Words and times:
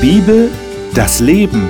Bibel, 0.00 0.48
das 0.94 1.18
Leben. 1.18 1.68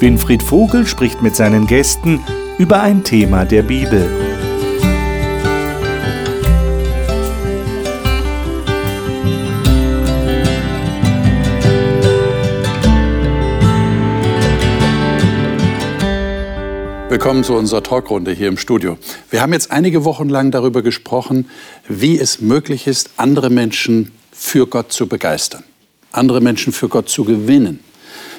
Winfried 0.00 0.42
Vogel 0.42 0.84
spricht 0.84 1.22
mit 1.22 1.36
seinen 1.36 1.68
Gästen 1.68 2.20
über 2.58 2.82
ein 2.82 3.04
Thema 3.04 3.44
der 3.44 3.62
Bibel. 3.62 4.04
Willkommen 17.08 17.44
zu 17.44 17.54
unserer 17.54 17.84
Talkrunde 17.84 18.32
hier 18.32 18.48
im 18.48 18.58
Studio. 18.58 18.98
Wir 19.30 19.40
haben 19.40 19.52
jetzt 19.52 19.70
einige 19.70 20.04
Wochen 20.04 20.28
lang 20.28 20.50
darüber 20.50 20.82
gesprochen, 20.82 21.48
wie 21.88 22.18
es 22.18 22.40
möglich 22.40 22.88
ist, 22.88 23.10
andere 23.16 23.50
Menschen 23.50 24.10
für 24.32 24.66
Gott 24.66 24.90
zu 24.90 25.06
begeistern, 25.06 25.62
andere 26.16 26.40
Menschen 26.40 26.72
für 26.72 26.88
Gott 26.88 27.08
zu 27.08 27.24
gewinnen, 27.24 27.80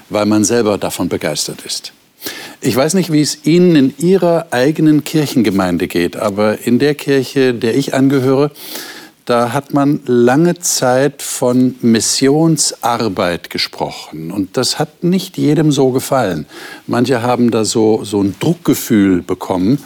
weil 0.09 0.25
man 0.25 0.43
selber 0.43 0.77
davon 0.77 1.09
begeistert 1.09 1.65
ist. 1.65 1.93
Ich 2.61 2.75
weiß 2.75 2.95
nicht, 2.95 3.11
wie 3.11 3.21
es 3.21 3.45
Ihnen 3.45 3.75
in 3.75 3.93
Ihrer 3.99 4.47
eigenen 4.51 5.03
Kirchengemeinde 5.03 5.87
geht, 5.87 6.15
aber 6.15 6.65
in 6.65 6.79
der 6.79 6.95
Kirche, 6.95 7.53
der 7.53 7.75
ich 7.75 7.93
angehöre, 7.93 8.51
da 9.27 9.51
hat 9.51 9.73
man 9.73 9.99
lange 10.05 10.57
Zeit 10.59 11.21
von 11.21 11.75
Missionsarbeit 11.81 13.49
gesprochen. 13.49 14.31
Und 14.31 14.55
das 14.55 14.79
hat 14.79 15.03
nicht 15.03 15.37
jedem 15.37 15.73
so 15.73 15.91
gefallen. 15.91 16.45
Manche 16.87 17.21
haben 17.21 17.51
da 17.51 17.65
so, 17.65 18.05
so 18.05 18.21
ein 18.23 18.35
Druckgefühl 18.39 19.21
bekommen. 19.21 19.79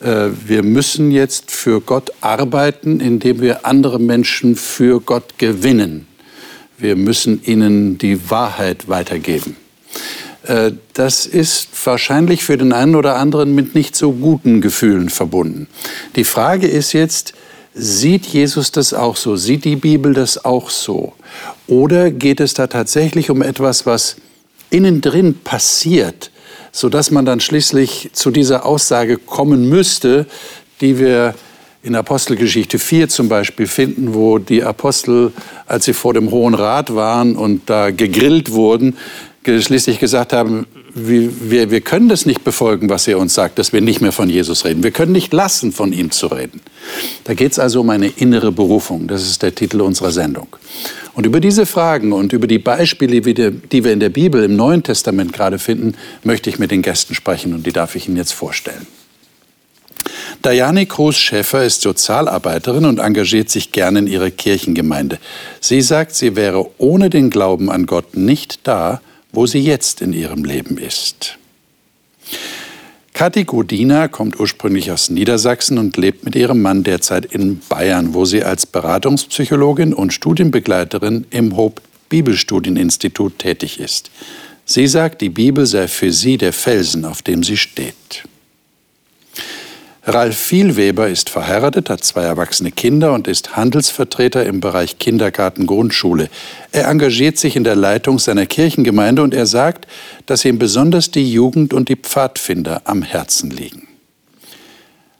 Äh, 0.00 0.30
wir 0.44 0.64
müssen 0.64 1.12
jetzt 1.12 1.52
für 1.52 1.80
Gott 1.80 2.10
arbeiten, 2.20 2.98
indem 2.98 3.40
wir 3.40 3.64
andere 3.64 4.00
Menschen 4.00 4.56
für 4.56 5.00
Gott 5.00 5.38
gewinnen. 5.38 6.07
Wir 6.78 6.96
müssen 6.96 7.42
ihnen 7.44 7.98
die 7.98 8.30
Wahrheit 8.30 8.88
weitergeben. 8.88 9.56
Äh, 10.44 10.72
das 10.94 11.26
ist 11.26 11.68
wahrscheinlich 11.84 12.44
für 12.44 12.56
den 12.56 12.72
einen 12.72 12.94
oder 12.94 13.16
anderen 13.16 13.54
mit 13.54 13.74
nicht 13.74 13.96
so 13.96 14.12
guten 14.12 14.60
Gefühlen 14.60 15.10
verbunden. 15.10 15.66
Die 16.16 16.24
Frage 16.24 16.66
ist 16.66 16.92
jetzt, 16.92 17.34
Sieht 17.80 18.26
Jesus 18.26 18.72
das 18.72 18.92
auch 18.92 19.14
so? 19.14 19.36
Sieht 19.36 19.64
die 19.64 19.76
Bibel 19.76 20.12
das 20.12 20.44
auch 20.44 20.68
so? 20.68 21.12
Oder 21.68 22.10
geht 22.10 22.40
es 22.40 22.52
da 22.52 22.66
tatsächlich 22.66 23.30
um 23.30 23.40
etwas, 23.40 23.86
was 23.86 24.16
innen 24.70 25.00
drin 25.00 25.34
passiert, 25.44 26.32
sodass 26.72 27.12
man 27.12 27.24
dann 27.24 27.38
schließlich 27.38 28.10
zu 28.14 28.32
dieser 28.32 28.66
Aussage 28.66 29.16
kommen 29.16 29.68
müsste, 29.68 30.26
die 30.80 30.98
wir 30.98 31.36
in 31.82 31.94
Apostelgeschichte 31.94 32.78
4 32.78 33.08
zum 33.08 33.28
Beispiel 33.28 33.66
finden, 33.66 34.14
wo 34.14 34.38
die 34.38 34.62
Apostel, 34.62 35.32
als 35.66 35.84
sie 35.84 35.92
vor 35.92 36.14
dem 36.14 36.30
Hohen 36.30 36.54
Rat 36.54 36.94
waren 36.94 37.36
und 37.36 37.70
da 37.70 37.90
gegrillt 37.90 38.52
wurden, 38.52 38.96
schließlich 39.44 39.98
gesagt 39.98 40.34
haben, 40.34 40.66
wir, 40.94 41.70
wir 41.70 41.80
können 41.80 42.08
das 42.08 42.26
nicht 42.26 42.44
befolgen, 42.44 42.90
was 42.90 43.08
er 43.08 43.18
uns 43.18 43.34
sagt, 43.34 43.58
dass 43.58 43.72
wir 43.72 43.80
nicht 43.80 44.00
mehr 44.00 44.12
von 44.12 44.28
Jesus 44.28 44.64
reden. 44.64 44.82
Wir 44.82 44.90
können 44.90 45.12
nicht 45.12 45.32
lassen, 45.32 45.72
von 45.72 45.92
ihm 45.92 46.10
zu 46.10 46.26
reden. 46.26 46.60
Da 47.24 47.34
geht 47.34 47.52
es 47.52 47.58
also 47.58 47.80
um 47.80 47.90
eine 47.90 48.08
innere 48.08 48.52
Berufung. 48.52 49.06
Das 49.06 49.22
ist 49.22 49.42
der 49.42 49.54
Titel 49.54 49.80
unserer 49.80 50.10
Sendung. 50.10 50.48
Und 51.14 51.24
über 51.24 51.40
diese 51.40 51.66
Fragen 51.66 52.12
und 52.12 52.32
über 52.32 52.46
die 52.46 52.58
Beispiele, 52.58 53.20
die 53.20 53.84
wir 53.84 53.92
in 53.92 54.00
der 54.00 54.10
Bibel 54.10 54.44
im 54.44 54.56
Neuen 54.56 54.82
Testament 54.82 55.32
gerade 55.32 55.58
finden, 55.58 55.94
möchte 56.24 56.50
ich 56.50 56.58
mit 56.58 56.70
den 56.70 56.82
Gästen 56.82 57.14
sprechen 57.14 57.54
und 57.54 57.66
die 57.66 57.72
darf 57.72 57.96
ich 57.96 58.08
Ihnen 58.08 58.16
jetzt 58.16 58.32
vorstellen. 58.32 58.86
Diane 60.44 60.86
Groß-Schäffer 60.86 61.64
ist 61.64 61.82
Sozialarbeiterin 61.82 62.84
und 62.84 62.98
engagiert 62.98 63.50
sich 63.50 63.72
gerne 63.72 63.98
in 64.00 64.06
ihrer 64.06 64.30
Kirchengemeinde. 64.30 65.18
Sie 65.60 65.82
sagt, 65.82 66.14
sie 66.14 66.36
wäre 66.36 66.70
ohne 66.78 67.10
den 67.10 67.30
Glauben 67.30 67.70
an 67.70 67.86
Gott 67.86 68.16
nicht 68.16 68.60
da, 68.62 69.00
wo 69.32 69.46
sie 69.46 69.60
jetzt 69.60 70.00
in 70.00 70.12
ihrem 70.12 70.44
Leben 70.44 70.78
ist. 70.78 71.38
Kathi 73.12 73.42
Godina 73.44 74.06
kommt 74.06 74.38
ursprünglich 74.38 74.92
aus 74.92 75.10
Niedersachsen 75.10 75.76
und 75.76 75.96
lebt 75.96 76.24
mit 76.24 76.36
ihrem 76.36 76.62
Mann 76.62 76.84
derzeit 76.84 77.24
in 77.24 77.58
Bayern, 77.68 78.14
wo 78.14 78.24
sie 78.24 78.44
als 78.44 78.64
Beratungspsychologin 78.64 79.92
und 79.92 80.12
Studienbegleiterin 80.12 81.26
im 81.30 81.56
Hope 81.56 81.82
Bibelstudieninstitut 82.10 83.40
tätig 83.40 83.80
ist. 83.80 84.12
Sie 84.64 84.86
sagt, 84.86 85.20
die 85.20 85.30
Bibel 85.30 85.66
sei 85.66 85.88
für 85.88 86.12
sie 86.12 86.36
der 86.36 86.52
Felsen, 86.52 87.04
auf 87.04 87.22
dem 87.22 87.42
sie 87.42 87.56
steht. 87.56 88.22
Ralf 90.10 90.38
Vielweber 90.38 91.06
ist 91.10 91.28
verheiratet, 91.28 91.90
hat 91.90 92.02
zwei 92.02 92.22
erwachsene 92.22 92.72
Kinder 92.72 93.12
und 93.12 93.28
ist 93.28 93.56
Handelsvertreter 93.56 94.46
im 94.46 94.60
Bereich 94.60 94.98
Kindergarten 94.98 95.66
Grundschule. 95.66 96.30
Er 96.72 96.88
engagiert 96.88 97.36
sich 97.36 97.56
in 97.56 97.64
der 97.64 97.76
Leitung 97.76 98.18
seiner 98.18 98.46
Kirchengemeinde 98.46 99.20
und 99.20 99.34
er 99.34 99.44
sagt, 99.44 99.86
dass 100.24 100.46
ihm 100.46 100.58
besonders 100.58 101.10
die 101.10 101.30
Jugend 101.30 101.74
und 101.74 101.90
die 101.90 101.96
Pfadfinder 101.96 102.80
am 102.86 103.02
Herzen 103.02 103.50
liegen. 103.50 103.86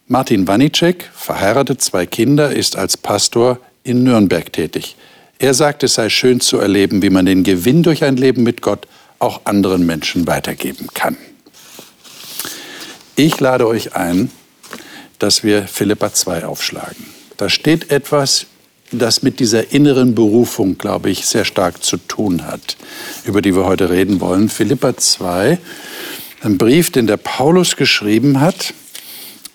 Martin 0.07 0.49
Wanicek, 0.49 1.11
verheiratet, 1.15 1.83
zwei 1.83 2.07
Kinder, 2.07 2.51
ist 2.51 2.77
als 2.77 2.97
Pastor 2.97 3.59
in 3.83 4.05
Nürnberg 4.05 4.51
tätig. 4.55 4.97
Er 5.39 5.53
sagt, 5.53 5.83
es 5.83 5.95
sei 5.95 6.09
schön 6.09 6.41
zu 6.41 6.57
erleben, 6.57 7.03
wie 7.03 7.11
man 7.11 7.27
den 7.27 7.43
Gewinn 7.43 7.83
durch 7.83 8.05
ein 8.05 8.17
Leben 8.17 8.43
mit 8.43 8.63
Gott 8.63 8.89
auch 9.19 9.43
anderen 9.45 9.85
Menschen 9.85 10.27
weitergeben 10.27 10.87
kann. 10.95 11.19
Ich 13.17 13.39
lade 13.39 13.67
euch 13.67 13.95
ein, 13.95 14.31
dass 15.19 15.45
wir 15.45 15.67
Philippa 15.67 16.13
2 16.13 16.45
aufschlagen. 16.45 17.07
Da 17.37 17.49
steht 17.49 17.91
etwas, 17.91 18.47
das 18.91 19.23
mit 19.23 19.41
dieser 19.41 19.73
inneren 19.73 20.15
Berufung, 20.15 20.79
glaube 20.79 21.11
ich, 21.11 21.27
sehr 21.27 21.45
stark 21.45 21.83
zu 21.83 21.99
tun 21.99 22.47
hat, 22.47 22.77
über 23.25 23.43
die 23.43 23.55
wir 23.55 23.65
heute 23.65 23.91
reden 23.91 24.21
wollen. 24.21 24.49
Philippa 24.49 24.97
2, 24.97 25.59
ein 26.43 26.59
Brief, 26.59 26.91
den 26.91 27.07
der 27.07 27.19
Paulus 27.19 27.77
geschrieben 27.77 28.41
hat. 28.41 28.73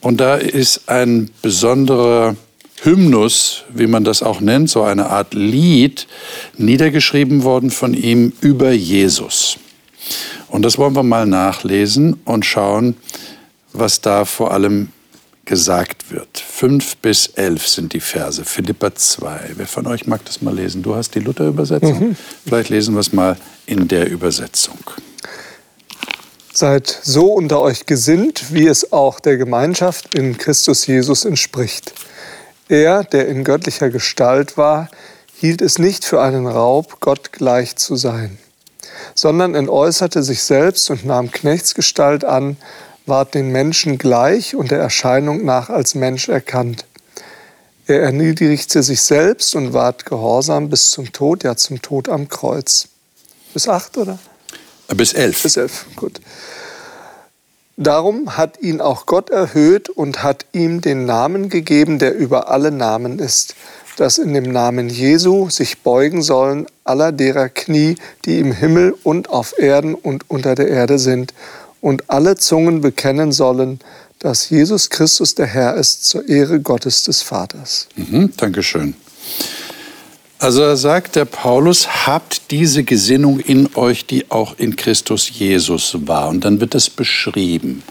Und 0.02 0.19
da 0.19 0.35
ist 0.35 0.90
ein 0.90 1.31
besonderer 1.41 2.35
Hymnus, 2.84 3.63
wie 3.73 3.88
man 3.88 4.03
das 4.03 4.22
auch 4.22 4.41
nennt, 4.41 4.69
so 4.69 4.84
eine 4.84 5.07
Art 5.07 5.34
Lied, 5.34 6.07
niedergeschrieben 6.57 7.44
worden 7.44 7.72
von 7.72 7.94
ihm 7.94 8.34
über 8.41 8.72
Jesus. 8.72 9.57
Und 10.50 10.63
das 10.63 10.78
wollen 10.78 10.96
wir 10.96 11.03
mal 11.03 11.25
nachlesen 11.25 12.19
und 12.25 12.46
schauen, 12.46 12.96
was 13.72 14.02
da 14.02 14.25
vor 14.25 14.52
allem 14.52 14.90
gesagt 15.45 16.11
wird. 16.11 16.37
Fünf 16.37 16.97
bis 16.97 17.27
elf 17.27 17.67
sind 17.67 17.93
die 17.93 17.99
Verse, 17.99 18.43
Philippa 18.45 18.95
2. 18.95 19.51
Wer 19.55 19.67
von 19.67 19.87
euch 19.87 20.07
mag 20.07 20.23
das 20.25 20.41
mal 20.41 20.55
lesen? 20.55 20.83
Du 20.83 20.95
hast 20.95 21.15
die 21.15 21.19
Luther-Übersetzung. 21.19 22.09
Mhm. 22.09 22.15
Vielleicht 22.45 22.69
lesen 22.69 22.93
wir 22.93 23.01
es 23.01 23.11
mal 23.11 23.37
in 23.65 23.87
der 23.87 24.09
Übersetzung. 24.09 24.79
Seid 26.53 26.99
so 27.01 27.33
unter 27.33 27.59
euch 27.61 27.85
gesinnt, 27.85 28.53
wie 28.53 28.67
es 28.67 28.93
auch 28.93 29.19
der 29.19 29.37
Gemeinschaft 29.37 30.15
in 30.15 30.37
Christus 30.37 30.85
Jesus 30.87 31.25
entspricht. 31.25 31.93
Er, 32.69 33.03
der 33.03 33.27
in 33.27 33.43
göttlicher 33.43 33.89
Gestalt 33.89 34.55
war, 34.55 34.89
hielt 35.35 35.61
es 35.61 35.77
nicht 35.77 36.05
für 36.05 36.21
einen 36.21 36.47
Raub, 36.47 37.01
Gott 37.01 37.33
gleich 37.33 37.75
zu 37.75 37.97
sein, 37.97 38.37
sondern 39.13 39.55
entäußerte 39.55 40.23
sich 40.23 40.43
selbst 40.43 40.89
und 40.89 41.05
nahm 41.05 41.31
Knechtsgestalt 41.31 42.23
an, 42.23 42.55
ward 43.06 43.34
den 43.34 43.52
Menschen 43.52 43.97
gleich 43.97 44.56
und 44.56 44.72
der 44.72 44.80
Erscheinung 44.80 45.44
nach 45.46 45.69
als 45.69 45.96
Mensch 45.96 46.30
erkannt. 46.30 46.86
Er 47.86 48.02
erniedrigte 48.02 48.81
sich 48.81 49.02
selbst 49.02 49.56
und 49.56 49.74
ward 49.74 50.06
gehorsam 50.06 50.69
bis 50.69 50.90
zum 50.91 51.12
Tod, 51.12 51.44
ja 51.44 51.56
zum 51.56 51.81
Tod 51.81 52.08
am 52.08 52.30
Kreuz. 52.30 52.88
Bis 53.53 53.68
acht, 53.68 53.97
oder? 53.97 54.19
Bis 54.96 55.14
elf. 55.14 55.44
Bis 55.44 55.58
elf, 55.58 55.86
gut. 55.96 56.22
Darum 57.75 58.38
hat 58.38 58.62
ihn 58.62 58.81
auch 58.81 59.06
Gott 59.08 59.31
erhöht 59.31 59.90
und 59.90 60.24
hat 60.24 60.46
ihm 60.53 60.81
den 60.81 61.06
Namen 61.06 61.50
gegeben, 61.50 61.97
der 61.97 62.16
über 62.16 62.50
alle 62.50 62.72
Namen 62.72 63.20
ist, 63.20 63.56
dass 63.97 64.17
in 64.17 64.34
dem 64.34 64.52
Namen 64.52 64.90
Jesu 64.90 65.49
sich 65.49 65.82
beugen 65.82 66.22
sollen 66.22 66.67
aller 66.84 67.11
derer 67.11 67.49
Knie, 67.49 67.96
die 68.26 68.40
im 68.40 68.52
Himmel 68.52 68.96
und 69.03 69.29
auf 69.29 69.58
Erden 69.58 69.96
und 69.96 70.29
unter 70.29 70.56
der 70.56 70.67
Erde 70.67 70.99
sind, 70.99 71.34
und 71.84 72.09
alle 72.09 72.38
Zungen 72.38 72.80
bekennen 72.80 73.34
sollen, 73.34 73.80
dass 74.20 74.50
Jesus 74.50 74.90
Christus 74.90 75.35
der 75.35 75.47
Herr 75.47 75.76
ist 75.76 76.06
zur 76.06 76.28
Ehre 76.30 76.62
Gottes 76.62 77.03
des 77.03 77.22
Vaters. 77.22 77.90
Mhm, 77.97 78.32
Dankeschön. 78.38 78.96
Also 80.40 80.62
da 80.62 80.78
sagt 80.78 81.18
der 81.18 81.26
Paulus, 81.26 82.08
habt 82.08 82.52
diese 82.52 82.85
Gesinnung 82.85 83.41
in 83.41 83.76
euch, 83.76 84.06
die 84.06 84.32
auch 84.32 84.58
in 84.58 84.78
Christus 84.78 85.30
Jesus 85.30 85.97
war. 86.08 86.30
Und 86.30 86.46
dann 86.46 86.62
wird 86.62 86.74
das 86.74 86.90
beschrieben. 86.90 87.84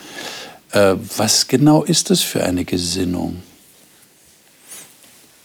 Äh, 0.73 0.94
was 1.19 1.47
genau 1.47 1.83
ist 1.85 2.09
das 2.09 2.23
für 2.23 2.43
eine 2.43 2.65
Gesinnung? 2.65 3.43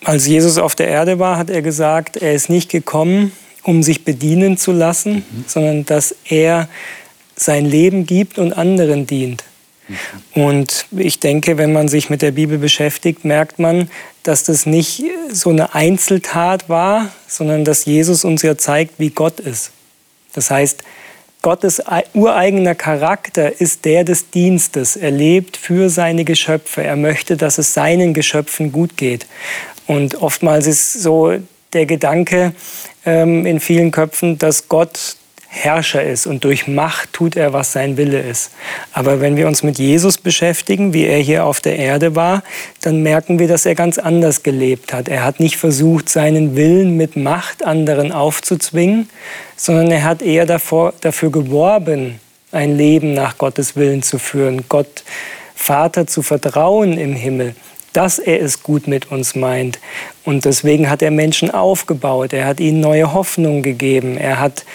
Als 0.06 0.26
Jesus 0.26 0.58
auf 0.58 0.74
der 0.74 0.88
Erde 0.88 1.20
war, 1.20 1.38
hat 1.38 1.50
er 1.50 1.62
gesagt, 1.62 2.16
er 2.16 2.34
ist 2.34 2.50
nicht 2.50 2.70
gekommen, 2.70 3.34
um 3.64 3.84
sich 3.84 4.06
bedienen 4.06 4.58
zu 4.58 4.72
lassen, 4.72 5.16
mhm. 5.16 5.46
sondern 5.48 5.86
dass 5.86 6.16
er 6.30 6.70
sein 7.38 7.66
Leben 7.66 8.06
gibt 8.06 8.38
und 8.38 8.54
anderen 8.54 9.07
dient. 9.07 9.44
Und 10.34 10.86
ich 10.92 11.19
denke, 11.19 11.57
wenn 11.57 11.72
man 11.72 11.88
sich 11.88 12.10
mit 12.10 12.22
der 12.22 12.31
Bibel 12.31 12.57
beschäftigt, 12.57 13.24
merkt 13.24 13.57
man, 13.57 13.89
dass 14.24 14.44
das 14.44 14.66
nicht 14.66 15.04
so 15.31 15.50
eine 15.50 15.74
Einzeltat 15.74 16.68
war, 16.68 17.12
sondern 17.28 17.63
dass 17.63 17.86
Jesus 17.86 18.25
uns 18.25 18.42
ja 18.42 18.57
zeigt, 18.57 19.00
wie 19.00 19.12
Gott 19.12 19.39
ist. 19.39 19.72
Das 20.34 20.51
heißt, 20.51 20.84
Gottes 21.42 21.81
ureigener 22.13 22.75
Charakter 22.75 23.62
ist 23.62 23.86
der 23.86 24.04
des 24.04 24.30
Dienstes. 24.31 24.98
Er 24.98 25.12
lebt 25.12 25.56
für 25.56 25.89
seine 25.89 26.25
Geschöpfe. 26.25 26.84
Er 26.84 26.98
möchte, 26.98 27.38
dass 27.38 27.57
es 27.57 27.74
seinen 27.74 28.13
Geschöpfen 28.13 28.72
gut 28.74 28.98
geht. 28.98 29.28
Und 29.86 30.22
oftmals 30.22 30.68
ist 30.68 30.94
so 30.94 31.38
der 31.72 31.86
Gedanke 31.86 32.54
ähm, 33.06 33.45
in 33.45 33.60
vielen 33.62 33.92
Köpfen, 33.92 34.38
dass 34.38 34.68
Gott 34.68 35.16
Herrscher 35.50 36.04
ist 36.04 36.28
und 36.28 36.44
durch 36.44 36.68
Macht 36.68 37.14
tut 37.14 37.36
er, 37.36 37.54
was 37.54 37.72
sein 37.72 37.98
Wille 37.98 38.20
ist. 38.20 38.52
Aber 38.92 39.22
wenn 39.22 39.38
wir 39.38 39.48
uns 39.48 39.64
mit 39.64 39.80
Jesus 39.80 40.18
beschäftigen, 40.18 40.94
wie 40.94 41.06
er 41.06 41.20
hier 41.20 41.46
auf 41.46 41.62
der 41.62 41.78
Erde 41.78 42.16
war, 42.16 42.44
dann 42.82 43.02
merken 43.02 43.40
wir, 43.40 43.48
dass 43.48 43.66
er 43.66 43.74
ganz 43.74 43.98
anders 43.98 44.44
gelebt 44.44 44.94
hat. 44.94 45.08
Er 45.08 45.24
hat 45.24 45.40
nicht 45.40 45.58
versucht, 45.58 46.10
seinen 46.10 46.56
Willen 46.56 46.98
mit 46.98 47.16
Macht 47.16 47.66
anderen 47.66 48.12
aufzuzwingen, 48.12 49.10
sondern 49.56 49.90
er 49.90 50.04
hat 50.04 50.22
eher 50.22 50.46
davor, 50.46 50.94
dafür 51.02 51.32
geworben, 51.32 52.20
ein 52.52 52.78
Leben 52.78 53.14
nach 53.14 53.38
Gottes 53.38 53.76
Willen 53.76 54.04
zu 54.04 54.20
führen, 54.20 54.66
Gott 54.70 55.04
Vater 55.56 56.08
zu 56.08 56.22
vertrauen 56.22 56.98
im 56.98 57.14
Himmel 57.14 57.56
dass 57.94 58.20
er 58.20 58.40
es 58.44 58.62
gut 58.62 58.88
mit 58.88 59.12
uns 59.12 59.34
meint. 59.34 59.80
Und 60.24 60.46
deswegen 60.46 60.88
hat 60.88 61.02
er 61.02 61.10
Menschen 61.10 61.50
aufgebaut, 61.50 62.32
er 62.32 62.46
hat 62.46 62.60
ihnen 62.60 62.80
neue 62.80 63.12
Hoffnung 63.12 63.64
gegeben, 63.64 64.18
er 64.18 64.40
hat 64.40 64.66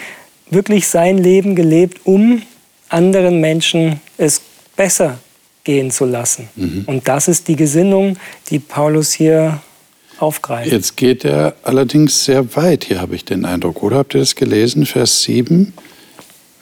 wirklich 0.49 0.87
sein 0.87 1.17
Leben 1.17 1.55
gelebt, 1.55 2.01
um 2.03 2.41
anderen 2.89 3.41
Menschen 3.41 3.99
es 4.17 4.41
besser 4.75 5.19
gehen 5.63 5.91
zu 5.91 6.05
lassen. 6.05 6.49
Mhm. 6.55 6.83
Und 6.85 7.07
das 7.07 7.27
ist 7.27 7.47
die 7.47 7.55
Gesinnung, 7.55 8.17
die 8.49 8.59
Paulus 8.59 9.13
hier 9.13 9.61
aufgreift. 10.19 10.71
Jetzt 10.71 10.97
geht 10.97 11.25
er 11.25 11.55
allerdings 11.63 12.25
sehr 12.25 12.55
weit, 12.55 12.85
hier 12.85 13.01
habe 13.01 13.15
ich 13.15 13.25
den 13.25 13.45
Eindruck. 13.45 13.81
Oder 13.81 13.97
habt 13.97 14.13
ihr 14.13 14.19
das 14.19 14.35
gelesen, 14.35 14.85
Vers 14.85 15.23
7? 15.23 15.73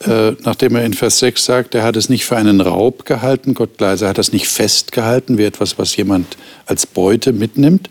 Äh, 0.06 0.32
nachdem 0.44 0.74
er 0.76 0.84
in 0.84 0.94
Vers 0.94 1.20
6 1.20 1.44
sagt, 1.44 1.74
er 1.74 1.84
hat 1.84 1.96
es 1.96 2.08
nicht 2.08 2.24
für 2.24 2.36
einen 2.36 2.60
Raub 2.60 3.04
gehalten, 3.04 3.54
Gott 3.54 3.80
leise 3.80 4.08
hat 4.08 4.18
das 4.18 4.32
nicht 4.32 4.48
festgehalten, 4.48 5.38
wie 5.38 5.44
etwas, 5.44 5.78
was 5.78 5.94
jemand 5.96 6.36
als 6.66 6.86
Beute 6.86 7.32
mitnimmt. 7.32 7.88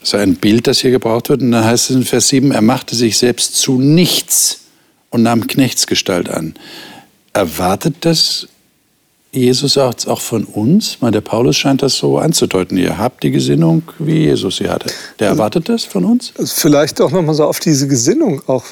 Das 0.00 0.10
ist 0.10 0.14
ein 0.14 0.36
Bild, 0.36 0.66
das 0.66 0.80
hier 0.80 0.90
gebraucht 0.90 1.28
wird. 1.28 1.42
Und 1.42 1.50
dann 1.50 1.64
heißt 1.64 1.90
es 1.90 1.96
in 1.96 2.04
Vers 2.04 2.28
7, 2.28 2.52
er 2.52 2.62
machte 2.62 2.94
sich 2.94 3.18
selbst 3.18 3.56
zu 3.56 3.78
nichts 3.78 4.63
und 5.14 5.22
nahm 5.22 5.46
Knechtsgestalt 5.46 6.28
an. 6.28 6.54
Erwartet 7.34 7.94
das 8.00 8.48
Jesus 9.30 9.78
auch 9.78 10.20
von 10.20 10.42
uns? 10.42 10.98
Meine, 11.00 11.12
der 11.12 11.20
Paulus 11.20 11.56
scheint 11.56 11.82
das 11.82 11.96
so 11.96 12.18
anzudeuten. 12.18 12.76
Ihr 12.76 12.98
habt 12.98 13.22
die 13.22 13.30
Gesinnung, 13.30 13.84
wie 14.00 14.24
Jesus 14.24 14.56
sie 14.56 14.68
hatte. 14.68 14.92
Der 15.20 15.28
erwartet 15.28 15.68
das 15.68 15.84
von 15.84 16.04
uns? 16.04 16.32
Vielleicht 16.44 17.00
auch 17.00 17.12
nochmal 17.12 17.36
so 17.36 17.44
auf 17.44 17.60
diese 17.60 17.86
Gesinnung 17.86 18.42
auch. 18.48 18.64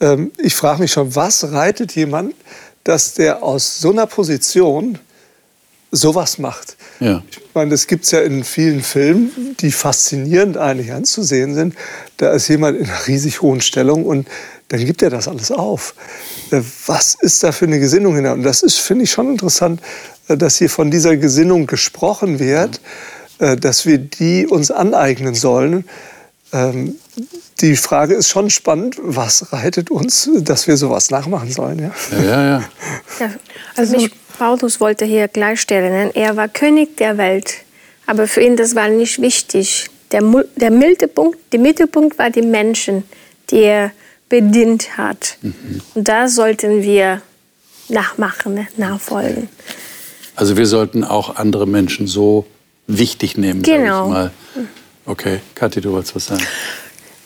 Ähm, 0.00 0.32
ich 0.36 0.54
frage 0.54 0.82
mich 0.82 0.92
schon, 0.92 1.14
was 1.14 1.50
reitet 1.50 1.96
jemand, 1.96 2.34
dass 2.84 3.14
der 3.14 3.42
aus 3.42 3.80
so 3.80 3.90
einer 3.90 4.06
Position 4.06 4.98
sowas 5.90 6.38
macht? 6.38 6.76
Ja. 7.00 7.22
Ich 7.30 7.54
meine, 7.54 7.70
das 7.70 7.86
gibt 7.86 8.04
es 8.04 8.10
ja 8.10 8.20
in 8.20 8.44
vielen 8.44 8.82
Filmen, 8.82 9.56
die 9.60 9.72
faszinierend 9.72 10.58
eigentlich 10.58 10.92
anzusehen 10.92 11.54
sind. 11.54 11.74
Da 12.18 12.32
ist 12.32 12.48
jemand 12.48 12.78
in 12.78 12.84
einer 12.84 13.06
riesig 13.06 13.40
hohen 13.40 13.62
Stellung 13.62 14.04
und 14.04 14.26
dann 14.76 14.86
gibt 14.86 15.02
er 15.02 15.10
das 15.10 15.28
alles 15.28 15.50
auf. 15.50 15.94
Äh, 16.50 16.60
was 16.86 17.16
ist 17.20 17.42
da 17.42 17.52
für 17.52 17.66
eine 17.66 17.78
Gesinnung 17.78 18.14
hinter? 18.16 18.32
Und 18.32 18.42
das 18.42 18.62
ist, 18.62 18.78
finde 18.78 19.04
ich, 19.04 19.10
schon 19.10 19.30
interessant, 19.30 19.80
äh, 20.28 20.36
dass 20.36 20.56
hier 20.56 20.70
von 20.70 20.90
dieser 20.90 21.16
Gesinnung 21.16 21.66
gesprochen 21.66 22.38
wird, 22.38 22.80
äh, 23.38 23.56
dass 23.56 23.86
wir 23.86 23.98
die 23.98 24.46
uns 24.46 24.70
aneignen 24.70 25.34
sollen. 25.34 25.84
Ähm, 26.52 26.96
die 27.60 27.76
Frage 27.76 28.14
ist 28.14 28.28
schon 28.28 28.50
spannend, 28.50 28.96
was 29.00 29.52
reitet 29.52 29.90
uns, 29.90 30.28
dass 30.34 30.66
wir 30.66 30.76
sowas 30.76 31.10
nachmachen 31.10 31.50
sollen? 31.50 31.78
Ja, 31.78 32.22
ja, 32.22 32.44
ja. 32.44 32.64
ja 33.20 33.30
also 33.76 33.96
mich, 33.96 34.10
Paulus 34.38 34.80
wollte 34.80 35.04
hier 35.04 35.28
gleichstellen, 35.28 36.10
er 36.14 36.36
war 36.36 36.48
König 36.48 36.96
der 36.96 37.16
Welt, 37.16 37.54
aber 38.06 38.26
für 38.26 38.42
ihn 38.42 38.56
das 38.56 38.74
war 38.74 38.88
nicht 38.88 39.22
wichtig. 39.22 39.88
Der, 40.10 40.22
der 40.56 40.70
Mittelpunkt, 40.72 41.38
der 41.52 41.60
Mittelpunkt 41.60 42.18
war 42.18 42.30
die 42.30 42.42
Menschen, 42.42 43.04
die 43.50 43.62
er 43.62 43.92
bedient 44.34 44.96
hat. 44.96 45.36
Mhm. 45.42 45.80
Und 45.94 46.08
da 46.08 46.26
sollten 46.26 46.82
wir 46.82 47.22
nachmachen, 47.88 48.54
ne, 48.54 48.66
nachfolgen. 48.76 49.48
Also 50.34 50.56
wir 50.56 50.66
sollten 50.66 51.04
auch 51.04 51.36
andere 51.36 51.68
Menschen 51.68 52.08
so 52.08 52.44
wichtig 52.88 53.36
nehmen, 53.36 53.62
genau. 53.62 54.08
mal. 54.08 54.30
Okay, 55.06 55.38
Kathi, 55.54 55.80
du 55.80 55.92
wolltest 55.92 56.16
was 56.16 56.26
sagen. 56.26 56.42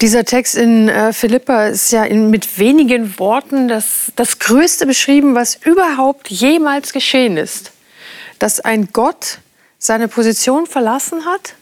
Dieser 0.02 0.25
Text 0.25 0.55
in 0.55 0.90
äh, 0.90 1.14
Philippa 1.14 1.69
ist 1.69 1.90
ja 1.93 2.05
in, 2.05 2.28
mit 2.28 2.58
wenigen 2.58 3.19
Worten 3.19 3.69
das, 3.69 4.12
das 4.14 4.38
Größte 4.38 4.84
beschrieben, 4.84 5.34
was 5.34 5.55
überhaupt 5.55 6.28
jemals 6.28 6.93
geschehen 6.93 7.38
ist. 7.38 7.72
Dass 8.38 8.60
ein 8.60 8.90
Gott 8.93 9.38
seine 9.78 10.08
Position 10.08 10.66
verlassen 10.66 11.25
hat, 11.25 11.55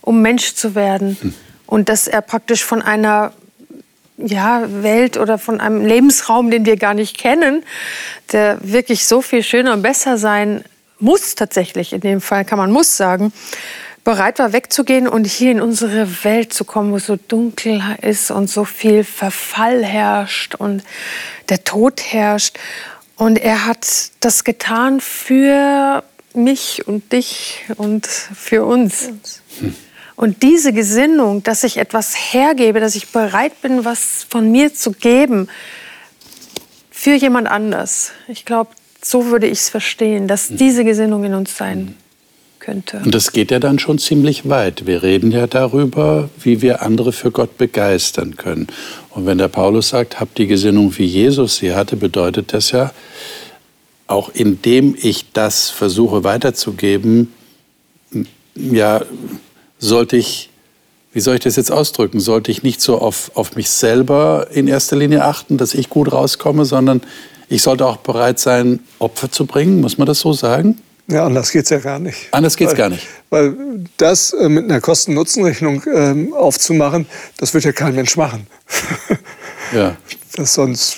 um 0.00 0.20
Mensch 0.20 0.54
zu 0.54 0.74
werden. 0.74 1.16
Hm. 1.20 1.34
Und 1.66 1.88
dass 1.88 2.08
er 2.08 2.20
praktisch 2.20 2.64
von 2.64 2.82
einer 2.82 3.32
ja, 4.26 4.64
Welt 4.82 5.16
oder 5.16 5.38
von 5.38 5.60
einem 5.60 5.84
Lebensraum, 5.84 6.50
den 6.50 6.64
wir 6.64 6.76
gar 6.76 6.94
nicht 6.94 7.18
kennen, 7.18 7.64
der 8.32 8.58
wirklich 8.62 9.06
so 9.06 9.22
viel 9.22 9.42
schöner 9.42 9.72
und 9.72 9.82
besser 9.82 10.18
sein 10.18 10.64
muss 10.98 11.34
tatsächlich, 11.34 11.92
in 11.92 12.00
dem 12.00 12.20
Fall 12.20 12.44
kann 12.44 12.58
man 12.58 12.70
muss 12.70 12.96
sagen, 12.96 13.32
bereit 14.04 14.38
war 14.38 14.52
wegzugehen 14.52 15.08
und 15.08 15.26
hier 15.26 15.50
in 15.50 15.60
unsere 15.60 16.24
Welt 16.24 16.52
zu 16.52 16.64
kommen, 16.64 16.92
wo 16.92 16.96
es 16.96 17.06
so 17.06 17.16
dunkel 17.16 17.82
ist 18.02 18.30
und 18.30 18.48
so 18.48 18.64
viel 18.64 19.04
Verfall 19.04 19.84
herrscht 19.84 20.54
und 20.54 20.82
der 21.48 21.64
Tod 21.64 22.00
herrscht. 22.02 22.58
Und 23.16 23.38
er 23.38 23.66
hat 23.66 23.86
das 24.20 24.44
getan 24.44 25.00
für 25.00 26.02
mich 26.32 26.86
und 26.86 27.12
dich 27.12 27.64
und 27.76 28.06
für 28.06 28.64
uns. 28.64 29.10
Hm. 29.58 29.74
Und 30.16 30.42
diese 30.42 30.72
Gesinnung, 30.72 31.42
dass 31.42 31.64
ich 31.64 31.78
etwas 31.78 32.14
hergebe, 32.14 32.80
dass 32.80 32.94
ich 32.94 33.08
bereit 33.08 33.60
bin, 33.62 33.84
was 33.84 34.26
von 34.28 34.50
mir 34.50 34.74
zu 34.74 34.92
geben 34.92 35.48
für 36.90 37.14
jemand 37.14 37.48
anders. 37.48 38.12
Ich 38.28 38.44
glaube, 38.44 38.70
so 39.02 39.26
würde 39.26 39.46
ich 39.46 39.60
es 39.60 39.68
verstehen, 39.70 40.28
dass 40.28 40.50
mhm. 40.50 40.56
diese 40.58 40.84
Gesinnung 40.84 41.24
in 41.24 41.34
uns 41.34 41.56
sein 41.56 41.78
mhm. 41.78 41.94
könnte. 42.58 43.00
Und 43.04 43.14
das 43.14 43.32
geht 43.32 43.50
ja 43.50 43.58
dann 43.58 43.78
schon 43.78 43.98
ziemlich 43.98 44.48
weit. 44.48 44.86
Wir 44.86 45.02
reden 45.02 45.30
ja 45.30 45.46
darüber, 45.46 46.28
wie 46.38 46.60
wir 46.60 46.82
andere 46.82 47.12
für 47.12 47.30
Gott 47.30 47.56
begeistern 47.56 48.36
können. 48.36 48.66
Und 49.10 49.26
wenn 49.26 49.38
der 49.38 49.48
Paulus 49.48 49.88
sagt, 49.88 50.20
habt 50.20 50.36
die 50.36 50.46
Gesinnung, 50.46 50.96
wie 50.98 51.06
Jesus 51.06 51.56
sie 51.56 51.74
hatte, 51.74 51.96
bedeutet 51.96 52.52
das 52.52 52.70
ja, 52.72 52.92
auch 54.06 54.28
indem 54.34 54.96
ich 55.00 55.32
das 55.32 55.70
versuche 55.70 56.24
weiterzugeben, 56.24 57.32
ja, 58.54 59.00
sollte 59.80 60.16
ich, 60.16 60.50
wie 61.12 61.20
soll 61.20 61.34
ich 61.34 61.40
das 61.40 61.56
jetzt 61.56 61.72
ausdrücken, 61.72 62.20
sollte 62.20 62.52
ich 62.52 62.62
nicht 62.62 62.80
so 62.80 62.98
auf, 62.98 63.32
auf 63.34 63.56
mich 63.56 63.68
selber 63.70 64.46
in 64.52 64.68
erster 64.68 64.96
Linie 64.96 65.24
achten, 65.24 65.56
dass 65.56 65.74
ich 65.74 65.88
gut 65.88 66.12
rauskomme, 66.12 66.64
sondern 66.64 67.00
ich 67.48 67.62
sollte 67.62 67.84
auch 67.86 67.96
bereit 67.96 68.38
sein, 68.38 68.80
Opfer 69.00 69.32
zu 69.32 69.46
bringen, 69.46 69.80
muss 69.80 69.98
man 69.98 70.06
das 70.06 70.20
so 70.20 70.32
sagen? 70.32 70.78
Ja, 71.08 71.26
anders 71.26 71.50
geht 71.50 71.64
es 71.64 71.70
ja 71.70 71.78
gar 71.78 71.98
nicht. 71.98 72.28
Anders 72.30 72.56
geht 72.56 72.68
es 72.68 72.74
gar 72.76 72.88
nicht. 72.88 73.04
Weil 73.30 73.56
das 73.96 74.32
äh, 74.32 74.48
mit 74.48 74.64
einer 74.64 74.80
Kosten-Nutzen-Rechnung 74.80 75.82
äh, 75.82 76.32
aufzumachen, 76.32 77.06
das 77.38 77.52
wird 77.52 77.64
ja 77.64 77.72
kein 77.72 77.96
Mensch 77.96 78.16
machen. 78.16 78.46
ja. 79.74 79.96
Das 80.36 80.54
sonst, 80.54 80.96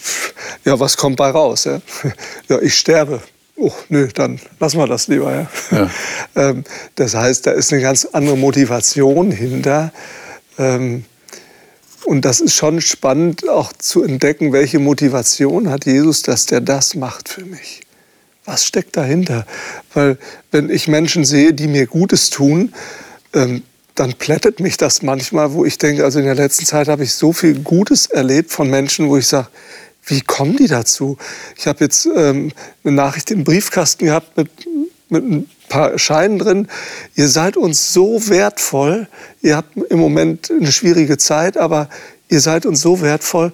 ja, 0.66 0.78
was 0.78 0.94
kommt 0.94 1.16
bei 1.16 1.30
raus? 1.30 1.64
Ja, 1.64 1.80
ja 2.50 2.60
ich 2.60 2.74
sterbe 2.74 3.22
oh, 3.56 3.72
nö, 3.88 4.08
dann 4.14 4.40
lassen 4.60 4.78
wir 4.78 4.86
das 4.86 5.08
lieber. 5.08 5.32
Ja. 5.32 5.48
ja. 5.70 5.90
Ähm, 6.34 6.64
das 6.94 7.14
heißt, 7.14 7.46
da 7.46 7.50
ist 7.50 7.74
eine 7.74 7.82
ganz 7.82 8.06
andere 8.06 8.38
Motivation 8.38 9.30
hinter. 9.30 9.92
Ähm, 10.58 11.04
und 12.06 12.24
das 12.24 12.40
ist 12.40 12.54
schon 12.54 12.80
spannend 12.80 13.48
auch 13.48 13.72
zu 13.74 14.02
entdecken, 14.02 14.52
welche 14.52 14.78
Motivation 14.78 15.68
hat 15.68 15.84
Jesus, 15.84 16.22
dass 16.22 16.46
der 16.46 16.62
das 16.62 16.94
macht 16.94 17.28
für 17.28 17.44
mich. 17.44 17.82
Was 18.44 18.64
steckt 18.64 18.96
dahinter? 18.96 19.46
Weil 19.94 20.18
wenn 20.50 20.70
ich 20.70 20.88
Menschen 20.88 21.24
sehe, 21.24 21.52
die 21.52 21.68
mir 21.68 21.86
Gutes 21.86 22.30
tun, 22.30 22.74
ähm, 23.34 23.62
dann 23.94 24.14
plättet 24.14 24.58
mich 24.58 24.76
das 24.78 25.02
manchmal, 25.02 25.52
wo 25.52 25.64
ich 25.64 25.78
denke, 25.78 26.02
also 26.04 26.18
in 26.18 26.24
der 26.24 26.34
letzten 26.34 26.64
Zeit 26.64 26.88
habe 26.88 27.04
ich 27.04 27.12
so 27.14 27.32
viel 27.32 27.60
Gutes 27.60 28.06
erlebt 28.06 28.50
von 28.50 28.68
Menschen, 28.70 29.08
wo 29.08 29.16
ich 29.18 29.26
sage, 29.26 29.48
wie 30.04 30.20
kommen 30.20 30.56
die 30.56 30.66
dazu? 30.66 31.16
Ich 31.56 31.66
habe 31.66 31.84
jetzt 31.84 32.06
ähm, 32.06 32.52
eine 32.84 32.94
Nachricht 32.94 33.30
im 33.30 33.44
Briefkasten 33.44 34.06
gehabt 34.06 34.36
mit, 34.36 34.50
mit 35.08 35.24
ein 35.24 35.50
paar 35.68 35.98
Scheinen 35.98 36.38
drin. 36.38 36.68
Ihr 37.14 37.28
seid 37.28 37.56
uns 37.56 37.92
so 37.92 38.28
wertvoll. 38.28 39.08
Ihr 39.42 39.56
habt 39.56 39.76
im 39.76 39.98
Moment 39.98 40.50
eine 40.50 40.72
schwierige 40.72 41.18
Zeit, 41.18 41.56
aber 41.56 41.88
ihr 42.28 42.40
seid 42.40 42.66
uns 42.66 42.80
so 42.80 43.00
wertvoll. 43.00 43.52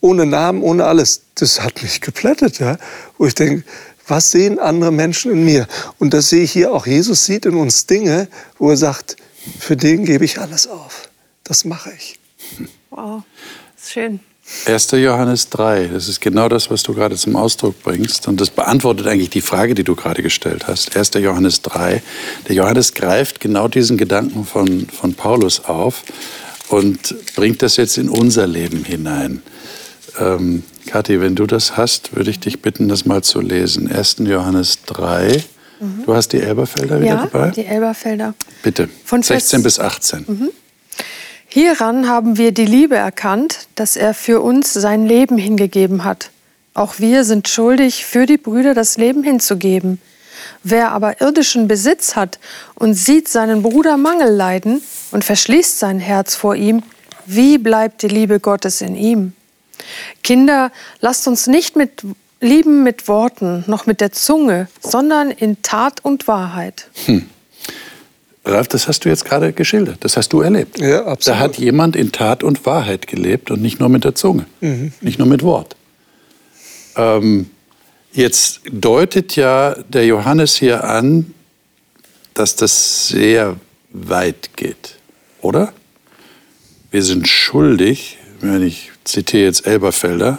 Ohne 0.00 0.26
Namen, 0.26 0.62
ohne 0.62 0.84
alles. 0.84 1.22
Das 1.34 1.60
hat 1.60 1.82
mich 1.82 2.00
geplättet, 2.00 2.60
ja? 2.60 2.78
wo 3.18 3.26
ich 3.26 3.34
denke, 3.34 3.64
was 4.06 4.30
sehen 4.30 4.58
andere 4.58 4.90
Menschen 4.90 5.30
in 5.30 5.44
mir? 5.44 5.66
Und 5.98 6.14
das 6.14 6.30
sehe 6.30 6.42
ich 6.44 6.52
hier 6.52 6.72
auch. 6.72 6.86
Jesus 6.86 7.24
sieht 7.26 7.44
in 7.44 7.54
uns 7.54 7.86
Dinge, 7.86 8.28
wo 8.58 8.70
er 8.70 8.76
sagt, 8.76 9.16
für 9.58 9.76
den 9.76 10.04
gebe 10.04 10.24
ich 10.24 10.40
alles 10.40 10.66
auf. 10.66 11.10
Das 11.44 11.64
mache 11.64 11.92
ich. 11.96 12.18
Wow, 12.90 13.22
das 13.74 13.84
ist 13.84 13.92
schön. 13.92 14.20
1. 14.66 14.90
Johannes 14.92 15.50
3, 15.50 15.88
das 15.88 16.08
ist 16.08 16.20
genau 16.20 16.48
das, 16.48 16.70
was 16.70 16.82
du 16.82 16.94
gerade 16.94 17.16
zum 17.16 17.36
Ausdruck 17.36 17.82
bringst. 17.82 18.28
Und 18.28 18.40
das 18.40 18.50
beantwortet 18.50 19.06
eigentlich 19.06 19.30
die 19.30 19.40
Frage, 19.40 19.74
die 19.74 19.84
du 19.84 19.94
gerade 19.94 20.22
gestellt 20.22 20.66
hast. 20.66 20.96
1. 20.96 21.10
Johannes 21.14 21.62
3. 21.62 22.02
Der 22.48 22.54
Johannes 22.54 22.94
greift 22.94 23.40
genau 23.40 23.68
diesen 23.68 23.98
Gedanken 23.98 24.44
von, 24.44 24.88
von 24.88 25.14
Paulus 25.14 25.64
auf 25.64 26.02
und 26.68 27.14
bringt 27.36 27.62
das 27.62 27.76
jetzt 27.76 27.98
in 27.98 28.08
unser 28.08 28.46
Leben 28.46 28.84
hinein. 28.84 29.42
Ähm, 30.18 30.62
Kathi, 30.86 31.20
wenn 31.20 31.34
du 31.34 31.46
das 31.46 31.76
hast, 31.76 32.16
würde 32.16 32.30
ich 32.30 32.40
dich 32.40 32.62
bitten, 32.62 32.88
das 32.88 33.04
mal 33.04 33.22
zu 33.22 33.40
lesen. 33.40 33.90
1. 33.90 34.16
Johannes 34.20 34.78
3. 34.86 35.44
Mhm. 35.80 36.04
Du 36.06 36.14
hast 36.14 36.32
die 36.32 36.40
Elberfelder 36.40 37.00
wieder 37.00 37.08
ja, 37.08 37.26
dabei? 37.30 37.50
die 37.50 37.66
Elberfelder. 37.66 38.34
Bitte, 38.62 38.88
Von 39.04 39.22
16 39.22 39.62
bis 39.62 39.78
18. 39.78 40.24
Mhm. 40.26 40.50
Hieran 41.60 42.08
haben 42.08 42.38
wir 42.38 42.52
die 42.52 42.64
Liebe 42.64 42.94
erkannt, 42.94 43.66
dass 43.74 43.96
er 43.96 44.14
für 44.14 44.40
uns 44.40 44.72
sein 44.72 45.06
Leben 45.06 45.36
hingegeben 45.36 46.04
hat. 46.04 46.30
Auch 46.72 47.00
wir 47.00 47.24
sind 47.24 47.48
schuldig, 47.48 48.04
für 48.04 48.26
die 48.26 48.36
Brüder 48.36 48.74
das 48.74 48.96
Leben 48.96 49.24
hinzugeben. 49.24 50.00
Wer 50.62 50.92
aber 50.92 51.20
irdischen 51.20 51.66
Besitz 51.66 52.14
hat 52.14 52.38
und 52.76 52.94
sieht 52.94 53.26
seinen 53.26 53.64
Bruder 53.64 53.96
Mangel 53.96 54.32
leiden 54.32 54.82
und 55.10 55.24
verschließt 55.24 55.80
sein 55.80 55.98
Herz 55.98 56.36
vor 56.36 56.54
ihm, 56.54 56.84
wie 57.26 57.58
bleibt 57.58 58.02
die 58.02 58.08
Liebe 58.08 58.38
Gottes 58.38 58.80
in 58.80 58.94
ihm? 58.94 59.32
Kinder, 60.22 60.70
lasst 61.00 61.26
uns 61.26 61.48
nicht 61.48 61.74
mit 61.74 62.04
lieben 62.40 62.84
mit 62.84 63.08
Worten, 63.08 63.64
noch 63.66 63.84
mit 63.84 64.00
der 64.00 64.12
Zunge, 64.12 64.68
sondern 64.80 65.32
in 65.32 65.60
Tat 65.62 66.04
und 66.04 66.28
Wahrheit. 66.28 66.86
Hm. 67.06 67.28
Ralf, 68.48 68.68
das 68.68 68.88
hast 68.88 69.04
du 69.04 69.08
jetzt 69.08 69.24
gerade 69.24 69.52
geschildert. 69.52 69.98
Das 70.00 70.16
hast 70.16 70.32
du 70.32 70.40
erlebt. 70.40 70.78
Ja, 70.80 71.06
absolut. 71.06 71.26
Da 71.26 71.38
hat 71.42 71.58
jemand 71.58 71.96
in 71.96 72.12
Tat 72.12 72.42
und 72.42 72.64
Wahrheit 72.66 73.06
gelebt 73.06 73.50
und 73.50 73.62
nicht 73.62 73.80
nur 73.80 73.88
mit 73.88 74.04
der 74.04 74.14
Zunge, 74.14 74.46
mhm. 74.60 74.92
nicht 75.00 75.18
nur 75.18 75.28
mit 75.28 75.42
Wort. 75.42 75.76
Ähm, 76.96 77.50
jetzt 78.12 78.60
deutet 78.70 79.36
ja 79.36 79.76
der 79.88 80.06
Johannes 80.06 80.56
hier 80.56 80.84
an, 80.84 81.34
dass 82.34 82.56
das 82.56 83.08
sehr 83.08 83.56
weit 83.90 84.50
geht, 84.56 84.96
oder? 85.40 85.72
Wir 86.90 87.02
sind 87.02 87.28
schuldig, 87.28 88.18
wenn 88.40 88.62
ich 88.62 88.92
zitiere 89.04 89.44
jetzt 89.44 89.66
Elberfelder, 89.66 90.38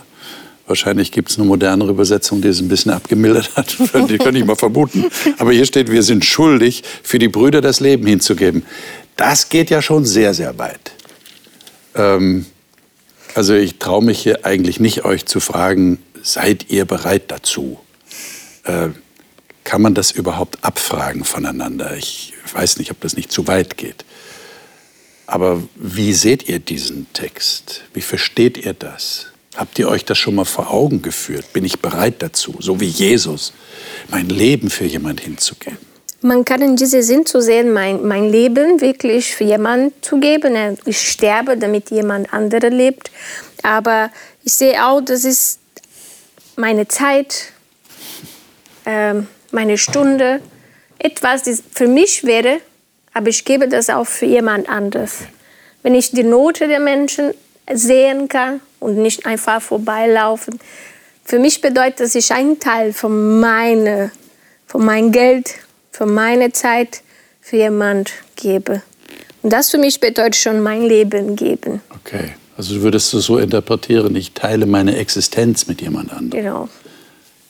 Wahrscheinlich 0.70 1.12
gibt 1.12 1.32
es 1.32 1.40
eine 1.40 1.48
modernere 1.48 1.90
Übersetzung, 1.90 2.44
die 2.44 2.48
es 2.48 2.62
ein 2.62 2.68
bisschen 2.68 2.92
abgemildert 2.92 3.56
hat. 3.56 3.76
die 4.08 4.20
könnte 4.20 4.38
ich 4.38 4.46
mal 4.46 4.56
vermuten. 4.56 5.04
Aber 5.40 5.52
hier 5.52 5.66
steht, 5.66 5.90
wir 5.90 6.04
sind 6.04 6.24
schuldig, 6.24 6.84
für 7.02 7.18
die 7.18 7.28
Brüder 7.28 7.60
das 7.60 7.80
Leben 7.80 8.06
hinzugeben. 8.06 8.64
Das 9.16 9.50
geht 9.50 9.72
ja 9.72 9.82
schon 9.82 10.06
sehr, 10.06 10.36
sehr 10.36 10.60
weit. 10.60 10.92
Ähm, 11.96 12.46
also 13.34 13.56
ich 13.56 13.80
traue 13.80 14.04
mich 14.04 14.20
hier 14.20 14.46
eigentlich 14.46 14.80
nicht, 14.80 15.06
euch 15.06 15.26
zu 15.26 15.40
fragen, 15.40 15.98
seid 16.22 16.70
ihr 16.70 16.86
bereit 16.86 17.24
dazu? 17.32 17.80
Äh, 18.64 18.90
kann 19.64 19.82
man 19.82 19.96
das 19.96 20.12
überhaupt 20.12 20.64
abfragen 20.64 21.24
voneinander? 21.24 21.98
Ich 21.98 22.34
weiß 22.54 22.78
nicht, 22.78 22.92
ob 22.92 23.02
das 23.02 23.16
nicht 23.16 23.32
zu 23.32 23.48
weit 23.48 23.76
geht. 23.76 24.06
Aber 25.26 25.64
wie 25.76 26.14
seht 26.14 26.48
ihr 26.48 26.60
diesen 26.60 27.12
Text? 27.14 27.86
Wie 27.96 28.02
versteht 28.02 28.64
ihr 28.64 28.74
das? 28.74 29.30
Habt 29.60 29.78
ihr 29.78 29.90
euch 29.90 30.06
das 30.06 30.18
schon 30.18 30.36
mal 30.36 30.46
vor 30.46 30.72
Augen 30.72 31.02
geführt? 31.02 31.52
Bin 31.52 31.66
ich 31.66 31.82
bereit 31.82 32.16
dazu, 32.20 32.56
so 32.60 32.80
wie 32.80 32.86
Jesus, 32.86 33.52
mein 34.08 34.30
Leben 34.30 34.70
für 34.70 34.86
jemand 34.86 35.20
hinzugeben? 35.20 35.78
Man 36.22 36.46
kann 36.46 36.62
in 36.62 36.78
diesem 36.78 37.02
Sinn 37.02 37.26
zu 37.26 37.42
sehen, 37.42 37.74
mein, 37.74 38.08
mein 38.08 38.30
Leben 38.30 38.80
wirklich 38.80 39.36
für 39.36 39.44
jemanden 39.44 39.92
zu 40.00 40.22
geben. 40.22 40.78
Ich 40.86 41.02
sterbe, 41.12 41.58
damit 41.58 41.92
jemand 41.92 42.34
anderes 42.34 42.72
lebt. 42.72 43.12
Aber 43.62 44.12
ich 44.46 44.54
sehe 44.54 44.82
auch, 44.86 45.02
das 45.02 45.26
ist 45.26 45.60
meine 46.56 46.88
Zeit, 46.88 47.52
äh, 48.86 49.16
meine 49.52 49.78
Stunde, 49.78 50.40
etwas, 51.00 51.44
das 51.44 51.62
für 51.70 51.88
mich 51.88 52.24
wäre, 52.24 52.62
aber 53.14 53.28
ich 53.28 53.44
gebe 53.44 53.68
das 53.68 53.90
auch 53.90 54.08
für 54.08 54.26
jemand 54.26 54.70
anderes. 54.70 55.18
Wenn 55.84 55.96
ich 55.96 56.12
die 56.12 56.24
Note 56.24 56.70
der 56.70 56.80
Menschen 56.80 57.34
sehen 57.74 58.28
kann 58.28 58.62
und 58.80 58.98
nicht 58.98 59.26
einfach 59.26 59.62
vorbeilaufen. 59.62 60.60
Für 61.24 61.40
mich 61.40 61.62
bedeutet 61.62 62.00
das, 62.00 62.16
ich 62.16 62.32
einen 62.32 62.60
Teil 62.60 62.94
von, 62.94 63.40
meine, 63.40 64.12
von 64.66 64.84
meinem 64.84 65.12
Geld, 65.12 65.56
von 65.92 66.14
meiner 66.14 66.52
Zeit 66.54 67.02
für 67.42 67.58
jemand 67.58 68.12
gebe. 68.36 68.82
Und 69.42 69.54
das 69.54 69.70
für 69.70 69.78
mich 69.78 70.00
bedeutet 70.00 70.36
schon 70.36 70.62
mein 70.62 70.84
Leben 70.84 71.36
geben. 71.36 71.82
Okay, 71.90 72.32
also 72.58 72.76
du 72.76 72.82
würdest 72.82 73.14
es 73.14 73.26
so 73.26 73.38
interpretieren, 73.38 74.16
ich 74.16 74.34
teile 74.34 74.66
meine 74.66 74.98
Existenz 74.98 75.68
mit 75.68 75.82
jemand 75.82 76.12
anderem. 76.12 76.44
Genau. 76.44 76.70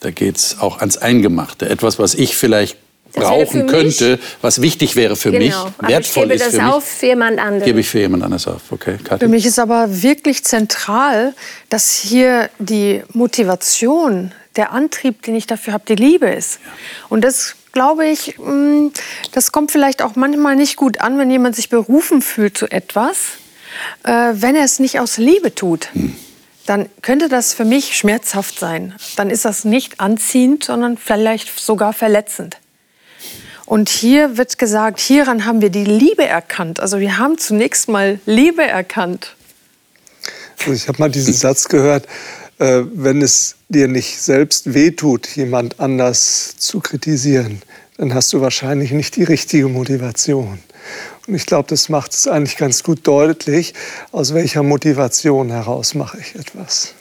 Da 0.01 0.11
geht 0.11 0.38
es 0.38 0.59
auch 0.59 0.79
ans 0.79 0.97
Eingemachte. 0.97 1.67
Etwas, 1.67 1.99
was 1.99 2.15
ich 2.15 2.38
vielleicht 2.38 2.77
brauchen 3.13 3.67
könnte, 3.67 4.19
was 4.41 4.61
wichtig 4.61 4.95
wäre 4.95 5.15
für 5.15 5.31
genau. 5.31 5.65
mich, 5.65 5.89
wertvoll 5.89 6.31
ist 6.31 6.43
für 6.43 6.47
mich. 6.47 6.47
Ich 6.47 6.51
gebe 6.51 6.63
das 6.63 6.73
auf 6.73 6.83
für 6.85 7.05
jemand 7.07 7.39
anderen. 7.39 7.65
Gebe 7.65 7.79
ich 7.79 7.89
für 7.89 7.99
jemand 7.99 8.23
anders 8.23 8.47
auf, 8.47 8.71
okay. 8.71 8.97
Kathi? 9.03 9.25
Für 9.25 9.29
mich 9.29 9.45
ist 9.45 9.59
aber 9.59 10.01
wirklich 10.01 10.43
zentral, 10.43 11.33
dass 11.69 11.93
hier 11.93 12.49
die 12.59 13.03
Motivation, 13.13 14.31
der 14.55 14.71
Antrieb, 14.71 15.21
den 15.23 15.35
ich 15.35 15.47
dafür 15.47 15.73
habe, 15.73 15.83
die 15.87 15.95
Liebe 15.95 16.27
ist. 16.27 16.59
Ja. 16.63 16.71
Und 17.09 17.23
das 17.23 17.55
glaube 17.71 18.07
ich, 18.07 18.37
mm, 18.37 18.87
das 19.31 19.51
kommt 19.51 19.71
vielleicht 19.71 20.01
auch 20.01 20.15
manchmal 20.15 20.55
nicht 20.55 20.75
gut 20.75 21.01
an, 21.01 21.17
wenn 21.17 21.29
jemand 21.29 21.55
sich 21.55 21.69
berufen 21.69 22.21
fühlt 22.21 22.57
zu 22.57 22.67
etwas, 22.67 23.17
äh, 24.03 24.11
wenn 24.33 24.55
er 24.55 24.65
es 24.65 24.79
nicht 24.79 24.99
aus 24.99 25.17
Liebe 25.17 25.53
tut. 25.53 25.89
Hm 25.93 26.15
dann 26.69 26.87
könnte 27.01 27.29
das 27.29 27.55
für 27.55 27.65
mich 27.65 27.97
schmerzhaft 27.97 28.59
sein. 28.59 28.93
Dann 29.15 29.31
ist 29.31 29.43
das 29.43 29.65
nicht 29.65 29.99
anziehend, 29.99 30.63
sondern 30.63 30.97
vielleicht 30.97 31.59
sogar 31.59 31.93
verletzend. 31.93 32.57
Und 33.69 33.88
hier 33.88 34.35
wird 34.35 34.57
gesagt, 34.57 34.99
hieran 34.99 35.45
haben 35.45 35.61
wir 35.61 35.69
die 35.69 35.83
Liebe 35.83 36.25
erkannt. 36.25 36.79
Also 36.79 36.99
wir 36.99 37.19
haben 37.19 37.38
zunächst 37.38 37.88
mal 37.88 38.19
Liebe 38.25 38.63
erkannt. 38.63 39.35
Also 40.57 40.71
ich 40.71 40.88
habe 40.88 40.97
mal 40.97 41.11
diesen 41.11 41.35
Satz 41.35 41.67
gehört, 41.67 42.07
äh, 42.57 42.81
wenn 42.91 43.21
es 43.21 43.57
dir 43.67 43.88
nicht 43.88 44.19
selbst 44.19 44.73
wehtut, 44.73 45.27
jemand 45.35 45.79
anders 45.79 46.57
zu 46.57 46.79
kritisieren, 46.79 47.61
dann 47.97 48.15
hast 48.15 48.33
du 48.33 48.41
wahrscheinlich 48.41 48.89
nicht 48.89 49.15
die 49.17 49.23
richtige 49.23 49.67
Motivation. 49.67 50.57
Und 51.27 51.35
ich 51.35 51.45
glaube, 51.45 51.69
das 51.69 51.89
macht 51.89 52.13
es 52.13 52.27
eigentlich 52.27 52.57
ganz 52.57 52.81
gut 52.81 53.05
deutlich, 53.05 53.75
aus 54.11 54.33
welcher 54.33 54.63
Motivation 54.63 55.51
heraus 55.51 55.93
mache 55.93 56.17
ich 56.19 56.33
etwas. 56.33 56.95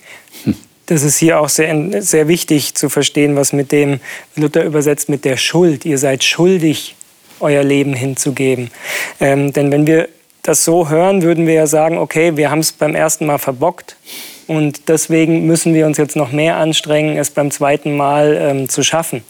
Hm 0.45 0.55
das 0.89 1.03
ist 1.03 1.19
hier 1.19 1.39
auch 1.39 1.51
sehr, 1.51 2.03
sehr 2.03 2.29
wichtig 2.29 2.75
zu 2.75 2.89
verstehen, 2.89 3.37
was 3.37 3.53
mit 3.53 3.73
dem 3.73 4.01
Luther 4.37 4.65
übersetzt 4.65 5.11
mit 5.11 5.27
der 5.27 5.37
Schuld. 5.37 5.85
Ihr 5.85 5.99
seid 5.99 6.25
schuldig, 6.25 6.97
euer 7.41 7.63
Leben 7.63 7.93
hinzugeben. 7.93 8.71
Ähm, 9.21 9.53
denn 9.53 9.71
wenn 9.71 9.87
wir 9.87 10.09
das 10.43 10.65
so 10.65 10.89
hören, 10.89 11.21
würden 11.21 11.47
wir 11.47 11.53
ja 11.53 11.67
sagen, 11.67 11.99
okay, 11.99 12.39
wir 12.39 12.51
haben 12.51 12.61
es 12.61 12.73
beim 12.73 12.95
ersten 12.95 13.27
Mal 13.27 13.37
verbockt 13.37 13.97
und 14.47 14.89
deswegen 14.89 15.47
müssen 15.47 15.75
wir 15.75 15.85
uns 15.85 15.99
jetzt 15.99 16.17
noch 16.17 16.33
mehr 16.33 16.57
anstrengen, 16.57 17.19
es 17.19 17.31
beim 17.31 17.51
zweiten 17.51 17.95
Mal 17.95 18.39
ähm, 18.41 18.69
zu 18.71 18.83
schaffen. 18.83 19.23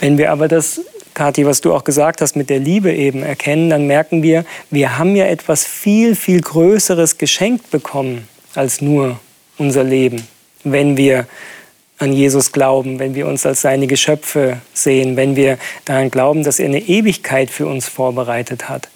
Wenn 0.00 0.18
wir 0.18 0.30
aber 0.30 0.46
das, 0.46 0.82
Kathi, 1.14 1.46
was 1.46 1.62
du 1.62 1.72
auch 1.72 1.84
gesagt 1.84 2.20
hast, 2.20 2.36
mit 2.36 2.50
der 2.50 2.58
Liebe 2.58 2.92
eben 2.92 3.22
erkennen, 3.22 3.70
dann 3.70 3.86
merken 3.86 4.22
wir, 4.22 4.44
wir 4.70 4.98
haben 4.98 5.16
ja 5.16 5.24
etwas 5.24 5.64
viel, 5.64 6.16
viel 6.16 6.42
Größeres 6.42 7.16
geschenkt 7.16 7.70
bekommen 7.70 8.28
als 8.54 8.82
nur 8.82 9.18
unser 9.56 9.84
Leben 9.84 10.26
wenn 10.64 10.96
wir 10.96 11.26
an 11.98 12.12
Jesus 12.12 12.52
glauben, 12.52 12.98
wenn 12.98 13.14
wir 13.14 13.26
uns 13.26 13.46
als 13.46 13.60
seine 13.60 13.86
Geschöpfe 13.86 14.58
sehen, 14.72 15.16
wenn 15.16 15.36
wir 15.36 15.58
daran 15.84 16.10
glauben, 16.10 16.42
dass 16.42 16.58
er 16.58 16.66
eine 16.66 16.80
Ewigkeit 16.80 17.50
für 17.50 17.66
uns 17.66 17.86
vorbereitet 17.86 18.68
hat. 18.68 18.88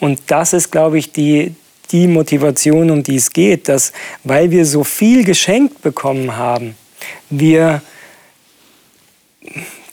Und 0.00 0.20
das 0.28 0.54
ist, 0.54 0.70
glaube 0.70 0.98
ich, 0.98 1.12
die, 1.12 1.54
die 1.92 2.06
Motivation, 2.06 2.90
um 2.90 3.02
die 3.02 3.16
es 3.16 3.32
geht, 3.32 3.68
dass 3.68 3.92
weil 4.24 4.50
wir 4.50 4.64
so 4.64 4.82
viel 4.82 5.24
geschenkt 5.24 5.82
bekommen 5.82 6.36
haben, 6.36 6.74
wir 7.28 7.82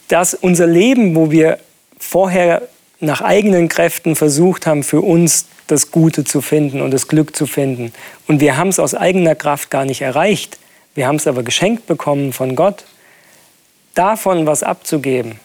dass 0.08 0.34
unser 0.34 0.68
Leben, 0.68 1.16
wo 1.16 1.32
wir 1.32 1.60
vorher 1.98 2.62
nach 3.00 3.22
eigenen 3.22 3.70
Kräften 3.70 4.16
versucht 4.16 4.68
haben, 4.68 4.84
für 4.84 5.02
uns 5.02 5.48
das 5.68 5.92
Gute 5.92 6.24
zu 6.24 6.42
finden 6.42 6.82
und 6.82 6.92
das 6.92 7.08
Glück 7.08 7.36
zu 7.36 7.48
finden, 7.48 7.92
und 8.28 8.40
wir 8.40 8.58
haben 8.58 8.70
es 8.70 8.80
aus 8.80 8.94
eigener 8.94 9.36
Kraft 9.36 9.72
gar 9.72 9.86
nicht 9.86 10.02
erreicht, 10.02 10.60
wir 10.96 11.08
haben 11.08 11.18
es 11.18 11.28
aber 11.28 11.44
geschenkt 11.44 11.86
bekommen 11.88 12.34
von 12.34 12.56
Gott. 12.56 12.86
Davon 13.94 14.48
was 14.48 14.64
abzugeben, 14.64 15.40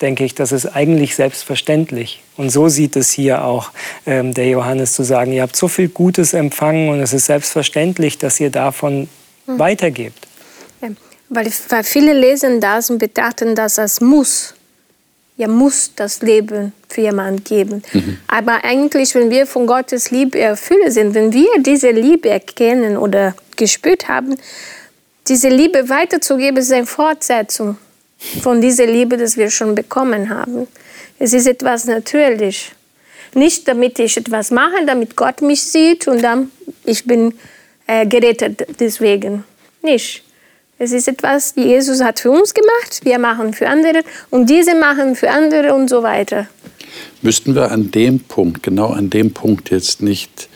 denke 0.00 0.24
ich, 0.24 0.34
das 0.34 0.52
ist 0.52 0.66
eigentlich 0.66 1.16
selbstverständlich. 1.16 2.22
Und 2.36 2.50
so 2.50 2.68
sieht 2.68 2.96
es 2.96 3.10
hier 3.10 3.44
auch 3.44 3.70
ähm, 4.06 4.32
der 4.34 4.48
Johannes 4.48 4.92
zu 4.92 5.02
sagen, 5.02 5.32
ihr 5.32 5.42
habt 5.42 5.56
so 5.56 5.68
viel 5.68 5.88
Gutes 5.88 6.34
empfangen 6.34 6.90
und 6.90 7.00
es 7.00 7.12
ist 7.12 7.26
selbstverständlich, 7.26 8.18
dass 8.18 8.38
ihr 8.40 8.50
davon 8.50 9.08
hm. 9.46 9.58
weitergebt. 9.58 10.26
Ja, 10.82 10.88
weil, 11.28 11.50
weil 11.68 11.84
viele 11.84 12.12
lesen 12.12 12.60
das 12.60 12.90
und 12.90 12.98
betrachten 12.98 13.54
das 13.54 13.78
als 13.78 14.00
Muss. 14.00 14.54
er 15.36 15.48
muss 15.48 15.92
das 15.96 16.20
Leben 16.20 16.72
für 16.88 17.02
jemanden 17.02 17.42
geben. 17.44 17.82
Mhm. 17.92 18.18
Aber 18.26 18.64
eigentlich, 18.64 19.14
wenn 19.14 19.30
wir 19.30 19.46
von 19.46 19.66
Gottes 19.66 20.10
Liebe 20.10 20.38
erfüllt 20.38 20.92
sind, 20.92 21.14
wenn 21.14 21.32
wir 21.32 21.48
diese 21.60 21.90
Liebe 21.90 22.28
erkennen 22.28 22.96
oder 22.96 23.34
gespürt 23.56 24.08
haben, 24.08 24.36
diese 25.30 25.48
Liebe 25.48 25.88
weiterzugeben, 25.88 26.58
ist 26.58 26.72
eine 26.72 26.86
Fortsetzung 26.86 27.78
von 28.42 28.60
dieser 28.60 28.86
Liebe, 28.86 29.16
die 29.16 29.36
wir 29.36 29.48
schon 29.48 29.74
bekommen 29.74 30.28
haben. 30.28 30.66
Es 31.18 31.32
ist 31.32 31.46
etwas 31.46 31.84
Natürliches. 31.84 32.72
Nicht, 33.34 33.68
damit 33.68 33.98
ich 34.00 34.16
etwas 34.16 34.50
mache, 34.50 34.84
damit 34.84 35.14
Gott 35.14 35.40
mich 35.40 35.62
sieht 35.62 36.08
und 36.08 36.20
dann 36.20 36.50
ich 36.84 37.04
bin 37.04 37.32
äh, 37.86 38.04
gerettet 38.06 38.66
deswegen. 38.80 39.44
Nicht. 39.82 40.24
Es 40.78 40.92
ist 40.92 41.06
etwas, 41.06 41.54
die 41.54 41.62
Jesus 41.62 42.02
hat 42.02 42.18
für 42.18 42.30
uns 42.32 42.52
gemacht, 42.52 43.00
wir 43.04 43.18
machen 43.18 43.52
für 43.52 43.68
andere 43.68 44.02
und 44.30 44.50
diese 44.50 44.74
machen 44.74 45.14
für 45.14 45.30
andere 45.30 45.74
und 45.74 45.88
so 45.88 46.02
weiter. 46.02 46.48
Müssten 47.22 47.54
wir 47.54 47.70
an 47.70 47.92
dem 47.92 48.18
Punkt, 48.18 48.64
genau 48.64 48.88
an 48.88 49.10
dem 49.10 49.32
Punkt 49.32 49.70
jetzt 49.70 50.02
nicht 50.02 50.48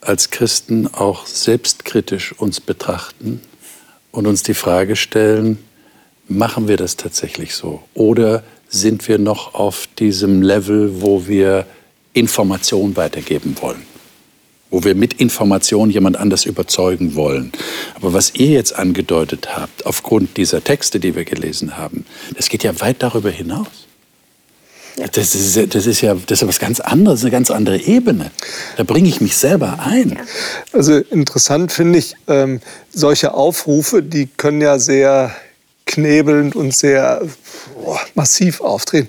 als 0.00 0.30
Christen 0.30 0.86
auch 0.86 1.26
selbstkritisch 1.26 2.32
uns 2.38 2.60
betrachten 2.60 3.42
und 4.14 4.26
uns 4.26 4.42
die 4.42 4.54
Frage 4.54 4.96
stellen, 4.96 5.58
machen 6.28 6.68
wir 6.68 6.76
das 6.76 6.96
tatsächlich 6.96 7.54
so? 7.54 7.82
Oder 7.94 8.42
sind 8.68 9.06
wir 9.08 9.18
noch 9.18 9.54
auf 9.54 9.88
diesem 9.98 10.40
Level, 10.40 11.02
wo 11.02 11.26
wir 11.26 11.66
Information 12.12 12.96
weitergeben 12.96 13.56
wollen? 13.60 13.82
wo 14.70 14.82
wir 14.82 14.96
mit 14.96 15.20
Information 15.20 15.88
jemand 15.88 16.16
anders 16.16 16.46
überzeugen 16.46 17.14
wollen. 17.14 17.52
Aber 17.94 18.12
was 18.12 18.34
ihr 18.34 18.48
jetzt 18.48 18.74
angedeutet 18.74 19.56
habt, 19.56 19.86
aufgrund 19.86 20.36
dieser 20.36 20.64
Texte, 20.64 20.98
die 20.98 21.14
wir 21.14 21.24
gelesen 21.24 21.76
haben, 21.76 22.04
das 22.36 22.48
geht 22.48 22.64
ja 22.64 22.80
weit 22.80 22.96
darüber 22.98 23.30
hinaus. 23.30 23.83
Das 25.12 25.34
ist, 25.34 25.74
das 25.74 25.86
ist 25.86 26.00
ja 26.02 26.14
das 26.14 26.42
ist 26.42 26.48
was 26.48 26.58
ganz 26.60 26.78
anderes, 26.78 27.22
eine 27.22 27.32
ganz 27.32 27.50
andere 27.50 27.78
Ebene. 27.78 28.30
Da 28.76 28.84
bringe 28.84 29.08
ich 29.08 29.20
mich 29.20 29.36
selber 29.36 29.80
ein. 29.80 30.18
Also 30.72 30.98
interessant 30.98 31.72
finde 31.72 31.98
ich, 31.98 32.14
ähm, 32.28 32.60
solche 32.92 33.34
Aufrufe, 33.34 34.02
die 34.02 34.28
können 34.28 34.60
ja 34.60 34.78
sehr 34.78 35.34
knebelnd 35.86 36.54
und 36.54 36.74
sehr 36.74 37.22
oh, 37.84 37.96
massiv 38.14 38.60
auftreten. 38.60 39.08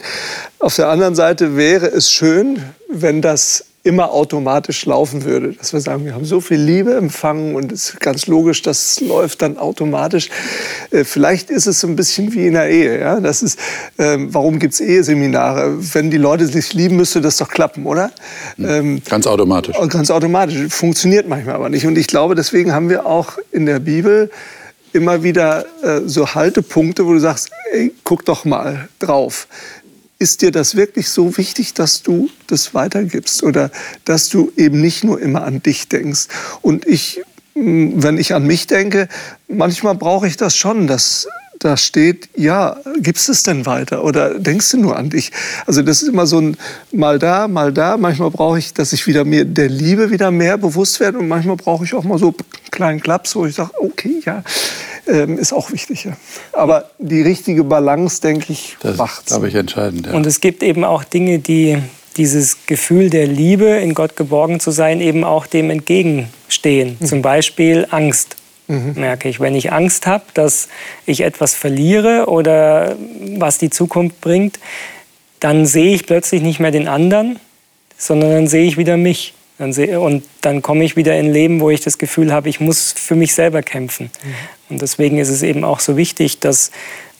Auf 0.59 0.75
der 0.75 0.89
anderen 0.89 1.15
Seite 1.15 1.55
wäre 1.55 1.87
es 1.87 2.11
schön, 2.11 2.63
wenn 2.89 3.21
das 3.21 3.65
immer 3.85 4.11
automatisch 4.11 4.85
laufen 4.87 5.25
würde. 5.25 5.53
Dass 5.53 5.71
wir 5.71 5.79
sagen, 5.79 6.05
wir 6.05 6.15
haben 6.15 6.25
so 6.25 6.41
viel 6.41 6.59
Liebe 6.59 6.95
empfangen 6.95 7.55
und 7.55 7.71
es 7.71 7.89
ist 7.89 7.99
ganz 7.99 8.25
logisch, 8.25 8.63
das 8.63 8.99
läuft 8.99 9.43
dann 9.43 9.59
automatisch. 9.59 10.29
Äh, 10.89 11.03
vielleicht 11.03 11.51
ist 11.51 11.67
es 11.67 11.81
so 11.81 11.87
ein 11.87 11.95
bisschen 11.95 12.33
wie 12.33 12.47
in 12.47 12.53
der 12.53 12.67
Ehe. 12.67 12.99
Ja? 12.99 13.19
Das 13.19 13.43
ist, 13.43 13.59
ähm, 13.99 14.33
warum 14.33 14.57
gibt 14.57 14.73
es 14.73 14.81
Eheseminare? 14.81 15.77
Wenn 15.93 16.09
die 16.09 16.17
Leute 16.17 16.47
sich 16.47 16.73
lieben, 16.73 16.95
müsste 16.95 17.21
das 17.21 17.37
doch 17.37 17.47
klappen, 17.47 17.85
oder? 17.85 18.09
Hm. 18.55 18.65
Ähm, 18.67 19.01
ganz 19.07 19.27
automatisch. 19.27 19.77
Ganz 19.89 20.09
automatisch. 20.09 20.73
Funktioniert 20.73 21.27
manchmal 21.27 21.53
aber 21.53 21.69
nicht. 21.69 21.85
Und 21.85 21.95
ich 21.95 22.07
glaube, 22.07 22.33
deswegen 22.33 22.73
haben 22.73 22.89
wir 22.89 23.05
auch 23.05 23.37
in 23.51 23.67
der 23.67 23.79
Bibel 23.79 24.31
immer 24.93 25.21
wieder 25.21 25.65
äh, 25.83 26.01
so 26.05 26.33
Haltepunkte, 26.33 27.05
wo 27.05 27.13
du 27.13 27.19
sagst, 27.19 27.51
ey, 27.71 27.93
guck 28.03 28.25
doch 28.25 28.45
mal 28.45 28.89
drauf 28.97 29.47
ist 30.17 30.41
dir 30.41 30.51
das 30.51 30.75
wirklich 30.75 31.09
so 31.09 31.37
wichtig, 31.37 31.73
dass 31.73 32.01
du 32.01 32.29
das 32.47 32.73
weitergibst 32.73 33.43
oder 33.43 33.71
dass 34.05 34.29
du 34.29 34.51
eben 34.55 34.81
nicht 34.81 35.03
nur 35.03 35.21
immer 35.21 35.43
an 35.43 35.61
dich 35.61 35.89
denkst? 35.89 36.27
Und 36.61 36.87
ich, 36.87 37.21
wenn 37.53 38.17
ich 38.17 38.33
an 38.33 38.45
mich 38.45 38.67
denke, 38.67 39.07
manchmal 39.47 39.95
brauche 39.95 40.27
ich 40.27 40.37
das 40.37 40.55
schon, 40.55 40.87
dass 40.87 41.27
da 41.65 41.77
steht, 41.77 42.29
ja, 42.35 42.77
gibst 42.99 43.27
es 43.27 43.41
denn 43.41 43.65
weiter 43.65 44.03
oder 44.03 44.39
denkst 44.39 44.71
du 44.71 44.77
nur 44.77 44.95
an 44.95 45.09
dich? 45.09 45.31
Also 45.65 45.81
das 45.81 46.03
ist 46.03 46.09
immer 46.09 46.27
so 46.27 46.39
ein 46.39 46.57
mal 46.91 47.17
da, 47.17 47.47
mal 47.47 47.73
da. 47.73 47.97
Manchmal 47.97 48.29
brauche 48.29 48.59
ich, 48.59 48.73
dass 48.73 48.93
ich 48.93 49.07
wieder 49.07 49.25
mir 49.25 49.45
der 49.45 49.67
Liebe 49.67 50.11
wieder 50.11 50.29
mehr 50.29 50.57
bewusst 50.57 50.99
werde 50.99 51.17
und 51.17 51.27
manchmal 51.27 51.55
brauche 51.55 51.83
ich 51.83 51.93
auch 51.95 52.03
mal 52.03 52.19
so 52.19 52.27
einen 52.27 52.71
kleinen 52.71 52.99
Klaps, 52.99 53.35
wo 53.35 53.47
ich 53.47 53.55
sage, 53.55 53.71
okay, 53.81 54.21
ja, 54.23 54.43
ähm, 55.07 55.39
ist 55.39 55.53
auch 55.53 55.71
wichtig. 55.71 56.05
Ja. 56.05 56.15
Aber 56.53 56.91
die 56.99 57.23
richtige 57.23 57.63
Balance, 57.63 58.21
denke 58.21 58.53
ich, 58.53 58.77
macht 58.97 59.23
Das 59.23 59.25
glaube 59.25 59.47
ich 59.47 59.55
entscheidend. 59.55 60.05
Ja. 60.05 60.13
Und 60.13 60.25
es 60.27 60.41
gibt 60.41 60.61
eben 60.61 60.83
auch 60.83 61.03
Dinge, 61.03 61.39
die 61.39 61.79
dieses 62.17 62.65
Gefühl 62.67 63.09
der 63.09 63.27
Liebe, 63.27 63.65
in 63.65 63.93
Gott 63.93 64.15
geborgen 64.15 64.59
zu 64.59 64.71
sein, 64.71 65.01
eben 65.01 65.23
auch 65.23 65.47
dem 65.47 65.69
entgegenstehen. 65.69 66.97
Mhm. 66.99 67.05
Zum 67.05 67.21
Beispiel 67.21 67.87
Angst. 67.89 68.37
Mhm. 68.67 68.93
Merke 68.95 69.29
ich, 69.29 69.39
wenn 69.39 69.55
ich 69.55 69.71
Angst 69.71 70.07
habe, 70.07 70.23
dass 70.33 70.69
ich 71.05 71.21
etwas 71.21 71.53
verliere 71.53 72.25
oder 72.27 72.95
was 73.37 73.57
die 73.57 73.69
Zukunft 73.69 74.21
bringt, 74.21 74.59
dann 75.39 75.65
sehe 75.65 75.93
ich 75.93 76.05
plötzlich 76.05 76.41
nicht 76.41 76.59
mehr 76.59 76.71
den 76.71 76.87
anderen, 76.87 77.39
sondern 77.97 78.31
dann 78.31 78.47
sehe 78.47 78.65
ich 78.65 78.77
wieder 78.77 78.97
mich. 78.97 79.33
Dann 79.57 79.71
sehe, 79.71 80.01
und 80.01 80.25
dann 80.41 80.61
komme 80.61 80.83
ich 80.83 80.97
wieder 80.97 81.17
in 81.17 81.27
ein 81.27 81.33
Leben, 81.33 81.61
wo 81.61 81.69
ich 81.69 81.79
das 81.79 81.97
Gefühl 81.97 82.33
habe, 82.33 82.49
ich 82.49 82.59
muss 82.59 82.91
für 82.91 83.15
mich 83.15 83.33
selber 83.33 83.61
kämpfen. 83.61 84.11
Mhm. 84.23 84.33
Und 84.73 84.81
deswegen 84.81 85.17
ist 85.17 85.29
es 85.29 85.43
eben 85.43 85.63
auch 85.63 85.79
so 85.79 85.95
wichtig, 85.95 86.39
dass 86.39 86.71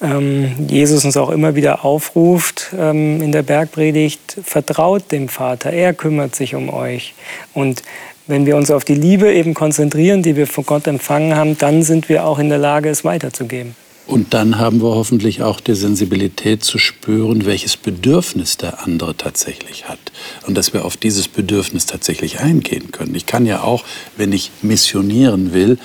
ähm, 0.01 0.67
Jesus 0.67 1.05
uns 1.05 1.15
auch 1.15 1.29
immer 1.29 1.55
wieder 1.55 1.85
aufruft 1.85 2.73
ähm, 2.77 3.21
in 3.21 3.31
der 3.31 3.43
Bergpredigt, 3.43 4.37
vertraut 4.43 5.11
dem 5.11 5.29
Vater, 5.29 5.71
er 5.71 5.93
kümmert 5.93 6.35
sich 6.35 6.55
um 6.55 6.69
euch. 6.69 7.13
Und 7.53 7.83
wenn 8.27 8.45
wir 8.45 8.55
uns 8.55 8.71
auf 8.71 8.83
die 8.83 8.95
Liebe 8.95 9.31
eben 9.33 9.53
konzentrieren, 9.53 10.23
die 10.23 10.35
wir 10.35 10.47
von 10.47 10.65
Gott 10.65 10.87
empfangen 10.87 11.35
haben, 11.35 11.57
dann 11.57 11.83
sind 11.83 12.09
wir 12.09 12.25
auch 12.25 12.39
in 12.39 12.49
der 12.49 12.57
Lage, 12.57 12.89
es 12.89 13.03
weiterzugeben. 13.03 13.75
Und 14.07 14.35
dann 14.35 14.59
haben 14.59 14.81
wir 14.81 14.89
hoffentlich 14.89 15.41
auch 15.41 15.59
die 15.59 15.73
Sensibilität 15.73 16.63
zu 16.63 16.77
spüren, 16.77 17.45
welches 17.45 17.75
Bedürfnis 17.75 18.57
der 18.57 18.83
andere 18.83 19.17
tatsächlich 19.17 19.89
hat. 19.89 19.99
Und 20.45 20.55
dass 20.55 20.73
wir 20.73 20.85
auf 20.85 20.95
dieses 20.95 21.27
Bedürfnis 21.27 21.87
tatsächlich 21.87 22.39
eingehen 22.39 22.91
können. 22.91 23.15
Ich 23.15 23.25
kann 23.25 23.47
ja 23.47 23.63
auch, 23.63 23.83
wenn 24.15 24.31
ich 24.31 24.51
missionieren 24.61 25.53
will, 25.53 25.79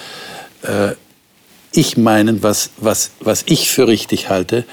äh, 0.63 0.93
ich 1.73 1.97
meinen, 1.97 2.43
was, 2.43 2.71
was, 2.77 3.13
was 3.21 3.45
ich 3.47 3.71
für 3.71 3.87
richtig 3.87 4.29
halte 4.29 4.65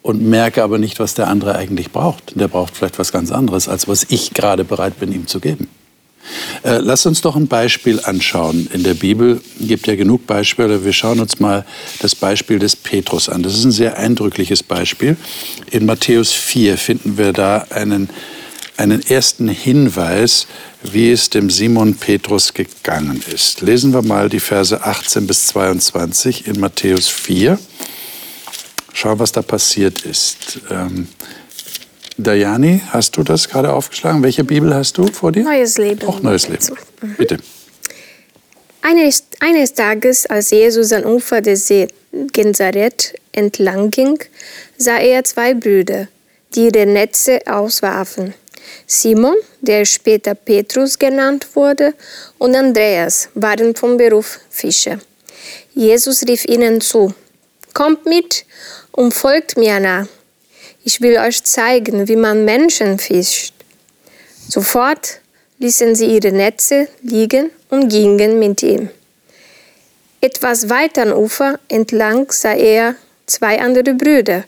und 0.00 0.22
merke 0.22 0.62
aber 0.62 0.78
nicht, 0.78 0.98
was 0.98 1.14
der 1.14 1.28
andere 1.28 1.56
eigentlich 1.56 1.90
braucht. 1.90 2.38
Der 2.40 2.48
braucht 2.48 2.76
vielleicht 2.76 2.98
was 2.98 3.12
ganz 3.12 3.30
anderes, 3.30 3.68
als 3.68 3.88
was 3.88 4.06
ich 4.08 4.32
gerade 4.32 4.64
bereit 4.64 4.98
bin, 4.98 5.12
ihm 5.12 5.26
zu 5.26 5.40
geben. 5.40 5.68
Äh, 6.62 6.78
lass 6.78 7.06
uns 7.06 7.20
doch 7.20 7.36
ein 7.36 7.46
Beispiel 7.46 8.00
anschauen. 8.02 8.68
In 8.72 8.82
der 8.82 8.94
Bibel 8.94 9.40
gibt 9.60 9.86
ja 9.86 9.96
genug 9.96 10.26
Beispiele. 10.26 10.84
Wir 10.84 10.92
schauen 10.92 11.20
uns 11.20 11.40
mal 11.40 11.64
das 12.00 12.14
Beispiel 12.14 12.58
des 12.58 12.76
Petrus 12.76 13.28
an. 13.28 13.42
Das 13.42 13.54
ist 13.54 13.64
ein 13.64 13.72
sehr 13.72 13.98
eindrückliches 13.98 14.62
Beispiel. 14.62 15.16
In 15.70 15.86
Matthäus 15.86 16.32
4 16.32 16.78
finden 16.78 17.18
wir 17.18 17.32
da 17.32 17.66
einen, 17.70 18.08
einen 18.76 19.04
ersten 19.06 19.48
Hinweis, 19.48 20.46
wie 20.82 21.10
es 21.10 21.30
dem 21.30 21.50
Simon 21.50 21.94
Petrus 21.94 22.54
gegangen 22.54 23.22
ist. 23.32 23.60
Lesen 23.60 23.92
wir 23.92 24.02
mal 24.02 24.28
die 24.28 24.40
Verse 24.40 24.84
18 24.84 25.26
bis 25.26 25.46
22 25.48 26.46
in 26.46 26.60
Matthäus 26.60 27.08
4. 27.08 27.58
Schau, 28.92 29.18
was 29.18 29.32
da 29.32 29.42
passiert 29.42 30.02
ist. 30.02 30.60
Ähm, 30.70 31.08
Dayani, 32.18 32.80
hast 32.90 33.16
du 33.16 33.22
das 33.22 33.48
gerade 33.48 33.72
aufgeschlagen? 33.72 34.22
Welche 34.22 34.44
Bibel 34.44 34.74
hast 34.74 34.96
du 34.96 35.06
vor 35.06 35.32
dir? 35.32 35.44
Neues 35.44 35.76
Leben. 35.76 36.06
Auch 36.06 36.22
Neues 36.22 36.48
Leben. 36.48 36.76
Mhm. 37.02 37.14
Bitte. 37.16 37.38
Eines, 38.82 39.24
eines 39.40 39.74
Tages, 39.74 40.26
als 40.26 40.50
Jesus 40.50 40.92
am 40.92 41.04
Ufer 41.04 41.40
des 41.40 41.66
See 41.66 41.88
Genezareth 42.32 43.14
entlang 43.32 43.90
ging, 43.90 44.18
sah 44.78 44.98
er 44.98 45.24
zwei 45.24 45.54
Brüder, 45.54 46.08
die 46.54 46.66
ihre 46.66 46.86
Netze 46.86 47.40
auswarfen. 47.46 48.32
Simon, 48.86 49.34
der 49.60 49.84
später 49.84 50.34
Petrus 50.34 50.98
genannt 50.98 51.48
wurde, 51.54 51.94
und 52.38 52.54
Andreas 52.54 53.28
waren 53.34 53.74
vom 53.74 53.96
Beruf 53.96 54.40
Fischer. 54.50 54.98
Jesus 55.74 56.22
rief 56.22 56.44
ihnen 56.46 56.80
zu, 56.80 57.12
Kommt 57.74 58.06
mit 58.06 58.46
und 58.92 59.12
folgt 59.12 59.58
mir 59.58 59.78
nach. 59.80 60.06
Ich 60.88 61.00
will 61.00 61.18
euch 61.18 61.42
zeigen, 61.42 62.06
wie 62.06 62.14
man 62.14 62.44
Menschen 62.44 63.00
fischt. 63.00 63.52
Sofort 64.48 65.20
ließen 65.58 65.96
sie 65.96 66.06
ihre 66.14 66.30
Netze 66.30 66.86
liegen 67.02 67.50
und 67.70 67.88
gingen 67.88 68.38
mit 68.38 68.62
ihm. 68.62 68.90
Etwas 70.20 70.70
weiter 70.70 71.02
am 71.02 71.12
Ufer 71.12 71.58
entlang 71.66 72.30
sah 72.30 72.54
er 72.54 72.94
zwei 73.26 73.60
andere 73.60 73.94
Brüder, 73.94 74.44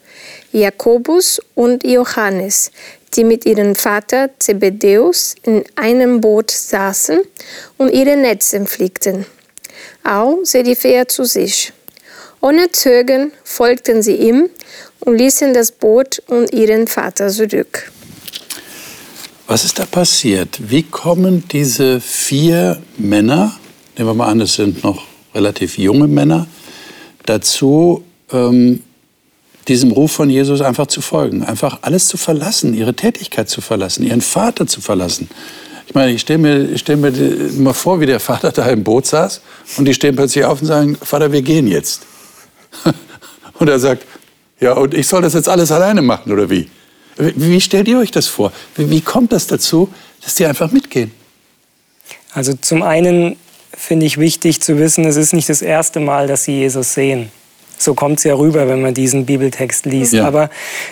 Jakobus 0.53 1.41
und 1.57 1.85
Johannes, 1.85 2.71
die 3.15 3.25
mit 3.25 3.45
ihrem 3.45 3.75
Vater 3.75 4.31
Zebedeus 4.39 5.35
in 5.43 5.65
einem 5.75 6.21
Boot 6.21 6.53
saßen 6.53 7.19
und 7.79 7.91
ihre 7.91 8.17
Netze 8.17 8.65
flickten. 8.65 9.27
Auch 10.05 10.39
sie 10.45 10.59
rief 10.59 10.85
er 10.85 11.09
zu 11.09 11.25
sich. 11.25 11.73
Ohne 12.41 12.71
Zögern 12.71 13.33
folgten 13.43 14.01
sie 14.01 14.15
ihm 14.15 14.49
und 15.01 15.17
ließen 15.17 15.55
das 15.55 15.73
Boot 15.73 16.23
und 16.27 16.53
ihren 16.53 16.87
Vater 16.87 17.29
zurück. 17.29 17.93
Was 19.47 19.65
ist 19.65 19.79
da 19.79 19.87
passiert? 19.87 20.59
Wie 20.71 20.83
kommen 20.83 21.45
diese 21.51 22.01
vier 22.01 22.83
Männer, 22.99 23.59
nehmen 23.97 24.11
wir 24.11 24.15
mal 24.15 24.29
an, 24.29 24.41
es 24.41 24.55
sind 24.55 24.85
noch 24.85 25.05
relativ 25.35 25.79
junge 25.79 26.07
Männer, 26.07 26.47
dazu, 27.25 28.05
ähm, 28.31 28.83
diesem 29.69 29.93
Ruf 29.93 30.13
von 30.13 30.31
Jesus 30.31 30.61
einfach 30.61 30.87
zu 30.87 31.01
folgen, 31.01 31.45
einfach 31.45 31.79
alles 31.83 32.09
zu 32.09 32.17
verlassen, 32.17 32.75
ihre 32.75 32.95
Tätigkeit 32.95 33.49
zu 33.49 33.61
verlassen, 33.61 34.05
ihren 34.05 34.23
Vater 34.23 34.67
zu 34.67 34.81
verlassen. 34.81 35.29
Ich 35.87 35.95
meine, 35.95 36.13
ich 36.13 36.21
stelle 36.21 36.39
mir, 36.39 36.79
stell 36.79 36.97
mir 36.97 37.13
mal 37.57 37.73
vor, 37.73 38.01
wie 38.01 38.07
der 38.07 38.21
Vater 38.21 38.53
da 38.53 38.67
im 38.69 38.85
Boot 38.85 39.07
saß 39.07 39.41
und 39.79 39.87
die 39.87 39.95
stehen 39.95 40.17
plötzlich 40.17 40.45
auf 40.45 40.61
und 40.61 40.67
sagen, 40.67 40.97
Vater, 41.01 41.33
wir 41.33 41.43
gehen 41.43 41.67
jetzt. 41.67 42.03
Und 43.59 43.69
er 43.69 43.81
sagt, 43.81 44.07
ja, 44.61 44.73
und 44.73 44.95
ich 44.95 45.07
soll 45.07 45.23
das 45.23 45.35
jetzt 45.35 45.49
alles 45.49 45.71
alleine 45.71 46.03
machen, 46.03 46.33
oder 46.33 46.51
wie? 46.51 46.69
Wie 47.17 47.61
stellt 47.61 47.89
ihr 47.89 47.99
euch 47.99 48.11
das 48.11 48.27
vor? 48.27 48.53
Wie 48.77 49.01
kommt 49.01 49.33
das 49.33 49.47
dazu, 49.47 49.89
dass 50.23 50.37
die 50.37 50.47
einfach 50.47 50.71
mitgehen? 50.71 51.11
Also 52.33 52.55
zum 52.55 52.83
einen 52.83 53.37
finde 53.77 54.07
ich 54.07 54.19
wichtig 54.19 54.61
zu 54.61 54.79
wissen, 54.79 55.05
es 55.05 55.17
ist 55.17 55.33
nicht 55.33 55.49
das 55.49 55.63
erste 55.63 56.01
Mal, 56.01 56.27
dass 56.27 56.45
sie 56.45 56.53
Jesus 56.53 56.95
sehen. 56.95 57.31
So 57.79 57.95
kommt 57.95 58.19
es 58.19 58.25
ja 58.25 58.35
rüber, 58.35 58.69
wenn 58.69 58.83
man 58.83 58.95
diesen 58.95 59.25
Bibeltext 59.25 59.87
liest. 59.87 60.13
Ja. 60.13 60.27
Aber 60.27 60.51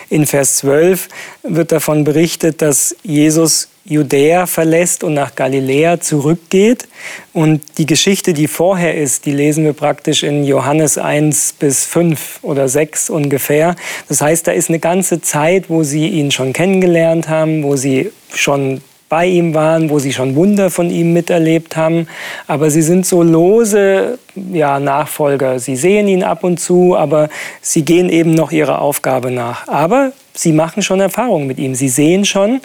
in 0.09 0.25
Vers 0.25 0.55
12 0.57 1.09
wird 1.43 1.71
davon 1.71 2.03
berichtet, 2.03 2.61
dass 2.61 2.95
Jesus 3.03 3.69
Judäa 3.87 4.47
verlässt 4.47 5.03
und 5.03 5.13
nach 5.13 5.35
Galiläa 5.35 6.01
zurückgeht. 6.01 6.87
Und 7.31 7.61
die 7.77 7.85
Geschichte, 7.85 8.33
die 8.33 8.47
vorher 8.47 8.95
ist, 8.95 9.25
die 9.25 9.31
lesen 9.31 9.63
wir 9.63 9.73
praktisch 9.73 10.23
in 10.23 10.43
Johannes 10.43 10.97
1 10.97 11.55
bis 11.57 11.85
5 11.85 12.39
oder 12.41 12.67
6 12.67 13.09
ungefähr. 13.09 13.75
Das 14.09 14.21
heißt, 14.21 14.45
da 14.47 14.51
ist 14.51 14.69
eine 14.69 14.79
ganze 14.79 15.21
Zeit, 15.21 15.69
wo 15.69 15.83
sie 15.83 16.07
ihn 16.09 16.31
schon 16.31 16.51
kennengelernt 16.51 17.29
haben, 17.29 17.63
wo 17.63 17.77
sie 17.77 18.11
schon 18.33 18.81
bei 19.09 19.25
ihm 19.25 19.53
waren, 19.53 19.89
wo 19.89 19.99
sie 19.99 20.11
schon 20.11 20.35
Wunder 20.35 20.69
von 20.69 20.89
ihm 20.89 21.13
miterlebt 21.13 21.77
haben. 21.77 22.07
Aber 22.47 22.69
sie 22.69 22.81
sind 22.81 23.05
so 23.05 23.23
lose 23.23 24.19
ja, 24.35 24.79
Nachfolger. 24.79 25.59
Sie 25.59 25.75
sehen 25.75 26.07
ihn 26.07 26.23
ab 26.23 26.43
und 26.43 26.59
zu, 26.59 26.95
aber 26.95 27.29
sie 27.61 27.85
gehen 27.85 28.09
eben 28.09 28.33
noch 28.33 28.51
ihrer 28.51 28.81
Aufgabe 28.81 29.31
nach. 29.31 29.67
Aber 29.67 30.11
sie 30.33 30.51
machen 30.51 30.81
schon 30.81 30.99
Erfahrungen 30.99 31.47
mit 31.47 31.57
ihm. 31.57 31.73
Sie 31.75 31.89
sehen 31.89 32.25
schon, 32.25 32.61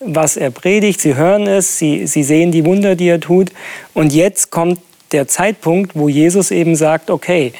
was 0.00 0.36
er 0.36 0.50
predigt, 0.50 1.00
sie 1.00 1.14
hören 1.14 1.46
es, 1.46 1.78
sie, 1.78 2.06
sie 2.06 2.22
sehen 2.22 2.52
die 2.52 2.64
Wunder, 2.64 2.96
die 2.96 3.08
er 3.08 3.20
tut. 3.20 3.50
Und 3.94 4.12
jetzt 4.12 4.50
kommt 4.50 4.80
der 5.12 5.28
Zeitpunkt, 5.28 5.92
wo 5.94 6.08
Jesus 6.08 6.50
eben 6.50 6.74
sagt, 6.76 7.10
okay, 7.10 7.52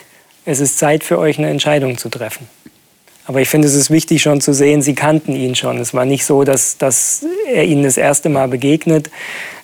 es 0.45 0.61
ist 0.61 0.79
Zeit 0.79 1.05
für 1.05 1.19
euch 1.19 1.39
eine 1.39 1.49
Entscheidung 1.49 1.97
zu 1.97 2.09
treffen. 2.09 2.49
Aber 3.27 3.41
ich 3.41 3.49
finde, 3.49 3.67
es 3.69 3.75
ist 3.75 3.91
wichtig 3.91 4.23
schon 4.23 4.41
zu 4.41 4.53
sehen, 4.53 4.83
sie 4.83 4.95
kannten 4.95 5.35
ihn 5.35 5.55
schon. 5.55 5.79
Es 5.79 5.95
war 5.95 6.05
nicht 6.05 6.25
so, 6.25 6.45
dass, 6.45 6.77
dass 6.77 7.25
er 7.53 7.65
ihnen 7.65 7.83
das 7.83 7.97
erste 7.97 8.29
Mal 8.29 8.49
begegnet. 8.49 9.11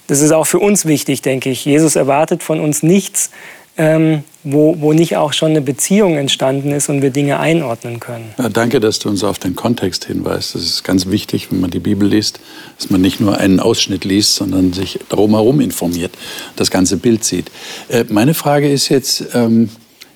Das 0.06 0.20
ist 0.20 0.32
auch 0.32 0.46
für 0.46 0.58
uns 0.58 0.86
wichtig, 0.86 1.22
denke 1.22 1.50
ich. 1.50 1.64
Jesus 1.64 1.94
erwartet 1.94 2.42
von 2.42 2.58
uns 2.58 2.82
nichts, 2.82 3.30
ähm, 3.76 4.24
wo, 4.42 4.80
wo 4.80 4.92
nicht 4.92 5.16
auch 5.16 5.32
schon 5.32 5.50
eine 5.50 5.60
Beziehung 5.60 6.16
entstanden 6.16 6.72
ist 6.72 6.88
und 6.88 7.02
wir 7.02 7.10
Dinge 7.10 7.38
einordnen 7.38 8.00
können. 8.00 8.34
Ja, 8.38 8.48
danke, 8.48 8.80
dass 8.80 8.98
du 8.98 9.08
uns 9.08 9.22
auf 9.22 9.38
den 9.38 9.54
Kontext 9.54 10.06
hinweist. 10.06 10.54
Das 10.54 10.62
ist 10.62 10.82
ganz 10.82 11.06
wichtig, 11.06 11.50
wenn 11.50 11.60
man 11.60 11.70
die 11.70 11.78
Bibel 11.78 12.08
liest, 12.08 12.40
dass 12.78 12.90
man 12.90 13.00
nicht 13.00 13.20
nur 13.20 13.38
einen 13.38 13.60
Ausschnitt 13.60 14.04
liest, 14.04 14.34
sondern 14.34 14.72
sich 14.72 14.98
drumherum 15.10 15.60
informiert, 15.60 16.12
das 16.56 16.70
ganze 16.70 16.96
Bild 16.96 17.24
sieht. 17.24 17.50
Äh, 17.88 18.04
meine 18.08 18.34
Frage 18.34 18.70
ist 18.70 18.88
jetzt, 18.88 19.26
ähm, 19.34 19.68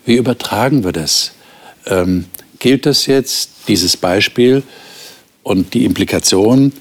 wie 0.07 0.16
übertragen 0.16 0.85
wir 0.85 0.92
das? 0.92 1.33
Ähm, 1.87 2.24
gilt 2.64 2.87
das 2.87 3.05
jetzt, 3.05 3.50
dieses 3.68 3.94
Beispiel 3.94 4.62
und 5.42 5.74
die 5.74 5.85
Implikation 5.85 6.72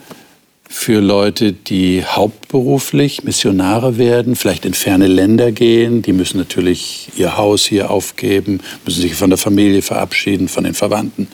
für 0.69 1.01
Leute, 1.01 1.51
die 1.51 2.05
hauptberuflich 2.05 3.25
Missionare 3.25 3.97
werden, 3.97 4.37
vielleicht 4.37 4.63
in 4.63 4.73
ferne 4.73 5.07
Länder 5.07 5.51
gehen. 5.51 6.01
Die 6.01 6.13
müssen 6.13 6.37
natürlich 6.37 7.09
ihr 7.17 7.35
Haus 7.35 7.65
hier 7.65 7.91
aufgeben, 7.91 8.61
müssen 8.85 9.01
sich 9.01 9.15
von 9.15 9.29
der 9.29 9.37
Familie 9.37 9.81
verabschieden, 9.81 10.47
von 10.47 10.63
den 10.63 10.73
Verwandten. 10.73 11.27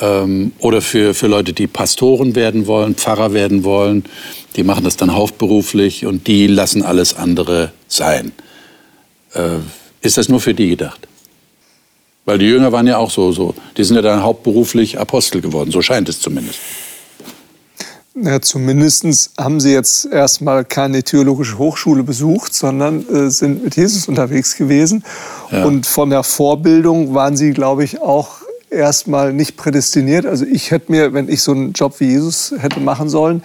Ähm, 0.00 0.52
oder 0.58 0.80
für, 0.80 1.12
für 1.12 1.26
Leute, 1.26 1.52
die 1.52 1.66
Pastoren 1.66 2.34
werden 2.34 2.66
wollen, 2.66 2.94
Pfarrer 2.94 3.34
werden 3.34 3.62
wollen, 3.62 4.04
die 4.56 4.62
machen 4.62 4.84
das 4.84 4.96
dann 4.96 5.12
hauptberuflich 5.12 6.06
und 6.06 6.28
die 6.28 6.46
lassen 6.46 6.82
alles 6.82 7.14
andere 7.14 7.72
sein. 7.88 8.32
Äh, 9.34 9.58
ist 10.00 10.16
das 10.16 10.30
nur 10.30 10.40
für 10.40 10.54
die 10.54 10.70
gedacht? 10.70 11.06
Weil 12.26 12.38
die 12.38 12.46
Jünger 12.46 12.72
waren 12.72 12.86
ja 12.86 12.98
auch 12.98 13.10
so, 13.10 13.32
so. 13.32 13.54
Die 13.76 13.84
sind 13.84 13.96
ja 13.96 14.02
dann 14.02 14.22
hauptberuflich 14.22 14.98
Apostel 14.98 15.40
geworden, 15.40 15.70
so 15.70 15.80
scheint 15.80 16.08
es 16.08 16.20
zumindest. 16.20 16.58
Ja, 18.20 18.40
zumindest 18.40 19.30
haben 19.38 19.60
sie 19.60 19.72
jetzt 19.72 20.06
erstmal 20.06 20.64
keine 20.64 21.02
theologische 21.02 21.58
Hochschule 21.58 22.02
besucht, 22.02 22.54
sondern 22.54 23.06
äh, 23.08 23.30
sind 23.30 23.62
mit 23.62 23.76
Jesus 23.76 24.08
unterwegs 24.08 24.56
gewesen. 24.56 25.04
Ja. 25.52 25.64
Und 25.64 25.86
von 25.86 26.10
der 26.10 26.22
Vorbildung 26.22 27.14
waren 27.14 27.36
sie, 27.36 27.52
glaube 27.52 27.84
ich, 27.84 28.00
auch 28.00 28.38
erstmal 28.70 29.32
nicht 29.32 29.56
prädestiniert. 29.56 30.26
Also 30.26 30.46
ich 30.46 30.70
hätte 30.70 30.90
mir, 30.90 31.12
wenn 31.12 31.28
ich 31.28 31.42
so 31.42 31.52
einen 31.52 31.72
Job 31.72 32.00
wie 32.00 32.06
Jesus 32.06 32.54
hätte 32.58 32.80
machen 32.80 33.08
sollen, 33.08 33.42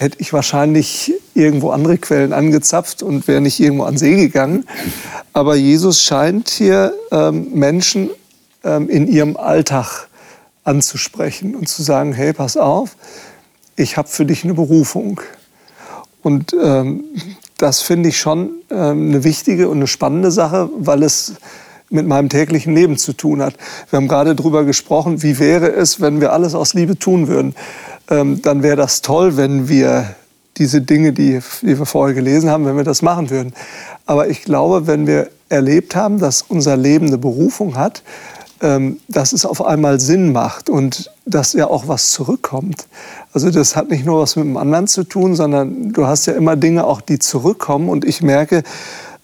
hätte 0.00 0.18
ich 0.20 0.32
wahrscheinlich 0.32 1.12
irgendwo 1.34 1.70
andere 1.70 1.98
Quellen 1.98 2.32
angezapft 2.32 3.02
und 3.02 3.28
wäre 3.28 3.40
nicht 3.40 3.60
irgendwo 3.60 3.84
an 3.84 3.96
See 3.96 4.16
gegangen. 4.16 4.66
Aber 5.32 5.56
Jesus 5.56 6.02
scheint 6.02 6.48
hier 6.48 6.94
ähm, 7.10 7.48
Menschen 7.52 8.10
ähm, 8.64 8.88
in 8.88 9.06
ihrem 9.08 9.36
Alltag 9.36 10.08
anzusprechen 10.64 11.54
und 11.54 11.68
zu 11.68 11.82
sagen, 11.82 12.12
hey, 12.12 12.32
pass 12.32 12.56
auf, 12.56 12.96
ich 13.76 13.96
habe 13.96 14.08
für 14.08 14.24
dich 14.24 14.44
eine 14.44 14.54
Berufung. 14.54 15.20
Und 16.22 16.54
ähm, 16.60 17.04
das 17.58 17.80
finde 17.80 18.08
ich 18.08 18.18
schon 18.18 18.50
ähm, 18.70 19.10
eine 19.10 19.24
wichtige 19.24 19.68
und 19.68 19.78
eine 19.78 19.86
spannende 19.86 20.30
Sache, 20.30 20.68
weil 20.76 21.02
es 21.02 21.34
mit 21.88 22.06
meinem 22.06 22.28
täglichen 22.28 22.74
Leben 22.74 22.96
zu 22.96 23.12
tun 23.12 23.40
hat. 23.40 23.54
Wir 23.90 23.98
haben 23.98 24.08
gerade 24.08 24.34
darüber 24.34 24.64
gesprochen, 24.64 25.22
wie 25.22 25.38
wäre 25.38 25.70
es, 25.70 26.00
wenn 26.00 26.20
wir 26.20 26.32
alles 26.32 26.54
aus 26.54 26.74
Liebe 26.74 26.98
tun 26.98 27.28
würden 27.28 27.54
ähm, 28.08 28.42
dann 28.42 28.62
wäre 28.62 28.76
das 28.76 29.02
toll, 29.02 29.36
wenn 29.36 29.68
wir 29.68 30.14
diese 30.56 30.80
Dinge, 30.80 31.12
die, 31.12 31.40
die 31.62 31.78
wir 31.78 31.86
vorher 31.86 32.14
gelesen 32.14 32.50
haben, 32.50 32.64
wenn 32.64 32.76
wir 32.76 32.84
das 32.84 33.02
machen 33.02 33.30
würden. 33.30 33.52
Aber 34.06 34.28
ich 34.28 34.42
glaube, 34.42 34.86
wenn 34.86 35.06
wir 35.06 35.28
erlebt 35.48 35.94
haben, 35.94 36.18
dass 36.18 36.42
unser 36.42 36.76
Leben 36.76 37.08
eine 37.08 37.18
Berufung 37.18 37.76
hat, 37.76 38.02
ähm, 38.62 39.00
dass 39.08 39.32
es 39.32 39.44
auf 39.44 39.64
einmal 39.64 40.00
Sinn 40.00 40.32
macht 40.32 40.70
und 40.70 41.10
dass 41.26 41.52
ja 41.52 41.66
auch 41.68 41.88
was 41.88 42.10
zurückkommt. 42.10 42.86
Also 43.32 43.50
das 43.50 43.76
hat 43.76 43.90
nicht 43.90 44.06
nur 44.06 44.22
was 44.22 44.36
mit 44.36 44.46
dem 44.46 44.56
anderen 44.56 44.86
zu 44.86 45.04
tun, 45.04 45.34
sondern 45.34 45.92
du 45.92 46.06
hast 46.06 46.26
ja 46.26 46.32
immer 46.32 46.56
Dinge 46.56 46.84
auch, 46.84 47.02
die 47.02 47.18
zurückkommen. 47.18 47.90
Und 47.90 48.06
ich 48.06 48.22
merke, 48.22 48.62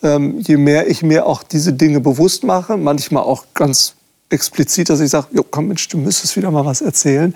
ähm, 0.02 0.38
je 0.40 0.58
mehr 0.58 0.88
ich 0.90 1.02
mir 1.02 1.24
auch 1.24 1.42
diese 1.42 1.72
Dinge 1.72 2.00
bewusst 2.00 2.44
mache, 2.44 2.76
manchmal 2.76 3.22
auch 3.22 3.46
ganz 3.54 3.94
explizit, 4.28 4.90
dass 4.90 5.00
ich 5.00 5.10
sage, 5.10 5.28
komm 5.50 5.68
Mensch, 5.68 5.88
du 5.88 5.98
müsstest 5.98 6.36
wieder 6.36 6.50
mal 6.50 6.66
was 6.66 6.80
erzählen, 6.82 7.34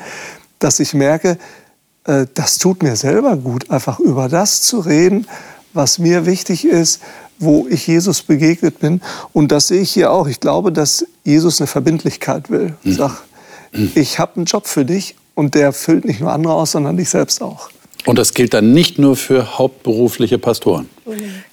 dass 0.58 0.80
ich 0.80 0.94
merke, 0.94 1.38
äh, 2.04 2.26
das 2.34 2.58
tut 2.58 2.82
mir 2.82 2.96
selber 2.96 3.36
gut, 3.36 3.70
einfach 3.70 3.98
über 4.00 4.28
das 4.28 4.62
zu 4.62 4.80
reden, 4.80 5.26
was 5.72 5.98
mir 5.98 6.26
wichtig 6.26 6.64
ist, 6.64 7.00
wo 7.38 7.66
ich 7.68 7.86
Jesus 7.86 8.22
begegnet 8.22 8.78
bin. 8.78 9.02
Und 9.32 9.52
das 9.52 9.68
sehe 9.68 9.82
ich 9.82 9.92
hier 9.92 10.10
auch. 10.10 10.26
Ich 10.26 10.40
glaube, 10.40 10.72
dass 10.72 11.06
Jesus 11.24 11.60
eine 11.60 11.66
Verbindlichkeit 11.66 12.50
will. 12.50 12.74
Mhm. 12.82 12.92
Sag, 12.94 13.22
ich 13.94 14.18
habe 14.18 14.36
einen 14.36 14.46
Job 14.46 14.66
für 14.66 14.84
dich 14.84 15.16
und 15.34 15.54
der 15.54 15.72
füllt 15.72 16.06
nicht 16.06 16.20
nur 16.20 16.32
andere 16.32 16.54
aus, 16.54 16.72
sondern 16.72 16.96
dich 16.96 17.10
selbst 17.10 17.42
auch. 17.42 17.68
Und 18.06 18.18
das 18.18 18.34
gilt 18.34 18.54
dann 18.54 18.72
nicht 18.72 18.98
nur 18.98 19.16
für 19.16 19.58
hauptberufliche 19.58 20.38
Pastoren. 20.38 20.88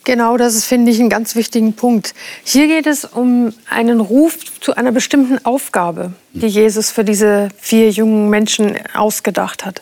Genau, 0.04 0.38
das 0.38 0.56
ist, 0.56 0.66
finde 0.66 0.92
ich, 0.92 1.00
einen 1.00 1.10
ganz 1.10 1.36
wichtigen 1.36 1.74
Punkt. 1.74 2.14
Hier 2.44 2.68
geht 2.68 2.88
es 2.88 3.06
um 3.06 3.54
einen 3.70 4.00
Ruf 4.00 4.38
zu 4.62 4.76
einer 4.76 4.92
bestimmten 4.92 5.44
Aufgabe, 5.46 6.14
die 6.34 6.48
Jesus 6.48 6.92
für 6.92 7.04
diese 7.04 7.50
vier 7.60 7.90
jungen 7.90 8.30
Menschen 8.30 8.78
ausgedacht 8.96 9.66
hat. 9.66 9.82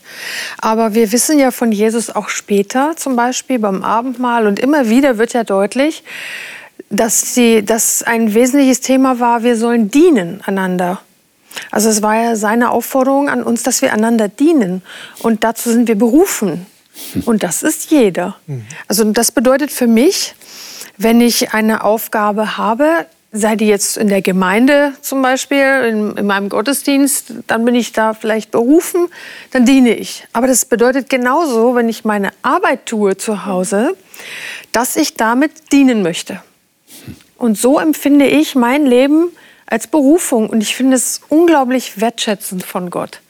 Aber 0.59 0.93
wir 0.93 1.11
wissen 1.11 1.39
ja 1.39 1.51
von 1.51 1.71
Jesus 1.71 2.09
auch 2.09 2.29
später, 2.29 2.93
zum 2.95 3.15
Beispiel 3.15 3.59
beim 3.59 3.83
Abendmahl, 3.83 4.47
und 4.47 4.59
immer 4.59 4.89
wieder 4.89 5.17
wird 5.17 5.33
ja 5.33 5.43
deutlich, 5.43 6.03
dass, 6.89 7.33
sie, 7.33 7.63
dass 7.63 8.03
ein 8.03 8.33
wesentliches 8.33 8.81
Thema 8.81 9.19
war, 9.19 9.43
wir 9.43 9.55
sollen 9.55 9.89
dienen 9.89 10.41
einander. 10.45 11.01
Also 11.69 11.89
es 11.89 12.01
war 12.01 12.15
ja 12.15 12.35
seine 12.35 12.71
Aufforderung 12.71 13.29
an 13.29 13.43
uns, 13.43 13.63
dass 13.63 13.81
wir 13.81 13.93
einander 13.93 14.27
dienen. 14.27 14.81
Und 15.19 15.43
dazu 15.43 15.69
sind 15.69 15.87
wir 15.87 15.97
berufen. 15.97 16.65
Und 17.25 17.43
das 17.43 17.63
ist 17.63 17.91
jeder. 17.91 18.35
Also 18.87 19.03
das 19.11 19.31
bedeutet 19.31 19.71
für 19.71 19.87
mich, 19.87 20.35
wenn 20.97 21.21
ich 21.21 21.53
eine 21.53 21.83
Aufgabe 21.83 22.57
habe, 22.57 23.05
sei 23.31 23.55
die 23.55 23.67
jetzt 23.67 23.97
in 23.97 24.09
der 24.09 24.21
Gemeinde 24.21 24.93
zum 25.01 25.21
Beispiel, 25.21 25.85
in, 25.89 26.17
in, 26.17 26.25
meinem 26.25 26.49
Gottesdienst, 26.49 27.33
dann 27.47 27.63
bin 27.63 27.75
ich 27.75 27.93
da 27.93 28.13
vielleicht 28.13 28.51
berufen, 28.51 29.07
dann 29.51 29.65
diene 29.65 29.95
ich. 29.95 30.27
Aber 30.33 30.47
das 30.47 30.65
bedeutet 30.65 31.09
genauso, 31.09 31.75
wenn 31.75 31.87
ich 31.87 32.03
meine 32.03 32.31
Arbeit 32.41 32.85
tue 32.85 33.15
zu 33.15 33.45
Hause, 33.45 33.95
dass 34.73 34.97
ich 34.97 35.15
damit 35.15 35.71
dienen 35.71 36.03
möchte. 36.03 36.41
Und 37.37 37.57
so 37.57 37.79
empfinde 37.79 38.27
ich 38.27 38.55
mein 38.55 38.85
Leben 38.85 39.29
als 39.71 39.87
Berufung. 39.87 40.49
Und 40.49 40.61
ich 40.61 40.75
finde 40.75 40.97
es 40.97 41.21
unglaublich 41.29 41.99
wertschätzend 41.99 42.63
von 42.63 42.89
Gott. 42.89 43.21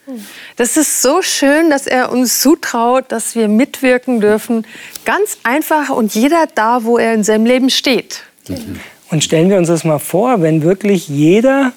Das 0.57 0.75
ist 0.75 1.01
so 1.01 1.21
schön, 1.21 1.69
dass 1.69 1.87
er 1.87 2.11
uns 2.11 2.41
zutraut, 2.41 3.05
dass 3.09 3.35
wir 3.35 3.47
mitwirken 3.47 4.19
dürfen. 4.19 4.65
Ganz 5.05 5.37
einfach 5.43 5.89
und 5.89 6.13
jeder 6.13 6.47
da, 6.53 6.83
wo 6.83 6.97
er 6.97 7.13
in 7.13 7.23
seinem 7.23 7.45
Leben 7.45 7.69
steht. 7.69 8.23
Und 9.09 9.23
stellen 9.23 9.49
wir 9.49 9.57
uns 9.57 9.67
das 9.67 9.83
mal 9.83 9.99
vor, 9.99 10.41
wenn 10.41 10.63
wirklich 10.63 11.07
jeder 11.07 11.71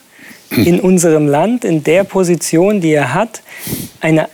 in 0.50 0.81
unserem 0.81 1.29
Land, 1.29 1.64
in 1.64 1.85
der 1.85 2.05
Position, 2.05 2.81
die 2.81 2.92
er 2.92 3.14
hat, 3.14 3.42
eine 4.00 4.29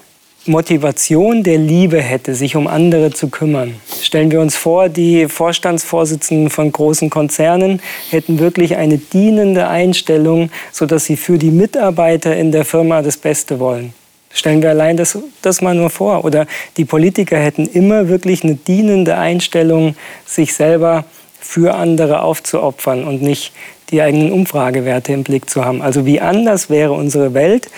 Motivation 0.46 1.42
der 1.42 1.58
Liebe 1.58 2.00
hätte, 2.00 2.34
sich 2.34 2.56
um 2.56 2.66
andere 2.66 3.10
zu 3.10 3.28
kümmern. 3.28 3.74
Stellen 4.00 4.30
wir 4.30 4.40
uns 4.40 4.56
vor, 4.56 4.88
die 4.88 5.28
Vorstandsvorsitzenden 5.28 6.48
von 6.48 6.72
großen 6.72 7.10
Konzernen 7.10 7.80
hätten 8.10 8.38
wirklich 8.38 8.76
eine 8.76 8.96
dienende 8.96 9.68
Einstellung, 9.68 10.50
sodass 10.72 11.04
sie 11.04 11.16
für 11.16 11.36
die 11.36 11.50
Mitarbeiter 11.50 12.34
in 12.34 12.52
der 12.52 12.64
Firma 12.64 13.02
das 13.02 13.18
Beste 13.18 13.60
wollen. 13.60 13.92
Stellen 14.32 14.62
wir 14.62 14.70
allein 14.70 14.96
das, 14.96 15.18
das 15.42 15.60
mal 15.60 15.74
nur 15.74 15.90
vor. 15.90 16.24
Oder 16.24 16.46
die 16.76 16.84
Politiker 16.84 17.36
hätten 17.36 17.66
immer 17.66 18.08
wirklich 18.08 18.42
eine 18.42 18.54
dienende 18.54 19.18
Einstellung, 19.18 19.94
sich 20.24 20.54
selber 20.54 21.04
für 21.38 21.74
andere 21.74 22.22
aufzuopfern 22.22 23.04
und 23.04 23.22
nicht 23.22 23.52
die 23.90 24.00
eigenen 24.00 24.32
Umfragewerte 24.32 25.12
im 25.12 25.24
Blick 25.24 25.50
zu 25.50 25.64
haben. 25.64 25.82
Also 25.82 26.06
wie 26.06 26.20
anders 26.20 26.70
wäre 26.70 26.92
unsere 26.92 27.34
Welt, 27.34 27.68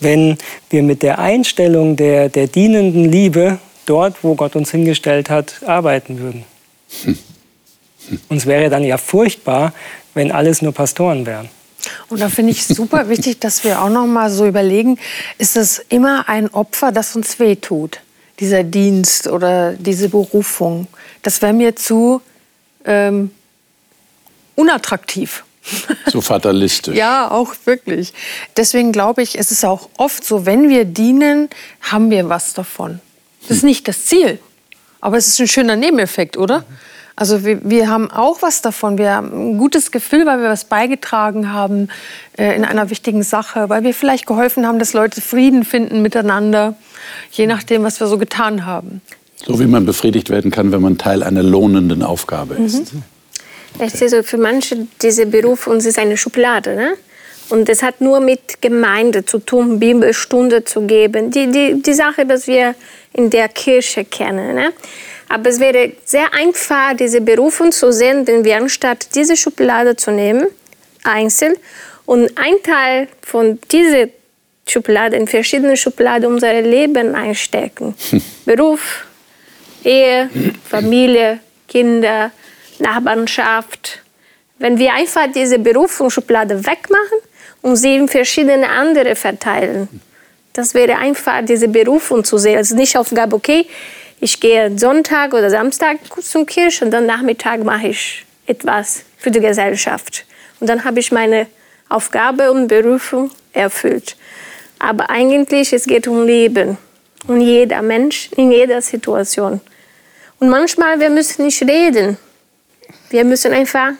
wenn 0.00 0.38
wir 0.70 0.82
mit 0.82 1.02
der 1.02 1.18
Einstellung 1.18 1.96
der, 1.96 2.28
der 2.28 2.46
dienenden 2.46 3.10
Liebe 3.10 3.58
dort, 3.86 4.22
wo 4.22 4.34
Gott 4.34 4.56
uns 4.56 4.70
hingestellt 4.70 5.30
hat, 5.30 5.62
arbeiten 5.66 6.18
würden. 6.18 6.44
Hm. 7.04 7.18
Hm. 8.08 8.36
Es 8.36 8.46
wäre 8.46 8.70
dann 8.70 8.84
ja 8.84 8.96
furchtbar, 8.98 9.72
wenn 10.14 10.32
alles 10.32 10.62
nur 10.62 10.72
Pastoren 10.72 11.26
wären. 11.26 11.48
Und 12.08 12.20
da 12.20 12.28
finde 12.28 12.52
ich 12.52 12.66
super 12.66 13.08
wichtig, 13.08 13.40
dass 13.40 13.64
wir 13.64 13.80
auch 13.80 13.88
noch 13.88 14.06
mal 14.06 14.30
so 14.30 14.46
überlegen, 14.46 14.98
ist 15.38 15.56
es 15.56 15.78
immer 15.88 16.28
ein 16.28 16.48
Opfer, 16.48 16.92
das 16.92 17.14
uns 17.14 17.38
wehtut, 17.38 18.00
dieser 18.40 18.64
Dienst 18.64 19.28
oder 19.28 19.74
diese 19.74 20.08
Berufung? 20.08 20.88
Das 21.22 21.40
wäre 21.40 21.52
mir 21.52 21.76
zu 21.76 22.20
ähm, 22.84 23.30
unattraktiv. 24.54 25.44
So 26.10 26.20
fatalistisch. 26.20 26.96
ja, 26.96 27.30
auch 27.30 27.54
wirklich. 27.64 28.14
Deswegen 28.56 28.92
glaube 28.92 29.22
ich, 29.22 29.38
es 29.38 29.50
ist 29.50 29.64
auch 29.64 29.88
oft 29.98 30.24
so, 30.24 30.46
wenn 30.46 30.68
wir 30.68 30.84
dienen, 30.84 31.48
haben 31.82 32.10
wir 32.10 32.28
was 32.28 32.54
davon. 32.54 33.00
Das 33.42 33.58
ist 33.58 33.64
nicht 33.64 33.86
das 33.88 34.06
Ziel, 34.06 34.38
aber 35.00 35.16
es 35.16 35.26
ist 35.26 35.38
ein 35.40 35.48
schöner 35.48 35.76
Nebeneffekt, 35.76 36.36
oder? 36.36 36.64
Also 37.18 37.44
wir, 37.44 37.68
wir 37.68 37.90
haben 37.90 38.10
auch 38.12 38.42
was 38.42 38.62
davon. 38.62 38.96
Wir 38.96 39.10
haben 39.10 39.54
ein 39.54 39.58
gutes 39.58 39.90
Gefühl, 39.90 40.24
weil 40.24 40.40
wir 40.40 40.48
was 40.48 40.66
beigetragen 40.66 41.52
haben 41.52 41.88
äh, 42.36 42.54
in 42.54 42.64
einer 42.64 42.90
wichtigen 42.90 43.24
Sache, 43.24 43.68
weil 43.68 43.82
wir 43.82 43.92
vielleicht 43.92 44.24
geholfen 44.26 44.66
haben, 44.66 44.78
dass 44.78 44.92
Leute 44.92 45.20
Frieden 45.20 45.64
finden 45.64 46.00
miteinander, 46.00 46.76
je 47.32 47.48
nachdem, 47.48 47.82
was 47.82 47.98
wir 47.98 48.06
so 48.06 48.18
getan 48.18 48.66
haben. 48.66 49.00
So 49.44 49.58
wie 49.58 49.66
man 49.66 49.84
befriedigt 49.84 50.30
werden 50.30 50.52
kann, 50.52 50.70
wenn 50.70 50.80
man 50.80 50.96
Teil 50.96 51.24
einer 51.24 51.42
lohnenden 51.42 52.04
Aufgabe 52.04 52.54
ist. 52.54 52.94
Mhm. 52.94 53.02
Sehe 53.86 54.08
so 54.08 54.22
für 54.22 54.38
manche 54.38 54.86
diese 55.00 55.26
Beruf 55.26 55.66
uns 55.66 55.86
ist 55.86 55.98
eine 55.98 56.16
Schublade, 56.16 56.74
ne? 56.74 56.94
Und 57.50 57.68
es 57.68 57.82
hat 57.82 58.00
nur 58.00 58.20
mit 58.20 58.60
Gemeinde 58.60 59.24
zu 59.24 59.38
tun, 59.38 59.78
Bibelstunde 59.78 60.64
zu 60.64 60.82
geben. 60.82 61.30
Die, 61.30 61.50
die, 61.50 61.80
die 61.80 61.94
Sache, 61.94 62.26
dass 62.26 62.46
wir 62.46 62.74
in 63.14 63.30
der 63.30 63.48
Kirche 63.48 64.04
kennen. 64.04 64.54
Ne? 64.54 64.72
Aber 65.28 65.48
es 65.48 65.58
wäre 65.58 65.92
sehr 66.04 66.32
einfach, 66.34 66.94
diese 66.94 67.20
Berufung 67.20 67.72
zu 67.72 67.90
sehen, 67.90 68.26
wenn 68.26 68.44
wir 68.44 68.56
anstatt 68.56 69.14
diese 69.14 69.36
Schublade 69.36 69.96
zu 69.96 70.10
nehmen, 70.10 70.48
einzeln, 71.04 71.54
und 72.04 72.30
ein 72.38 72.54
Teil 72.62 73.08
von 73.22 73.58
dieser 73.70 74.08
Schublade 74.66 75.16
in 75.16 75.26
verschiedene 75.26 75.76
Schubladen 75.76 76.26
unser 76.32 76.60
Leben 76.62 77.14
einstecken. 77.14 77.94
Beruf, 78.44 79.06
Ehe, 79.84 80.30
Familie, 80.68 81.40
Kinder, 81.66 82.30
Nachbarschaft. 82.80 84.02
Wenn 84.58 84.78
wir 84.78 84.94
einfach 84.94 85.30
diese 85.32 85.58
Berufungsschublade 85.58 86.66
wegmachen 86.66 87.18
und 87.62 87.76
sie 87.76 87.96
in 87.96 88.08
verschiedene 88.08 88.68
andere 88.68 89.14
verteilen, 89.14 89.88
das 90.52 90.74
wäre 90.74 90.96
einfach 90.96 91.44
diese 91.44 91.68
Berufung 91.68 92.24
zu 92.24 92.38
sehen. 92.38 92.56
Also 92.56 92.74
nicht 92.74 92.96
Aufgabe, 92.96 93.36
okay, 93.36 93.66
ich 94.20 94.40
gehe 94.40 94.76
Sonntag 94.76 95.32
oder 95.32 95.50
Samstag 95.50 95.98
zum 96.20 96.44
Kirche 96.44 96.84
und 96.84 96.90
dann 96.90 97.06
Nachmittag 97.06 97.62
mache 97.62 97.88
ich 97.88 98.24
etwas 98.46 99.04
für 99.16 99.30
die 99.30 99.40
Gesellschaft. 99.40 100.24
Und 100.58 100.68
dann 100.68 100.82
habe 100.84 100.98
ich 100.98 101.12
meine 101.12 101.46
Aufgabe 101.88 102.50
und 102.50 102.66
Berufung 102.66 103.30
erfüllt. 103.52 104.16
Aber 104.78 105.10
eigentlich 105.10 105.72
es 105.72 105.86
geht 105.86 106.08
um 106.08 106.26
Leben. 106.26 106.76
Und 107.26 107.40
jeder 107.40 107.82
Mensch 107.82 108.30
in 108.36 108.50
jeder 108.50 108.80
Situation. 108.80 109.60
Und 110.40 110.48
manchmal 110.48 111.00
wir 111.00 111.10
müssen 111.10 111.44
nicht 111.44 111.62
reden. 111.62 112.16
Wir 113.10 113.24
müssen 113.24 113.52
einfach 113.52 113.92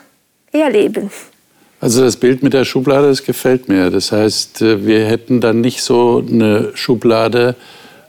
erleben. 0.51 1.09
Also 1.81 2.01
das 2.01 2.17
Bild 2.17 2.43
mit 2.43 2.53
der 2.53 2.65
Schublade, 2.65 3.07
das 3.07 3.23
gefällt 3.23 3.69
mir. 3.69 3.89
Das 3.89 4.11
heißt, 4.11 4.61
äh, 4.61 4.85
wir 4.85 5.05
hätten 5.05 5.39
dann 5.39 5.61
nicht 5.61 5.81
so 5.81 6.23
eine 6.27 6.71
Schublade, 6.73 7.55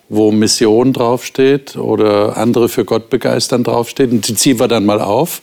wo 0.09 0.33
Mission 0.33 0.93
draufsteht 0.93 1.77
oder 1.77 2.37
andere 2.37 2.69
für 2.69 2.85
Gott 2.85 3.11
begeistern 3.11 3.63
draufsteht. 3.63 4.11
Und 4.11 4.27
die 4.27 4.35
ziehen 4.35 4.59
wir 4.59 4.67
dann 4.67 4.85
mal 4.85 5.01
auf, 5.01 5.41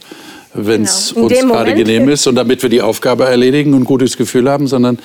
wenn 0.54 0.84
es 0.84 1.14
genau. 1.14 1.28
uns 1.28 1.40
gerade 1.40 1.74
genehm 1.74 2.10
ist 2.10 2.28
und 2.28 2.36
damit 2.36 2.62
wir 2.64 2.70
die 2.70 2.82
Aufgabe 2.82 3.26
erledigen 3.26 3.74
und 3.74 3.82
ein 3.82 3.86
gutes 3.86 4.18
Gefühl 4.18 4.50
haben, 4.50 4.68
sondern 4.68 5.00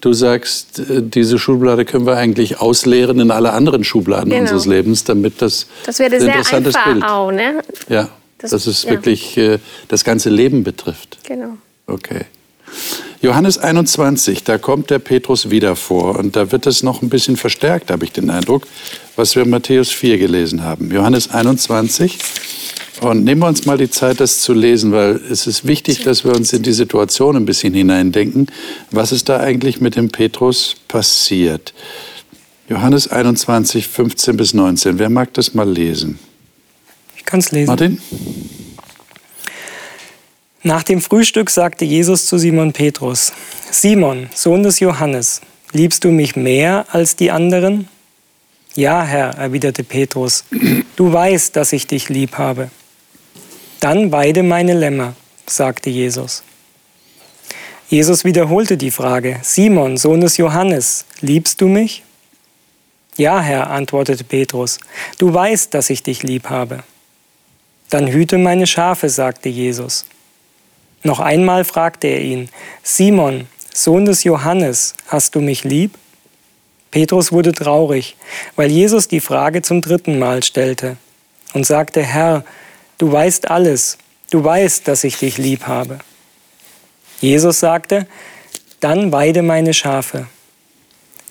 du 0.00 0.12
sagst, 0.12 0.80
äh, 0.80 1.00
diese 1.00 1.38
Schublade 1.38 1.84
können 1.84 2.06
wir 2.06 2.16
eigentlich 2.16 2.60
ausleeren 2.60 3.20
in 3.20 3.30
alle 3.30 3.52
anderen 3.52 3.84
Schubladen 3.84 4.30
genau. 4.30 4.42
unseres 4.42 4.66
Lebens, 4.66 5.04
damit 5.04 5.40
das 5.40 5.68
Das 5.86 6.00
wäre 6.00 6.20
sehr 6.20 6.34
einfach 6.34 6.84
Bild. 6.86 7.04
auch, 7.04 7.30
ne? 7.30 7.60
Ja, 7.88 8.08
das, 8.44 8.64
dass 8.64 8.66
es 8.66 8.84
ja. 8.84 8.90
wirklich 8.90 9.36
äh, 9.36 9.58
das 9.88 10.04
ganze 10.04 10.30
Leben 10.30 10.64
betrifft. 10.64 11.18
Genau. 11.24 11.56
Okay. 11.86 12.26
Johannes 13.20 13.56
21, 13.56 14.44
da 14.44 14.58
kommt 14.58 14.90
der 14.90 14.98
Petrus 14.98 15.48
wieder 15.48 15.76
vor 15.76 16.18
und 16.18 16.36
da 16.36 16.52
wird 16.52 16.66
es 16.66 16.82
noch 16.82 17.00
ein 17.00 17.08
bisschen 17.08 17.36
verstärkt, 17.36 17.90
habe 17.90 18.04
ich 18.04 18.12
den 18.12 18.28
Eindruck, 18.28 18.66
was 19.16 19.34
wir 19.34 19.44
in 19.44 19.50
Matthäus 19.50 19.90
4 19.90 20.18
gelesen 20.18 20.62
haben. 20.62 20.90
Johannes 20.90 21.30
21. 21.30 22.18
Und 23.00 23.24
nehmen 23.24 23.40
wir 23.40 23.48
uns 23.48 23.66
mal 23.66 23.78
die 23.78 23.90
Zeit, 23.90 24.20
das 24.20 24.40
zu 24.40 24.52
lesen, 24.52 24.92
weil 24.92 25.20
es 25.30 25.46
ist 25.46 25.66
wichtig, 25.66 26.02
dass 26.04 26.24
wir 26.24 26.34
uns 26.34 26.52
in 26.52 26.62
die 26.62 26.72
Situation 26.72 27.36
ein 27.36 27.44
bisschen 27.44 27.74
hineindenken. 27.74 28.46
Was 28.90 29.10
ist 29.10 29.28
da 29.28 29.40
eigentlich 29.40 29.80
mit 29.80 29.96
dem 29.96 30.10
Petrus 30.10 30.76
passiert? 30.86 31.74
Johannes 32.68 33.08
21, 33.08 33.88
15 33.88 34.36
bis 34.36 34.54
19. 34.54 34.98
Wer 34.98 35.10
mag 35.10 35.34
das 35.34 35.54
mal 35.54 35.68
lesen? 35.68 36.18
Ich 37.24 37.26
kann 37.26 37.40
es 37.40 37.52
lesen. 37.52 37.68
Martin? 37.68 38.00
Nach 40.62 40.82
dem 40.82 41.00
Frühstück 41.00 41.48
sagte 41.48 41.86
Jesus 41.86 42.26
zu 42.26 42.36
Simon 42.36 42.74
Petrus, 42.74 43.32
Simon, 43.70 44.28
Sohn 44.34 44.62
des 44.62 44.78
Johannes, 44.78 45.40
liebst 45.72 46.04
du 46.04 46.10
mich 46.10 46.36
mehr 46.36 46.84
als 46.92 47.16
die 47.16 47.30
anderen? 47.30 47.88
Ja, 48.74 49.02
Herr, 49.04 49.30
erwiderte 49.38 49.84
Petrus, 49.84 50.44
du 50.96 51.12
weißt, 51.12 51.56
dass 51.56 51.72
ich 51.72 51.86
dich 51.86 52.10
lieb 52.10 52.36
habe. 52.36 52.70
Dann 53.80 54.12
weide 54.12 54.42
meine 54.42 54.74
Lämmer, 54.74 55.14
sagte 55.46 55.88
Jesus. 55.88 56.42
Jesus 57.88 58.24
wiederholte 58.24 58.76
die 58.76 58.90
Frage, 58.90 59.40
Simon, 59.42 59.96
Sohn 59.96 60.20
des 60.20 60.36
Johannes, 60.36 61.06
liebst 61.22 61.62
du 61.62 61.68
mich? 61.68 62.02
Ja, 63.16 63.40
Herr, 63.40 63.70
antwortete 63.70 64.24
Petrus, 64.24 64.78
du 65.16 65.32
weißt, 65.32 65.72
dass 65.72 65.88
ich 65.88 66.02
dich 66.02 66.22
lieb 66.22 66.50
habe. 66.50 66.84
Dann 67.90 68.08
hüte 68.08 68.38
meine 68.38 68.66
Schafe, 68.66 69.08
sagte 69.08 69.48
Jesus. 69.48 70.06
Noch 71.02 71.20
einmal 71.20 71.64
fragte 71.64 72.06
er 72.08 72.20
ihn, 72.20 72.48
Simon, 72.82 73.46
Sohn 73.72 74.04
des 74.04 74.24
Johannes, 74.24 74.94
hast 75.08 75.34
du 75.34 75.40
mich 75.40 75.64
lieb? 75.64 75.98
Petrus 76.90 77.32
wurde 77.32 77.52
traurig, 77.52 78.16
weil 78.56 78.70
Jesus 78.70 79.08
die 79.08 79.20
Frage 79.20 79.62
zum 79.62 79.80
dritten 79.80 80.18
Mal 80.18 80.42
stellte 80.42 80.96
und 81.52 81.66
sagte, 81.66 82.02
Herr, 82.02 82.44
du 82.98 83.10
weißt 83.10 83.50
alles, 83.50 83.98
du 84.30 84.44
weißt, 84.44 84.86
dass 84.86 85.04
ich 85.04 85.18
dich 85.18 85.36
lieb 85.36 85.66
habe. 85.66 85.98
Jesus 87.20 87.60
sagte, 87.60 88.06
dann 88.80 89.12
weide 89.12 89.42
meine 89.42 89.74
Schafe. 89.74 90.26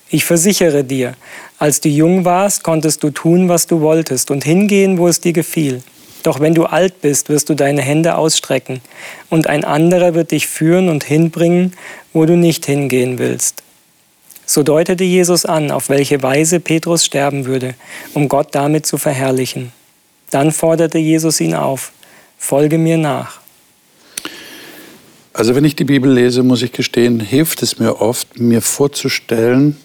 Ich 0.10 0.26
versichere 0.26 0.84
dir, 0.84 1.16
als 1.60 1.82
du 1.82 1.90
jung 1.90 2.26
warst, 2.26 2.64
konntest 2.64 3.02
du 3.04 3.10
tun, 3.10 3.50
was 3.50 3.68
du 3.68 3.82
wolltest 3.82 4.32
und 4.32 4.44
hingehen, 4.44 4.98
wo 4.98 5.08
es 5.08 5.22
dir 5.22 5.34
gefiel. 5.34 5.82
Doch 6.24 6.40
wenn 6.40 6.54
du 6.54 6.66
alt 6.66 7.02
bist, 7.02 7.30
wirst 7.30 7.50
du 7.50 7.54
deine 7.54 7.82
Hände 7.82 8.16
ausstrecken, 8.16 8.82
und 9.30 9.48
ein 9.48 9.66
anderer 9.66 10.14
wird 10.16 10.32
dich 10.32 10.48
führen 10.48 10.90
und 10.90 11.04
hinbringen, 11.04 11.74
wo 12.14 12.26
du 12.26 12.36
nicht 12.36 12.66
hingehen 12.66 13.20
willst. 13.20 13.62
So 14.46 14.64
deutete 14.64 15.04
Jesus 15.04 15.46
an, 15.46 15.72
auf 15.72 15.90
welche 15.90 16.22
Weise 16.22 16.60
Petrus 16.60 17.06
sterben 17.06 17.46
würde, 17.46 17.76
um 18.14 18.30
Gott 18.30 18.50
damit 18.52 18.86
zu 18.86 18.98
verherrlichen. 18.98 19.72
Dann 20.32 20.52
forderte 20.52 20.98
Jesus 20.98 21.40
ihn 21.40 21.54
auf, 21.54 21.92
folge 22.38 22.78
mir 22.78 22.98
nach. 22.98 23.40
Also 25.34 25.56
wenn 25.56 25.66
ich 25.66 25.76
die 25.76 25.84
Bibel 25.84 26.12
lese, 26.12 26.44
muss 26.44 26.62
ich 26.62 26.72
gestehen, 26.72 27.20
hilft 27.20 27.64
es 27.64 27.80
mir 27.80 28.02
oft, 28.02 28.40
mir 28.40 28.62
vorzustellen, 28.62 29.78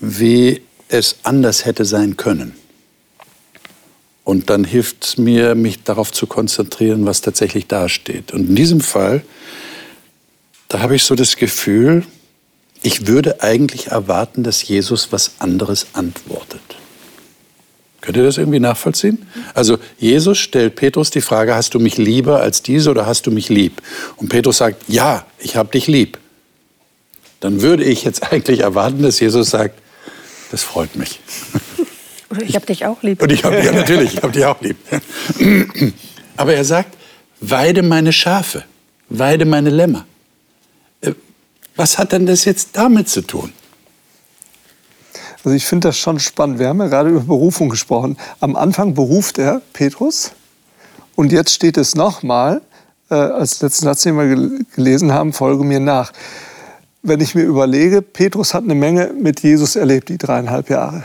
wie 0.00 0.62
es 0.88 1.16
anders 1.22 1.64
hätte 1.64 1.84
sein 1.84 2.16
können. 2.16 2.56
Und 4.24 4.50
dann 4.50 4.64
hilft 4.64 5.04
es 5.04 5.18
mir, 5.18 5.54
mich 5.54 5.82
darauf 5.82 6.12
zu 6.12 6.26
konzentrieren, 6.26 7.06
was 7.06 7.20
tatsächlich 7.20 7.66
dasteht. 7.66 8.32
Und 8.32 8.50
in 8.50 8.54
diesem 8.54 8.80
Fall, 8.80 9.22
da 10.68 10.80
habe 10.80 10.94
ich 10.94 11.04
so 11.04 11.14
das 11.14 11.36
Gefühl, 11.36 12.04
ich 12.82 13.06
würde 13.06 13.42
eigentlich 13.42 13.88
erwarten, 13.88 14.42
dass 14.42 14.66
Jesus 14.66 15.12
was 15.12 15.32
anderes 15.38 15.86
antwortet. 15.92 16.60
Könnt 18.00 18.16
ihr 18.16 18.24
das 18.24 18.36
irgendwie 18.36 18.58
nachvollziehen? 18.58 19.26
Also 19.54 19.78
Jesus 19.96 20.38
stellt 20.38 20.74
Petrus 20.74 21.10
die 21.10 21.20
Frage, 21.20 21.54
hast 21.54 21.74
du 21.74 21.78
mich 21.78 21.98
lieber 21.98 22.40
als 22.40 22.62
diese 22.62 22.90
oder 22.90 23.06
hast 23.06 23.28
du 23.28 23.30
mich 23.30 23.48
lieb? 23.48 23.80
Und 24.16 24.28
Petrus 24.28 24.58
sagt, 24.58 24.88
ja, 24.88 25.24
ich 25.38 25.54
habe 25.54 25.70
dich 25.70 25.86
lieb. 25.86 26.18
Dann 27.38 27.62
würde 27.62 27.84
ich 27.84 28.02
jetzt 28.02 28.22
eigentlich 28.32 28.60
erwarten, 28.60 29.02
dass 29.02 29.20
Jesus 29.20 29.50
sagt, 29.50 29.78
das 30.50 30.64
freut 30.64 30.96
mich. 30.96 31.20
Oder 32.32 32.42
ich 32.44 32.54
habe 32.54 32.64
dich 32.64 32.86
auch 32.86 33.02
lieb. 33.02 33.20
Und 33.20 33.30
ich 33.30 33.44
habe 33.44 33.62
ja 33.62 33.72
natürlich, 33.72 34.14
ich 34.14 34.22
habe 34.22 34.32
dich 34.32 34.46
auch 34.46 34.58
lieb. 34.62 34.78
Aber 36.38 36.54
er 36.54 36.64
sagt, 36.64 36.96
weide 37.40 37.82
meine 37.82 38.10
Schafe, 38.10 38.64
weide 39.10 39.44
meine 39.44 39.68
Lämmer. 39.68 40.06
Äh, 41.02 41.12
was 41.76 41.98
hat 41.98 42.12
denn 42.12 42.24
das 42.24 42.46
jetzt 42.46 42.70
damit 42.72 43.10
zu 43.10 43.20
tun? 43.20 43.52
Also 45.44 45.54
ich 45.54 45.66
finde 45.66 45.88
das 45.88 45.98
schon 45.98 46.20
spannend. 46.20 46.58
Wir 46.58 46.68
haben 46.68 46.78
ja 46.78 46.86
gerade 46.86 47.10
über 47.10 47.20
Berufung 47.20 47.68
gesprochen. 47.68 48.16
Am 48.40 48.56
Anfang 48.56 48.94
beruft 48.94 49.36
er 49.36 49.60
Petrus 49.74 50.32
und 51.14 51.32
jetzt 51.32 51.52
steht 51.52 51.76
es 51.76 51.94
nochmal, 51.94 52.62
äh, 53.10 53.14
als 53.14 53.60
letzten 53.60 53.84
Satz, 53.84 54.04
den 54.04 54.16
wir 54.16 54.64
gelesen 54.74 55.12
haben, 55.12 55.34
folge 55.34 55.64
mir 55.64 55.80
nach. 55.80 56.12
Wenn 57.02 57.20
ich 57.20 57.34
mir 57.34 57.42
überlege, 57.42 58.00
Petrus 58.00 58.54
hat 58.54 58.64
eine 58.64 58.74
Menge 58.74 59.12
mit 59.12 59.40
Jesus 59.40 59.76
erlebt, 59.76 60.08
die 60.08 60.16
dreieinhalb 60.16 60.70
Jahre. 60.70 61.04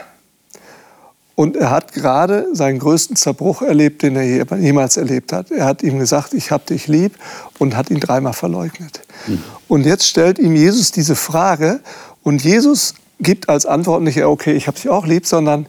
Und 1.38 1.56
er 1.56 1.70
hat 1.70 1.94
gerade 1.94 2.48
seinen 2.54 2.80
größten 2.80 3.16
Zerbruch 3.16 3.62
erlebt, 3.62 4.02
den 4.02 4.16
er 4.16 4.58
jemals 4.58 4.98
erlebt 4.98 5.32
hat. 5.32 5.52
Er 5.52 5.66
hat 5.66 5.84
ihm 5.84 6.00
gesagt, 6.00 6.34
ich 6.34 6.50
habe 6.50 6.66
dich 6.66 6.88
lieb 6.88 7.14
und 7.60 7.78
hat 7.78 7.92
ihn 7.92 8.00
dreimal 8.00 8.34
verleugnet. 8.34 9.02
Mhm. 9.28 9.44
Und 9.68 9.86
jetzt 9.86 10.08
stellt 10.08 10.40
ihm 10.40 10.56
Jesus 10.56 10.92
diese 10.92 11.16
Frage 11.16 11.80
und 12.24 12.44
Jesus 12.44 12.96
gibt 13.20 13.50
als 13.50 13.68
Antwort 13.68 14.02
nicht, 14.02 14.20
okay, 14.24 14.54
ich 14.54 14.66
habe 14.66 14.78
dich 14.78 14.90
auch 14.90 15.06
lieb, 15.06 15.28
sondern 15.28 15.68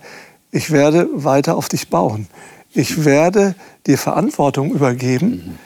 ich 0.53 0.71
werde 0.71 1.07
weiter 1.13 1.55
auf 1.55 1.69
dich 1.69 1.91
bauen. 1.91 2.29
Ich 2.73 3.05
werde 3.05 3.55
dir 3.87 3.99
Verantwortung 3.99 4.71
übergeben. 4.71 5.59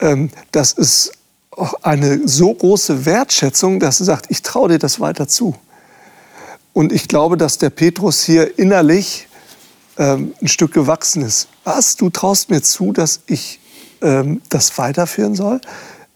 Mhm. 0.00 0.30
Das 0.50 0.72
ist 0.72 1.12
eine 1.82 2.26
so 2.26 2.52
große 2.52 3.06
Wertschätzung, 3.06 3.78
dass 3.78 4.00
er 4.00 4.06
sagt, 4.06 4.26
ich 4.30 4.42
traue 4.42 4.70
dir 4.70 4.78
das 4.80 4.98
weiter 4.98 5.28
zu. 5.28 5.54
Und 6.72 6.92
ich 6.92 7.06
glaube, 7.06 7.36
dass 7.36 7.58
der 7.58 7.70
Petrus 7.70 8.24
hier 8.24 8.58
innerlich 8.58 9.28
ähm, 9.98 10.34
ein 10.40 10.48
Stück 10.48 10.72
gewachsen 10.72 11.22
ist. 11.22 11.48
Was? 11.64 11.96
Du 11.96 12.10
traust 12.10 12.50
mir 12.50 12.62
zu, 12.62 12.92
dass 12.92 13.20
ich 13.26 13.60
ähm, 14.02 14.40
das 14.48 14.76
weiterführen 14.78 15.34
soll? 15.34 15.60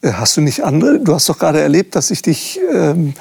Äh, 0.01 0.13
hast 0.13 0.37
du 0.37 0.41
nicht 0.41 0.63
andere? 0.63 0.99
Du 0.99 1.13
hast 1.13 1.29
doch 1.29 1.39
gerade 1.39 1.59
erlebt, 1.61 1.95
dass 1.95 2.11
ich 2.11 2.21
dich 2.21 2.59
ähm, 2.71 3.13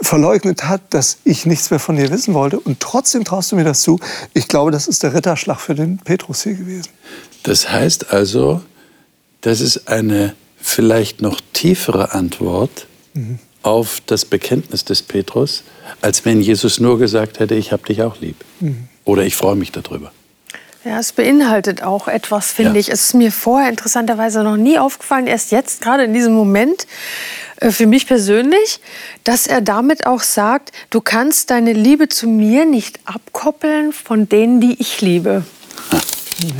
verleugnet 0.00 0.64
hat, 0.64 0.82
dass 0.90 1.18
ich 1.24 1.46
nichts 1.46 1.70
mehr 1.70 1.80
von 1.80 1.96
dir 1.96 2.10
wissen 2.10 2.34
wollte. 2.34 2.58
Und 2.58 2.80
trotzdem 2.80 3.24
traust 3.24 3.52
du 3.52 3.56
mir 3.56 3.64
das 3.64 3.82
zu. 3.82 3.98
Ich 4.34 4.48
glaube, 4.48 4.70
das 4.70 4.88
ist 4.88 5.02
der 5.02 5.14
Ritterschlag 5.14 5.60
für 5.60 5.74
den 5.74 5.98
Petrus 5.98 6.42
hier 6.42 6.54
gewesen. 6.54 6.90
Das 7.42 7.70
heißt 7.70 8.12
also, 8.12 8.62
das 9.40 9.60
ist 9.60 9.88
eine 9.88 10.34
vielleicht 10.56 11.22
noch 11.22 11.40
tiefere 11.52 12.12
Antwort 12.12 12.86
mhm. 13.14 13.38
auf 13.62 14.00
das 14.06 14.24
Bekenntnis 14.24 14.84
des 14.84 15.02
Petrus, 15.02 15.64
als 16.00 16.24
wenn 16.24 16.40
Jesus 16.40 16.78
nur 16.78 16.98
gesagt 16.98 17.40
hätte, 17.40 17.54
ich 17.54 17.72
habe 17.72 17.84
dich 17.84 18.02
auch 18.02 18.20
lieb. 18.20 18.36
Mhm. 18.60 18.88
Oder 19.04 19.24
ich 19.24 19.36
freue 19.36 19.56
mich 19.56 19.72
darüber. 19.72 20.12
Ja, 20.84 20.98
es 20.98 21.12
beinhaltet 21.12 21.84
auch 21.84 22.08
etwas, 22.08 22.50
finde 22.50 22.72
ja. 22.72 22.80
ich. 22.80 22.88
Es 22.88 23.06
ist 23.06 23.14
mir 23.14 23.30
vorher 23.30 23.68
interessanterweise 23.68 24.42
noch 24.42 24.56
nie 24.56 24.78
aufgefallen, 24.78 25.28
erst 25.28 25.52
jetzt, 25.52 25.80
gerade 25.80 26.04
in 26.04 26.14
diesem 26.14 26.32
Moment, 26.32 26.88
äh, 27.60 27.70
für 27.70 27.86
mich 27.86 28.08
persönlich, 28.08 28.80
dass 29.22 29.46
er 29.46 29.60
damit 29.60 30.06
auch 30.06 30.22
sagt, 30.22 30.72
du 30.90 31.00
kannst 31.00 31.50
deine 31.50 31.72
Liebe 31.72 32.08
zu 32.08 32.28
mir 32.28 32.64
nicht 32.64 32.98
abkoppeln 33.04 33.92
von 33.92 34.28
denen, 34.28 34.60
die 34.60 34.80
ich 34.80 35.00
liebe. 35.00 35.44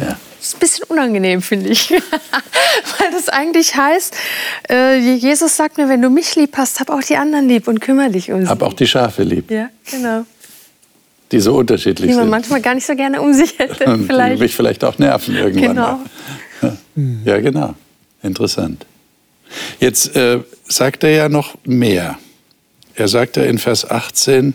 Ja. 0.01 0.19
Das 0.39 0.49
ist 0.49 0.55
ein 0.55 0.61
bisschen 0.61 0.85
unangenehm, 0.89 1.43
finde 1.43 1.71
ich. 1.71 1.91
Weil 2.99 3.11
das 3.13 3.29
eigentlich 3.29 3.77
heißt, 3.77 4.17
äh, 4.71 4.99
Jesus 4.99 5.57
sagt 5.57 5.79
mir, 5.79 5.89
wenn 5.89 6.03
du 6.03 6.11
mich 6.11 6.37
lieb 6.37 6.57
hast, 6.57 6.79
hab 6.79 6.91
auch 6.91 7.03
die 7.03 7.17
anderen 7.17 7.49
lieb 7.49 7.67
und 7.67 7.81
kümmere 7.81 8.11
dich 8.11 8.31
um 8.31 8.43
sie. 8.43 8.49
Hab 8.49 8.63
auch 8.63 8.73
die 8.73 8.87
Schafe 8.87 9.25
lieb. 9.25 9.51
Ja, 9.51 9.69
genau 9.91 10.25
die 11.33 11.41
so 11.41 11.57
unterschiedlich 11.57 12.11
die 12.11 12.15
man 12.15 12.25
sind. 12.25 12.31
manchmal 12.31 12.61
gar 12.61 12.75
nicht 12.75 12.87
so 12.87 12.95
gerne 12.95 13.21
um 13.21 13.33
sich 13.33 13.59
hätte. 13.59 13.99
Vielleicht. 14.07 14.37
Die 14.37 14.43
mich 14.43 14.55
vielleicht 14.55 14.85
auch 14.85 14.99
nerven 14.99 15.35
irgendwann. 15.35 15.75
Genau. 15.75 16.01
Ja, 17.25 17.41
genau. 17.41 17.75
Interessant. 18.23 18.87
Jetzt 19.81 20.15
äh, 20.15 20.39
sagt 20.69 21.03
er 21.03 21.11
ja 21.11 21.29
noch 21.29 21.57
mehr. 21.65 22.19
Er 22.95 23.09
sagt 23.09 23.37
ja 23.37 23.43
in 23.43 23.59
Vers 23.59 23.91
18, 23.91 24.55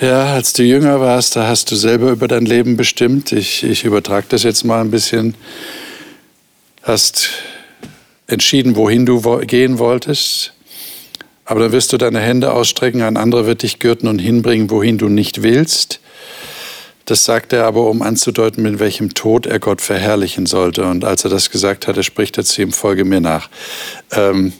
ja, 0.00 0.34
als 0.34 0.52
du 0.52 0.64
jünger 0.64 1.00
warst, 1.00 1.36
da 1.36 1.46
hast 1.46 1.70
du 1.70 1.76
selber 1.76 2.10
über 2.10 2.28
dein 2.28 2.44
Leben 2.44 2.76
bestimmt. 2.76 3.32
Ich, 3.32 3.62
ich 3.62 3.84
übertrage 3.84 4.26
das 4.28 4.42
jetzt 4.42 4.64
mal 4.64 4.80
ein 4.80 4.90
bisschen. 4.90 5.36
Hast 6.82 7.30
entschieden, 8.26 8.76
wohin 8.76 9.06
du 9.06 9.20
gehen 9.46 9.78
wolltest. 9.78 10.51
Aber 11.44 11.60
dann 11.60 11.72
wirst 11.72 11.92
du 11.92 11.98
deine 11.98 12.20
Hände 12.20 12.52
ausstrecken, 12.52 13.02
ein 13.02 13.16
anderer 13.16 13.46
wird 13.46 13.62
dich 13.62 13.78
gürten 13.78 14.06
und 14.06 14.18
hinbringen, 14.18 14.70
wohin 14.70 14.98
du 14.98 15.08
nicht 15.08 15.42
willst. 15.42 16.00
Das 17.04 17.24
sagt 17.24 17.52
er 17.52 17.66
aber, 17.66 17.88
um 17.88 18.00
anzudeuten, 18.00 18.62
mit 18.62 18.78
welchem 18.78 19.12
Tod 19.14 19.46
er 19.46 19.58
Gott 19.58 19.80
verherrlichen 19.80 20.46
sollte. 20.46 20.84
Und 20.84 21.04
als 21.04 21.24
er 21.24 21.30
das 21.30 21.50
gesagt 21.50 21.88
hatte, 21.88 22.04
spricht 22.04 22.38
er 22.38 22.44
zu 22.44 22.62
ihm, 22.62 22.72
folge 22.72 23.04
mir 23.04 23.20
nach. 23.20 23.48
Ähm, 24.12 24.52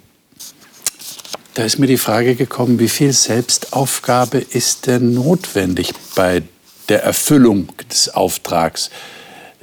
da 1.55 1.65
ist 1.65 1.79
mir 1.79 1.87
die 1.87 1.99
Frage 1.99 2.35
gekommen, 2.35 2.79
wie 2.79 2.89
viel 2.89 3.13
Selbstaufgabe 3.13 4.39
ist 4.39 4.87
denn 4.87 5.15
notwendig 5.15 5.93
bei 6.17 6.43
der 6.89 7.05
Erfüllung 7.05 7.69
des 7.91 8.09
Auftrags, 8.09 8.91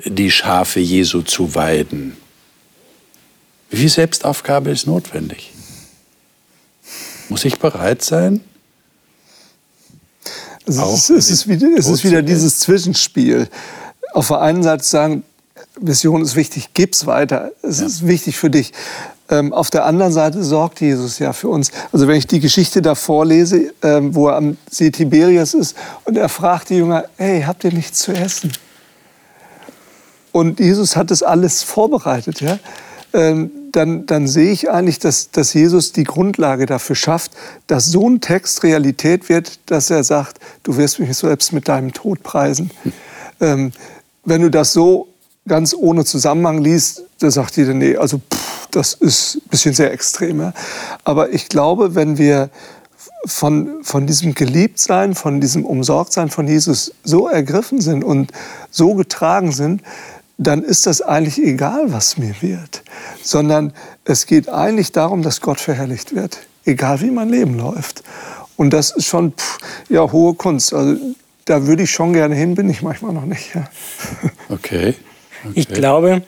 die 0.06 0.32
Schafe 0.32 0.80
Jesu 0.80 1.24
zu 1.24 1.56
weiden? 1.56 2.16
Wie 3.70 3.78
viel 3.78 3.90
Selbstaufgabe 3.90 4.70
ist 4.70 4.88
notwendig? 4.88 5.52
Muss 7.30 7.46
ich 7.46 7.60
bereit 7.60 8.02
sein? 8.02 8.42
Also 10.68 10.94
es, 10.94 11.10
ist, 11.10 11.10
es, 11.10 11.30
ist 11.30 11.48
wieder, 11.48 11.68
es 11.78 11.88
ist 11.88 12.04
wieder 12.04 12.22
dieses 12.22 12.60
Zwischenspiel. 12.60 13.48
Auf 14.14 14.28
der 14.28 14.42
einen 14.42 14.62
Seite 14.62 14.84
sagen, 14.84 15.24
Mission 15.80 16.22
ist 16.22 16.36
wichtig, 16.36 16.74
gib's 16.74 17.06
weiter, 17.06 17.52
es 17.62 17.80
ja. 17.80 17.86
ist 17.86 18.06
wichtig 18.08 18.38
für 18.38 18.50
dich. 18.50 18.74
Ähm, 19.30 19.54
auf 19.54 19.70
der 19.70 19.86
anderen 19.86 20.12
Seite 20.12 20.44
sorgt 20.44 20.82
Jesus 20.82 21.20
ja 21.20 21.34
für 21.34 21.50
uns. 21.50 21.72
Also 21.92 22.08
wenn 22.08 22.16
ich 22.16 22.28
die 22.28 22.40
Geschichte 22.40 22.82
da 22.82 22.96
vorlese, 22.96 23.74
ähm, 23.84 24.16
wo 24.16 24.28
er 24.28 24.38
am 24.38 24.58
See 24.70 24.90
Tiberias 24.90 25.54
ist 25.54 25.76
und 26.06 26.18
er 26.18 26.30
fragt 26.30 26.70
die 26.70 26.76
Jünger, 26.76 27.06
hey, 27.18 27.44
habt 27.44 27.64
ihr 27.64 27.72
nichts 27.72 28.00
zu 28.00 28.12
essen? 28.12 28.52
Und 30.32 30.60
Jesus 30.60 30.96
hat 30.96 31.12
das 31.12 31.24
alles 31.24 31.64
vorbereitet. 31.64 32.42
Ja? 32.42 32.60
Ähm, 33.14 33.52
dann, 33.72 34.06
dann 34.06 34.28
sehe 34.28 34.52
ich 34.52 34.70
eigentlich, 34.70 35.00
dass, 35.00 35.32
dass 35.32 35.54
Jesus 35.54 35.92
die 35.92 36.04
Grundlage 36.04 36.66
dafür 36.66 36.96
schafft, 36.96 37.32
dass 37.68 37.88
so 37.88 38.08
ein 38.08 38.22
Text 38.22 38.64
Realität 38.64 39.30
wird, 39.30 39.60
dass 39.68 39.90
er 39.90 40.04
sagt, 40.04 40.40
du 40.64 40.78
wirst 40.78 41.00
mich 41.00 41.16
selbst 41.18 41.54
mit 41.54 41.68
deinem 41.68 41.94
Tod 41.94 42.24
preisen. 42.24 42.72
Ähm, 43.42 43.72
wenn 44.26 44.42
du 44.42 44.50
das 44.50 44.74
so 44.74 45.08
ganz 45.48 45.74
ohne 45.74 46.06
Zusammenhang 46.06 46.60
liest, 46.60 47.04
da 47.20 47.32
sagt 47.32 47.58
jeder, 47.58 47.74
nee, 47.74 47.96
also 47.96 48.18
pff, 48.18 48.68
das 48.72 48.94
ist 48.94 49.36
ein 49.38 49.50
bisschen 49.50 49.74
sehr 49.74 49.92
extrem. 49.92 50.40
Ja? 50.40 50.54
Aber 51.04 51.34
ich 51.34 51.50
glaube, 51.50 51.96
wenn 51.96 52.18
wir 52.18 52.50
von, 53.26 53.84
von 53.84 54.08
diesem 54.08 54.34
Geliebtsein, 54.34 55.16
von 55.16 55.42
diesem 55.42 55.66
Umsorgtsein 55.66 56.30
von 56.30 56.48
Jesus 56.48 56.94
so 57.04 57.28
ergriffen 57.28 57.82
sind 57.82 58.04
und 58.04 58.32
so 58.72 58.94
getragen 58.96 59.52
sind, 59.52 59.82
dann 60.40 60.64
ist 60.64 60.88
das 60.88 61.02
eigentlich 61.02 61.38
egal, 61.38 61.92
was 61.92 62.18
mir 62.18 62.34
wird, 62.40 62.82
sondern 63.22 63.74
es 64.06 64.26
geht 64.26 64.48
eigentlich 64.48 64.94
darum, 64.94 65.22
dass 65.22 65.42
Gott 65.42 65.60
verherrlicht 65.60 66.16
wird, 66.16 66.40
egal 66.66 67.02
wie 67.02 67.12
mein 67.12 67.30
Leben 67.30 67.58
läuft. 67.58 68.04
Und 68.56 68.72
das 68.72 68.92
ist 68.92 69.06
schon 69.06 69.34
pff, 69.34 69.58
ja 69.90 70.10
hohe 70.12 70.34
Kunst. 70.36 70.74
Also 70.74 70.96
da 71.44 71.68
würde 71.68 71.84
ich 71.84 71.92
schon 71.92 72.14
gerne 72.14 72.36
hin, 72.36 72.56
bin 72.56 72.70
ich 72.70 72.82
manchmal 72.82 73.14
noch 73.14 73.26
nicht. 73.26 73.54
Ja. 73.54 73.70
Okay. 74.50 74.96
okay. 75.44 75.52
Ich 75.54 75.68
glaube, 75.68 76.24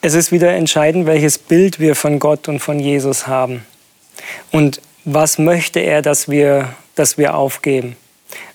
es 0.00 0.14
ist 0.14 0.32
wieder 0.32 0.52
entscheidend, 0.54 1.06
welches 1.06 1.38
Bild 1.38 1.78
wir 1.78 1.94
von 1.94 2.18
Gott 2.18 2.48
und 2.48 2.60
von 2.60 2.80
Jesus 2.80 3.26
haben. 3.26 3.64
Und 4.50 4.80
was 5.04 5.38
möchte 5.38 5.80
er, 5.80 6.02
dass 6.02 6.28
wir, 6.28 6.74
dass 6.94 7.16
wir 7.16 7.34
aufgeben? 7.34 7.96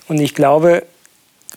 Und 0.08 0.20
ich 0.20 0.36
glaube, 0.36 0.84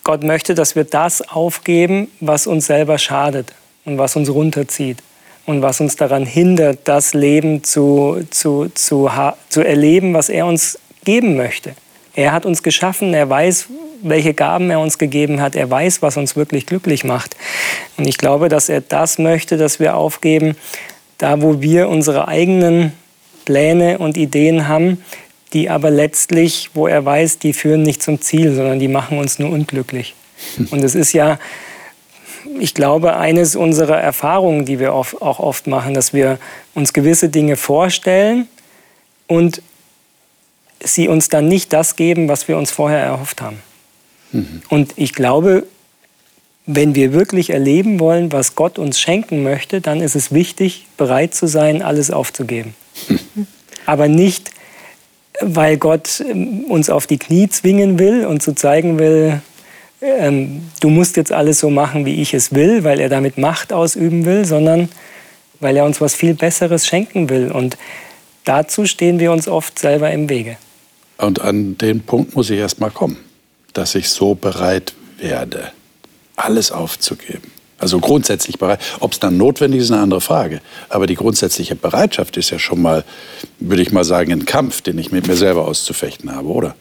Gott 0.04 0.22
möchte, 0.22 0.54
dass 0.54 0.76
wir 0.76 0.84
das 0.84 1.28
aufgeben, 1.28 2.08
was 2.20 2.46
uns 2.46 2.66
selber 2.66 2.98
schadet 2.98 3.52
und 3.84 3.98
was 3.98 4.16
uns 4.16 4.30
runterzieht 4.30 4.98
und 5.46 5.62
was 5.62 5.80
uns 5.80 5.96
daran 5.96 6.26
hindert, 6.26 6.80
das 6.84 7.14
Leben 7.14 7.64
zu, 7.64 8.24
zu, 8.30 8.70
zu, 8.74 9.10
zu 9.48 9.60
erleben, 9.60 10.14
was 10.14 10.28
er 10.28 10.46
uns 10.46 10.78
geben 11.04 11.36
möchte. 11.36 11.74
Er 12.14 12.32
hat 12.32 12.44
uns 12.44 12.62
geschaffen, 12.62 13.14
er 13.14 13.30
weiß, 13.30 13.66
welche 14.02 14.34
Gaben 14.34 14.70
er 14.70 14.80
uns 14.80 14.98
gegeben 14.98 15.40
hat, 15.40 15.56
er 15.56 15.70
weiß, 15.70 16.02
was 16.02 16.16
uns 16.16 16.36
wirklich 16.36 16.66
glücklich 16.66 17.04
macht. 17.04 17.36
Und 17.96 18.06
ich 18.06 18.18
glaube, 18.18 18.48
dass 18.48 18.68
er 18.68 18.80
das 18.80 19.18
möchte, 19.18 19.56
dass 19.56 19.80
wir 19.80 19.96
aufgeben, 19.96 20.56
da 21.18 21.42
wo 21.42 21.60
wir 21.60 21.88
unsere 21.88 22.28
eigenen 22.28 22.92
Pläne 23.44 23.98
und 23.98 24.16
Ideen 24.16 24.68
haben, 24.68 25.02
die 25.52 25.70
aber 25.70 25.90
letztlich, 25.90 26.70
wo 26.74 26.86
er 26.86 27.04
weiß, 27.04 27.38
die 27.38 27.52
führen 27.52 27.82
nicht 27.82 28.02
zum 28.02 28.20
Ziel, 28.20 28.54
sondern 28.54 28.78
die 28.78 28.88
machen 28.88 29.18
uns 29.18 29.38
nur 29.38 29.50
unglücklich. 29.50 30.14
Und 30.70 30.84
es 30.84 30.94
ist 30.94 31.12
ja, 31.12 31.38
ich 32.60 32.74
glaube, 32.74 33.16
eines 33.16 33.56
unserer 33.56 33.98
Erfahrungen, 33.98 34.64
die 34.64 34.78
wir 34.78 34.92
auch 34.94 35.12
oft 35.20 35.66
machen, 35.66 35.94
dass 35.94 36.12
wir 36.12 36.38
uns 36.74 36.92
gewisse 36.92 37.28
Dinge 37.28 37.56
vorstellen 37.56 38.48
und 39.26 39.62
sie 40.82 41.08
uns 41.08 41.28
dann 41.28 41.48
nicht 41.48 41.72
das 41.72 41.96
geben, 41.96 42.28
was 42.28 42.46
wir 42.46 42.56
uns 42.56 42.70
vorher 42.70 43.00
erhofft 43.00 43.40
haben. 43.40 43.58
Mhm. 44.32 44.62
Und 44.68 44.94
ich 44.96 45.12
glaube, 45.12 45.64
wenn 46.66 46.94
wir 46.94 47.12
wirklich 47.12 47.50
erleben 47.50 47.98
wollen, 47.98 48.30
was 48.30 48.54
Gott 48.54 48.78
uns 48.78 49.00
schenken 49.00 49.42
möchte, 49.42 49.80
dann 49.80 50.00
ist 50.00 50.14
es 50.14 50.32
wichtig, 50.32 50.86
bereit 50.96 51.34
zu 51.34 51.46
sein, 51.46 51.82
alles 51.82 52.10
aufzugeben. 52.10 52.74
Mhm. 53.08 53.46
Aber 53.86 54.06
nicht, 54.06 54.50
weil 55.40 55.76
Gott 55.76 56.20
ähm, 56.20 56.64
uns 56.64 56.90
auf 56.90 57.06
die 57.06 57.18
Knie 57.18 57.48
zwingen 57.48 57.98
will 57.98 58.26
und 58.26 58.42
zu 58.42 58.54
zeigen 58.54 58.98
will, 58.98 59.40
ähm, 60.00 60.62
du 60.80 60.88
musst 60.88 61.16
jetzt 61.16 61.32
alles 61.32 61.60
so 61.60 61.70
machen, 61.70 62.04
wie 62.04 62.20
ich 62.20 62.34
es 62.34 62.54
will, 62.54 62.84
weil 62.84 63.00
er 63.00 63.08
damit 63.08 63.38
Macht 63.38 63.72
ausüben 63.72 64.24
will, 64.24 64.44
sondern 64.44 64.88
weil 65.60 65.76
er 65.76 65.84
uns 65.84 66.00
was 66.00 66.14
viel 66.14 66.34
Besseres 66.34 66.86
schenken 66.86 67.28
will. 67.28 67.50
Und 67.50 67.76
dazu 68.44 68.86
stehen 68.86 69.18
wir 69.18 69.32
uns 69.32 69.48
oft 69.48 69.78
selber 69.78 70.10
im 70.10 70.28
Wege. 70.28 70.56
Und 71.18 71.40
an 71.40 71.76
den 71.78 72.00
Punkt 72.02 72.36
muss 72.36 72.48
ich 72.50 72.58
erst 72.58 72.80
mal 72.80 72.90
kommen, 72.90 73.16
dass 73.72 73.96
ich 73.96 74.08
so 74.08 74.34
bereit 74.34 74.94
werde, 75.18 75.72
alles 76.36 76.70
aufzugeben. 76.70 77.50
Also 77.78 78.00
grundsätzlich 78.00 78.58
bereit. 78.58 78.80
Ob 79.00 79.12
es 79.12 79.20
dann 79.20 79.36
notwendig 79.36 79.78
ist, 79.80 79.86
ist 79.86 79.92
eine 79.92 80.02
andere 80.02 80.20
Frage. 80.20 80.60
Aber 80.88 81.06
die 81.06 81.14
grundsätzliche 81.14 81.76
Bereitschaft 81.76 82.36
ist 82.36 82.50
ja 82.50 82.58
schon 82.58 82.82
mal, 82.82 83.04
würde 83.60 83.82
ich 83.82 83.92
mal 83.92 84.04
sagen, 84.04 84.32
ein 84.32 84.44
Kampf, 84.44 84.82
den 84.82 84.98
ich 84.98 85.12
mit 85.12 85.28
mir 85.28 85.36
selber 85.36 85.66
auszufechten 85.66 86.34
habe, 86.34 86.48
oder? 86.48 86.74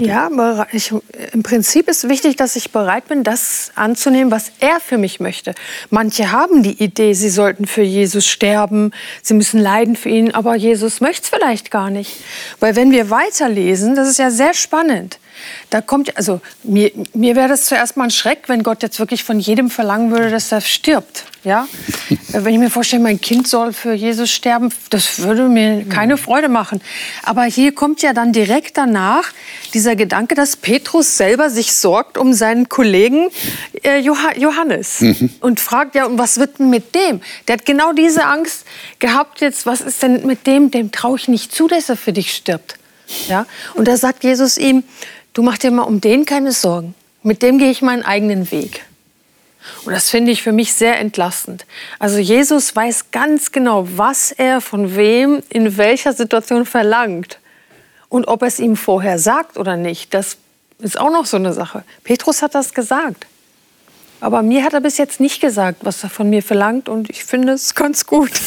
Ja, 0.00 0.66
ich, 0.70 0.92
im 1.32 1.42
Prinzip 1.42 1.88
ist 1.88 2.08
wichtig, 2.10 2.36
dass 2.36 2.56
ich 2.56 2.72
bereit 2.72 3.08
bin, 3.08 3.24
das 3.24 3.72
anzunehmen, 3.74 4.30
was 4.30 4.52
er 4.60 4.80
für 4.80 4.98
mich 4.98 5.18
möchte. 5.18 5.54
Manche 5.88 6.30
haben 6.30 6.62
die 6.62 6.82
Idee, 6.82 7.14
sie 7.14 7.30
sollten 7.30 7.66
für 7.66 7.82
Jesus 7.82 8.26
sterben, 8.26 8.92
sie 9.22 9.32
müssen 9.32 9.58
leiden 9.58 9.96
für 9.96 10.10
ihn, 10.10 10.34
aber 10.34 10.56
Jesus 10.56 11.00
möchte 11.00 11.22
es 11.22 11.28
vielleicht 11.30 11.70
gar 11.70 11.88
nicht. 11.88 12.16
Weil 12.60 12.76
wenn 12.76 12.90
wir 12.90 13.08
weiterlesen, 13.08 13.96
das 13.96 14.08
ist 14.08 14.18
ja 14.18 14.30
sehr 14.30 14.52
spannend, 14.52 15.18
da 15.70 15.80
kommt, 15.80 16.16
also 16.16 16.40
mir, 16.62 16.90
mir 17.14 17.36
wäre 17.36 17.48
das 17.48 17.66
zuerst 17.66 17.96
mal 17.96 18.04
ein 18.04 18.10
Schreck, 18.10 18.44
wenn 18.48 18.62
Gott 18.62 18.82
jetzt 18.82 18.98
wirklich 18.98 19.24
von 19.24 19.38
jedem 19.38 19.70
verlangen 19.70 20.10
würde, 20.10 20.30
dass 20.30 20.50
er 20.52 20.60
stirbt. 20.60 21.24
Ja? 21.44 21.68
wenn 22.28 22.54
ich 22.54 22.58
mir 22.58 22.70
vorstelle, 22.70 23.02
mein 23.02 23.20
Kind 23.20 23.46
soll 23.48 23.72
für 23.72 23.92
Jesus 23.92 24.30
sterben, 24.30 24.70
das 24.90 25.20
würde 25.20 25.48
mir 25.48 25.84
keine 25.88 26.14
mhm. 26.14 26.18
Freude 26.18 26.48
machen. 26.48 26.80
Aber 27.22 27.44
hier 27.44 27.74
kommt 27.74 28.02
ja 28.02 28.12
dann 28.12 28.32
direkt 28.32 28.76
danach 28.76 29.32
dieser 29.74 29.96
Gedanke, 29.96 30.34
dass 30.34 30.56
Petrus 30.56 31.16
selber 31.16 31.50
sich 31.50 31.72
sorgt 31.72 32.18
um 32.18 32.32
seinen 32.32 32.68
Kollegen 32.68 33.28
äh, 33.82 33.98
Johannes 33.98 35.00
mhm. 35.00 35.30
und 35.40 35.60
fragt 35.60 35.94
ja, 35.94 36.06
was 36.10 36.38
wird 36.38 36.58
denn 36.58 36.70
mit 36.70 36.94
dem? 36.94 37.20
Der 37.46 37.54
hat 37.54 37.66
genau 37.66 37.92
diese 37.92 38.24
Angst 38.26 38.64
gehabt 38.98 39.40
jetzt, 39.40 39.66
was 39.66 39.80
ist 39.80 40.02
denn 40.02 40.26
mit 40.26 40.46
dem? 40.46 40.70
Dem 40.70 40.92
traue 40.92 41.18
ich 41.18 41.28
nicht 41.28 41.54
zu, 41.54 41.68
dass 41.68 41.88
er 41.88 41.96
für 41.96 42.12
dich 42.12 42.32
stirbt. 42.32 42.74
Ja? 43.28 43.46
Und 43.74 43.88
da 43.88 43.96
sagt 43.96 44.24
Jesus 44.24 44.58
ihm, 44.58 44.84
du 45.34 45.42
mach 45.42 45.58
dir 45.58 45.70
mal 45.70 45.82
um 45.82 46.00
den 46.00 46.24
keine 46.24 46.52
Sorgen. 46.52 46.94
Mit 47.22 47.42
dem 47.42 47.58
gehe 47.58 47.70
ich 47.70 47.82
meinen 47.82 48.04
eigenen 48.04 48.50
Weg. 48.50 48.84
Und 49.84 49.92
das 49.92 50.10
finde 50.10 50.32
ich 50.32 50.42
für 50.42 50.52
mich 50.52 50.72
sehr 50.72 50.98
entlastend. 50.98 51.66
Also 51.98 52.18
Jesus 52.18 52.74
weiß 52.74 53.10
ganz 53.10 53.52
genau, 53.52 53.86
was 53.96 54.32
er 54.32 54.60
von 54.60 54.96
wem 54.96 55.42
in 55.48 55.76
welcher 55.76 56.12
Situation 56.12 56.64
verlangt. 56.64 57.38
Und 58.08 58.28
ob 58.28 58.42
er 58.42 58.48
es 58.48 58.58
ihm 58.58 58.76
vorher 58.76 59.18
sagt 59.18 59.58
oder 59.58 59.76
nicht, 59.76 60.14
das 60.14 60.38
ist 60.78 60.98
auch 60.98 61.10
noch 61.10 61.26
so 61.26 61.36
eine 61.36 61.52
Sache. 61.52 61.84
Petrus 62.04 62.42
hat 62.42 62.54
das 62.54 62.72
gesagt. 62.72 63.26
Aber 64.20 64.42
mir 64.42 64.64
hat 64.64 64.74
er 64.74 64.80
bis 64.80 64.98
jetzt 64.98 65.20
nicht 65.20 65.40
gesagt, 65.40 65.84
was 65.84 66.02
er 66.02 66.10
von 66.10 66.28
mir 66.28 66.42
verlangt. 66.42 66.88
Und 66.88 67.08
ich 67.10 67.24
finde 67.24 67.52
es 67.52 67.74
ganz 67.74 68.06
gut. 68.06 68.30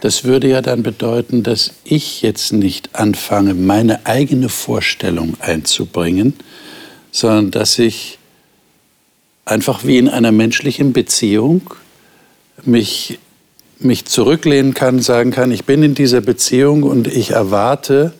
Das 0.00 0.22
würde 0.22 0.46
ja 0.46 0.62
dann 0.62 0.84
bedeuten, 0.84 1.42
dass 1.42 1.72
ich 1.82 2.22
jetzt 2.22 2.52
nicht 2.52 2.94
anfange, 2.94 3.54
meine 3.54 4.06
eigene 4.06 4.48
Vorstellung 4.48 5.36
einzubringen, 5.40 6.34
sondern 7.10 7.50
dass 7.50 7.80
ich 7.80 8.20
einfach 9.44 9.82
wie 9.82 9.98
in 9.98 10.08
einer 10.08 10.30
menschlichen 10.30 10.92
Beziehung 10.92 11.74
mich, 12.62 13.18
mich 13.80 14.04
zurücklehnen 14.04 14.72
kann, 14.72 15.00
sagen 15.00 15.32
kann, 15.32 15.50
ich 15.50 15.64
bin 15.64 15.82
in 15.82 15.96
dieser 15.96 16.20
Beziehung 16.20 16.84
und 16.84 17.08
ich 17.08 17.32
erwarte, 17.32 18.12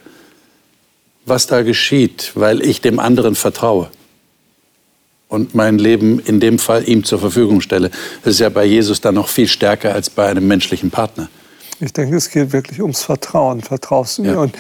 was 1.27 1.47
da 1.47 1.63
geschieht, 1.63 2.33
weil 2.35 2.61
ich 2.61 2.81
dem 2.81 2.99
anderen 2.99 3.37
vertraue 3.37 3.89
und 5.29 5.55
mein 5.55 5.79
Leben 5.79 6.19
in 6.21 6.41
dem 6.41 6.59
Fall 6.59 6.89
ihm 6.89 7.05
zur 7.05 7.19
Verfügung 7.19 7.61
stelle. 7.61 7.91
Das 8.25 8.35
ist 8.35 8.41
ja 8.41 8.49
bei 8.49 8.65
Jesus 8.65 9.01
dann 9.01 9.15
noch 9.15 9.29
viel 9.29 9.47
stärker 9.47 9.95
als 9.95 10.11
bei 10.11 10.27
einem 10.27 10.47
menschlichen 10.47 10.91
Partner. 10.91 11.29
Ich 11.81 11.93
denke, 11.93 12.17
es 12.17 12.31
geht 12.31 12.53
wirklich 12.53 12.81
ums 12.81 13.03
Vertrauen. 13.03 13.61
Vertraust 13.61 14.19
du 14.19 14.23
mir? 14.23 14.33
Ja. 14.33 14.39
Und 14.39 14.57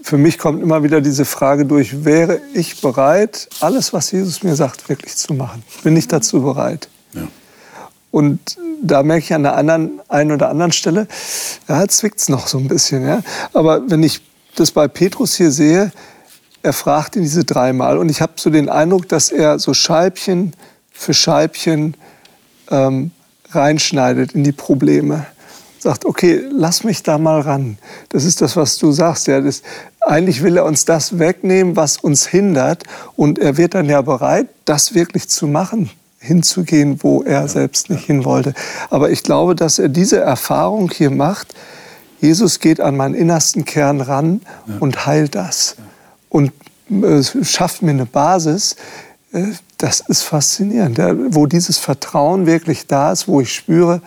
für 0.00 0.16
mich 0.16 0.38
kommt 0.38 0.62
immer 0.62 0.82
wieder 0.82 1.00
diese 1.00 1.24
Frage 1.24 1.66
durch, 1.66 2.04
wäre 2.04 2.40
ich 2.54 2.80
bereit, 2.80 3.48
alles, 3.60 3.92
was 3.92 4.10
Jesus 4.10 4.42
mir 4.42 4.56
sagt, 4.56 4.88
wirklich 4.88 5.16
zu 5.16 5.34
machen? 5.34 5.62
Bin 5.84 5.96
ich 5.96 6.08
dazu 6.08 6.42
bereit? 6.42 6.88
Ja. 7.12 7.28
Und 8.10 8.58
da 8.82 9.02
merke 9.02 9.24
ich 9.24 9.34
an 9.34 9.42
der 9.42 9.56
anderen, 9.56 10.00
einen 10.08 10.32
oder 10.32 10.48
anderen 10.48 10.72
Stelle, 10.72 11.06
ja, 11.68 11.86
zwickt 11.86 12.20
es 12.20 12.28
noch 12.28 12.46
so 12.46 12.58
ein 12.58 12.68
bisschen. 12.68 13.06
Ja? 13.06 13.22
Aber 13.52 13.88
wenn 13.88 14.02
ich 14.02 14.20
das 14.56 14.70
bei 14.70 14.88
Petrus 14.88 15.36
hier 15.36 15.50
sehe, 15.50 15.92
er 16.62 16.72
fragt 16.72 17.16
ihn 17.16 17.22
diese 17.22 17.44
dreimal. 17.44 17.98
Und 17.98 18.10
ich 18.10 18.20
habe 18.20 18.32
so 18.36 18.50
den 18.50 18.68
Eindruck, 18.68 19.08
dass 19.08 19.30
er 19.30 19.58
so 19.58 19.74
Scheibchen 19.74 20.52
für 20.90 21.14
Scheibchen 21.14 21.96
ähm, 22.70 23.10
reinschneidet 23.50 24.32
in 24.32 24.44
die 24.44 24.52
Probleme 24.52 25.26
sagt, 25.82 26.04
okay, 26.04 26.42
lass 26.50 26.84
mich 26.84 27.02
da 27.02 27.18
mal 27.18 27.40
ran. 27.40 27.76
Das 28.08 28.24
ist 28.24 28.40
das, 28.40 28.56
was 28.56 28.78
du 28.78 28.92
sagst. 28.92 29.26
Ja, 29.26 29.40
das, 29.40 29.62
eigentlich 30.00 30.42
will 30.42 30.56
er 30.56 30.64
uns 30.64 30.84
das 30.84 31.18
wegnehmen, 31.18 31.76
was 31.76 31.96
uns 31.96 32.26
hindert. 32.26 32.84
Und 33.16 33.38
er 33.38 33.56
wird 33.56 33.74
dann 33.74 33.86
ja 33.86 34.00
bereit, 34.00 34.46
das 34.64 34.94
wirklich 34.94 35.28
zu 35.28 35.48
machen, 35.48 35.90
hinzugehen, 36.20 37.02
wo 37.02 37.22
er 37.22 37.48
selbst 37.48 37.90
nicht 37.90 38.04
hin 38.04 38.24
wollte. 38.24 38.54
Aber 38.90 39.10
ich 39.10 39.24
glaube, 39.24 39.56
dass 39.56 39.80
er 39.80 39.88
diese 39.88 40.20
Erfahrung 40.20 40.90
hier 40.90 41.10
macht. 41.10 41.54
Jesus 42.20 42.60
geht 42.60 42.80
an 42.80 42.96
meinen 42.96 43.16
innersten 43.16 43.64
Kern 43.64 44.00
ran 44.00 44.40
ja. 44.68 44.76
und 44.78 45.04
heilt 45.06 45.34
das. 45.34 45.74
Und 46.32 46.50
äh, 46.90 47.22
schafft 47.44 47.82
mir 47.82 47.90
eine 47.90 48.06
Basis, 48.06 48.76
äh, 49.32 49.48
das 49.76 50.00
ist 50.00 50.22
faszinierend, 50.22 50.98
wo 51.34 51.46
dieses 51.46 51.76
Vertrauen 51.76 52.46
wirklich 52.46 52.86
da 52.86 53.12
ist, 53.12 53.28
wo 53.28 53.42
ich 53.42 53.52
spüre, 53.52 54.00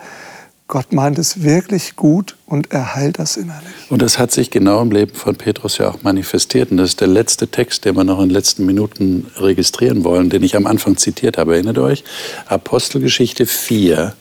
Gott 0.66 0.92
meint 0.92 1.18
es 1.18 1.44
wirklich 1.44 1.94
gut 1.94 2.34
und 2.46 2.72
er 2.72 2.96
heilt 2.96 3.20
das 3.20 3.36
innerlich. 3.36 3.72
Und 3.88 4.02
das 4.02 4.18
hat 4.18 4.32
sich 4.32 4.50
genau 4.50 4.82
im 4.82 4.90
Leben 4.90 5.14
von 5.14 5.36
Petrus 5.36 5.78
ja 5.78 5.88
auch 5.88 6.02
manifestiert. 6.02 6.72
Und 6.72 6.78
das 6.78 6.90
ist 6.90 7.00
der 7.00 7.06
letzte 7.06 7.46
Text, 7.46 7.84
den 7.84 7.94
wir 7.94 8.02
noch 8.02 8.18
in 8.18 8.30
den 8.30 8.34
letzten 8.34 8.66
Minuten 8.66 9.30
registrieren 9.36 10.02
wollen, 10.02 10.28
den 10.28 10.42
ich 10.42 10.56
am 10.56 10.66
Anfang 10.66 10.96
zitiert 10.96 11.38
habe. 11.38 11.54
Erinnert 11.54 11.78
euch? 11.78 12.02
Apostelgeschichte 12.46 13.46
4. 13.46 14.14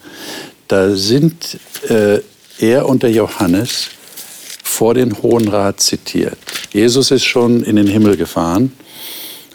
Da 0.68 0.96
sind 0.96 1.58
äh, 1.90 2.20
er 2.60 2.88
und 2.88 3.02
der 3.02 3.12
Johannes 3.12 3.90
vor 4.68 4.96
den 4.96 5.22
Hohen 5.22 5.48
Rat 5.48 5.80
zitiert. 5.80 6.38
Jesus 6.74 7.12
ist 7.12 7.24
schon 7.24 7.64
in 7.64 7.76
den 7.76 7.88
Himmel 7.88 8.18
gefahren 8.18 8.74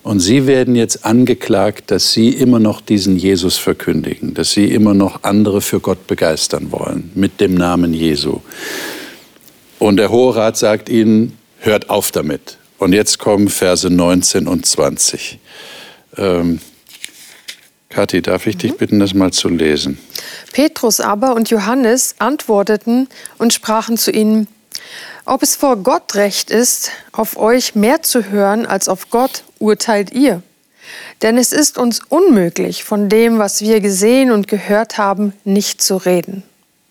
und 0.02 0.20
Sie 0.20 0.46
werden 0.46 0.76
jetzt 0.76 1.04
angeklagt, 1.04 1.90
dass 1.90 2.12
Sie 2.12 2.30
immer 2.30 2.60
noch 2.60 2.80
diesen 2.80 3.16
Jesus 3.16 3.58
verkündigen, 3.58 4.34
dass 4.34 4.52
Sie 4.52 4.66
immer 4.66 4.94
noch 4.94 5.24
andere 5.24 5.60
für 5.60 5.80
Gott 5.80 6.06
begeistern 6.06 6.70
wollen 6.70 7.10
mit 7.14 7.40
dem 7.40 7.54
Namen 7.54 7.92
Jesu. 7.92 8.40
Und 9.80 9.96
der 9.96 10.10
Hohe 10.10 10.36
Rat 10.36 10.56
sagt 10.56 10.88
Ihnen, 10.88 11.36
hört 11.58 11.90
auf 11.90 12.12
damit. 12.12 12.56
Und 12.78 12.92
jetzt 12.92 13.18
kommen 13.18 13.48
Verse 13.48 13.90
19 13.90 14.46
und 14.46 14.64
20. 14.64 15.38
Ähm, 16.16 16.60
Kathi, 17.90 18.22
darf 18.22 18.46
ich 18.46 18.56
dich 18.56 18.76
bitten, 18.76 19.00
das 19.00 19.12
mal 19.12 19.32
zu 19.32 19.48
lesen? 19.48 19.98
Petrus 20.52 21.00
aber 21.00 21.34
und 21.34 21.50
Johannes 21.50 22.14
antworteten 22.18 23.08
und 23.38 23.52
sprachen 23.52 23.98
zu 23.98 24.12
ihnen, 24.12 24.46
ob 25.24 25.42
es 25.42 25.56
vor 25.56 25.76
Gott 25.76 26.14
recht 26.14 26.50
ist, 26.50 26.90
auf 27.12 27.36
euch 27.36 27.74
mehr 27.74 28.02
zu 28.02 28.30
hören 28.30 28.66
als 28.66 28.88
auf 28.88 29.10
Gott, 29.10 29.44
urteilt 29.58 30.12
ihr. 30.12 30.42
Denn 31.22 31.38
es 31.38 31.52
ist 31.52 31.78
uns 31.78 32.00
unmöglich, 32.08 32.84
von 32.84 33.08
dem, 33.08 33.38
was 33.38 33.60
wir 33.60 33.80
gesehen 33.80 34.30
und 34.30 34.48
gehört 34.48 34.98
haben, 34.98 35.32
nicht 35.44 35.82
zu 35.82 35.96
reden. 35.96 36.42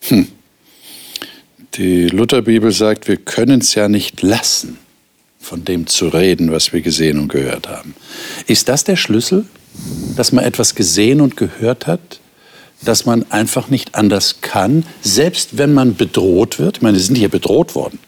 Hm. 0.01 0.27
Die 1.75 2.07
Lutherbibel 2.07 2.71
sagt, 2.71 3.07
wir 3.07 3.17
können 3.17 3.61
es 3.61 3.75
ja 3.75 3.87
nicht 3.87 4.21
lassen, 4.21 4.77
von 5.39 5.65
dem 5.65 5.87
zu 5.87 6.07
reden, 6.07 6.51
was 6.51 6.73
wir 6.73 6.81
gesehen 6.81 7.19
und 7.19 7.27
gehört 7.27 7.67
haben. 7.67 7.95
Ist 8.47 8.69
das 8.69 8.83
der 8.83 8.95
Schlüssel, 8.95 9.45
dass 10.15 10.31
man 10.31 10.43
etwas 10.43 10.75
gesehen 10.75 11.21
und 11.21 11.37
gehört 11.37 11.87
hat, 11.87 12.19
dass 12.81 13.05
man 13.05 13.25
einfach 13.29 13.69
nicht 13.69 13.95
anders 13.95 14.41
kann, 14.41 14.85
selbst 15.01 15.57
wenn 15.57 15.73
man 15.73 15.95
bedroht 15.95 16.59
wird? 16.59 16.77
Ich 16.77 16.81
meine, 16.81 16.97
sie 16.97 17.05
sind 17.05 17.15
hier 17.15 17.29
bedroht 17.29 17.75
worden 17.75 17.99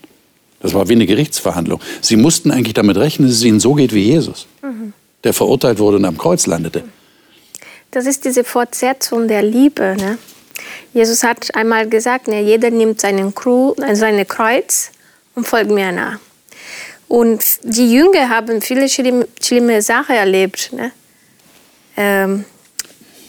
Das 0.61 0.73
war 0.73 0.87
wie 0.89 0.93
eine 0.93 1.05
Gerichtsverhandlung. 1.05 1.81
Sie 2.01 2.15
mussten 2.15 2.51
eigentlich 2.51 2.73
damit 2.73 2.97
rechnen, 2.97 3.27
dass 3.27 3.37
es 3.37 3.43
ihnen 3.43 3.59
so 3.59 3.73
geht 3.73 3.93
wie 3.93 4.03
Jesus, 4.03 4.47
mhm. 4.61 4.93
der 5.23 5.33
verurteilt 5.33 5.79
wurde 5.79 5.97
und 5.97 6.05
am 6.05 6.17
Kreuz 6.17 6.45
landete. 6.47 6.83
Das 7.91 8.05
ist 8.05 8.23
diese 8.23 8.43
Fortsetzung 8.43 9.27
der 9.27 9.43
Liebe. 9.43 9.95
Ne? 9.99 10.17
Jesus 10.93 11.23
hat 11.23 11.53
einmal 11.55 11.89
gesagt, 11.89 12.27
ne, 12.27 12.41
jeder 12.41 12.69
nimmt 12.69 13.01
seinen 13.01 13.35
Crew, 13.35 13.73
seine 13.93 14.25
Kreuz 14.25 14.91
und 15.35 15.45
folgt 15.45 15.71
mir 15.71 15.91
nach. 15.91 16.19
Und 17.09 17.43
die 17.63 17.91
Jünger 17.91 18.29
haben 18.29 18.61
viele 18.61 18.87
schlimme, 18.87 19.27
schlimme 19.41 19.81
Sachen 19.81 20.15
erlebt. 20.15 20.71
Ne? 20.71 20.91
Ähm, 21.97 22.45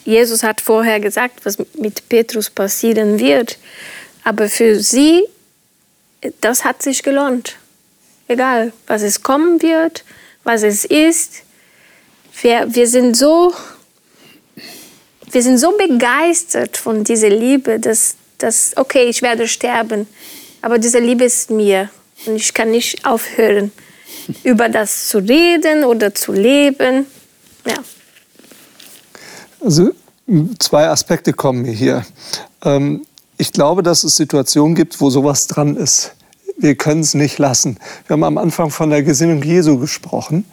Jesus 0.04 0.42
hat 0.42 0.60
vorher 0.60 1.00
gesagt, 1.00 1.44
was 1.44 1.58
mit 1.74 2.08
Petrus 2.08 2.50
passieren 2.50 3.18
wird. 3.18 3.58
Aber 4.24 4.48
für 4.48 4.80
sie, 4.80 5.24
das 6.40 6.64
hat 6.64 6.82
sich 6.82 7.02
gelohnt. 7.02 7.56
Egal, 8.28 8.72
was 8.86 9.02
es 9.02 9.22
kommen 9.22 9.60
wird, 9.62 10.04
was 10.44 10.62
es 10.62 10.84
ist. 10.84 11.42
Wir, 12.40 12.66
wir, 12.74 12.86
sind, 12.86 13.16
so, 13.16 13.52
wir 15.30 15.42
sind 15.42 15.58
so 15.58 15.76
begeistert 15.76 16.76
von 16.76 17.04
dieser 17.04 17.28
Liebe, 17.28 17.78
dass, 17.78 18.16
dass, 18.38 18.72
okay, 18.76 19.04
ich 19.08 19.22
werde 19.22 19.46
sterben, 19.46 20.06
aber 20.62 20.78
diese 20.78 20.98
Liebe 20.98 21.24
ist 21.24 21.50
mir 21.50 21.90
und 22.26 22.36
ich 22.36 22.54
kann 22.54 22.70
nicht 22.70 23.04
aufhören, 23.04 23.72
über 24.44 24.68
das 24.68 25.08
zu 25.08 25.18
reden 25.18 25.84
oder 25.84 26.14
zu 26.14 26.32
leben. 26.32 27.06
Ja. 27.66 27.76
Also 29.64 29.90
zwei 30.58 30.88
Aspekte 30.88 31.32
kommen 31.32 31.62
mir 31.62 31.72
hier. 31.72 32.04
Ähm, 32.62 33.06
ich 33.38 33.52
glaube, 33.52 33.82
dass 33.82 34.04
es 34.04 34.16
Situationen 34.16 34.74
gibt, 34.74 35.00
wo 35.00 35.10
sowas 35.10 35.46
dran 35.46 35.76
ist. 35.76 36.14
Wir 36.58 36.74
können 36.74 37.00
es 37.00 37.14
nicht 37.14 37.38
lassen. 37.38 37.78
Wir 38.06 38.14
haben 38.14 38.24
am 38.24 38.38
Anfang 38.38 38.70
von 38.70 38.90
der 38.90 39.02
Gesinnung 39.02 39.42
Jesu 39.42 39.78
gesprochen. 39.78 40.44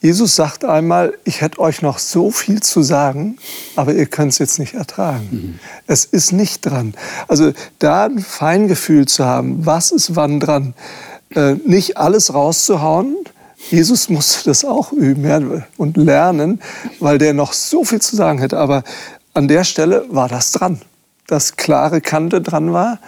Jesus 0.00 0.34
sagt 0.34 0.64
einmal, 0.64 1.16
ich 1.22 1.42
hätte 1.42 1.60
euch 1.60 1.80
noch 1.80 1.98
so 2.00 2.32
viel 2.32 2.60
zu 2.60 2.82
sagen, 2.82 3.38
aber 3.76 3.94
ihr 3.94 4.06
könnt 4.06 4.32
es 4.32 4.38
jetzt 4.38 4.58
nicht 4.58 4.74
ertragen. 4.74 5.28
Mhm. 5.30 5.58
Es 5.86 6.04
ist 6.04 6.32
nicht 6.32 6.66
dran. 6.66 6.94
Also 7.28 7.52
da 7.78 8.06
ein 8.06 8.18
Feingefühl 8.18 9.06
zu 9.06 9.24
haben, 9.24 9.64
was 9.64 9.92
ist 9.92 10.16
wann 10.16 10.40
dran, 10.40 10.74
äh, 11.36 11.54
nicht 11.64 11.98
alles 11.98 12.34
rauszuhauen, 12.34 13.14
Jesus 13.72 14.10
musste 14.10 14.44
das 14.50 14.66
auch 14.66 14.92
üben 14.92 15.24
ja, 15.24 15.40
und 15.78 15.96
lernen, 15.96 16.60
weil 17.00 17.16
der 17.16 17.32
noch 17.32 17.54
so 17.54 17.84
viel 17.84 18.02
zu 18.02 18.14
sagen 18.16 18.38
hätte. 18.38 18.58
Aber 18.58 18.84
an 19.32 19.48
der 19.48 19.64
Stelle 19.64 20.04
war 20.10 20.28
das 20.28 20.52
dran, 20.52 20.82
dass 21.26 21.56
klare 21.56 22.02
Kante 22.02 22.42
dran 22.42 22.74
war. 22.74 23.00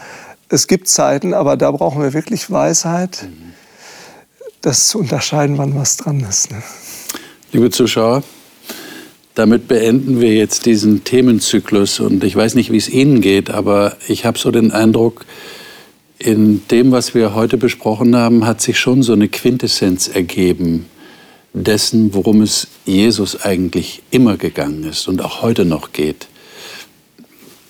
Es 0.49 0.67
gibt 0.67 0.89
Zeiten, 0.89 1.35
aber 1.35 1.59
da 1.59 1.71
brauchen 1.71 2.03
wir 2.03 2.15
wirklich 2.15 2.51
Weisheit, 2.51 3.27
das 4.63 4.89
zu 4.89 5.01
unterscheiden, 5.01 5.59
wann 5.59 5.77
was 5.77 5.99
dran 5.99 6.21
ist. 6.21 6.51
Ne? 6.51 6.63
Liebe 7.53 7.71
Zuschauer, 7.71 8.23
damit 9.35 9.69
beenden 9.69 10.19
wir 10.23 10.33
jetzt 10.33 10.65
diesen 10.65 11.05
Themenzyklus. 11.05 12.01
Und 12.01 12.25
ich 12.25 12.35
weiß 12.35 12.55
nicht, 12.55 12.73
wie 12.73 12.79
es 12.79 12.89
Ihnen 12.89 13.21
geht, 13.21 13.51
aber 13.51 13.99
ich 14.09 14.25
habe 14.25 14.39
so 14.39 14.51
den 14.51 14.73
Eindruck, 14.73 15.27
in 16.25 16.67
dem, 16.69 16.91
was 16.91 17.15
wir 17.15 17.35
heute 17.35 17.59
besprochen 17.59 18.17
haben, 18.17 18.47
hat 18.47 18.63
sich 18.63 18.79
schon 18.79 19.03
so 19.03 19.13
eine 19.13 19.29
Quintessenz 19.29 20.09
ergeben 20.09 20.87
dessen, 21.53 22.15
worum 22.15 22.41
es 22.41 22.69
Jesus 22.87 23.43
eigentlich 23.43 24.03
immer 24.11 24.39
gegangen 24.39 24.85
ist 24.85 25.07
und 25.07 25.21
auch 25.21 25.43
heute 25.43 25.67
noch 25.67 25.93
geht. 25.93 26.27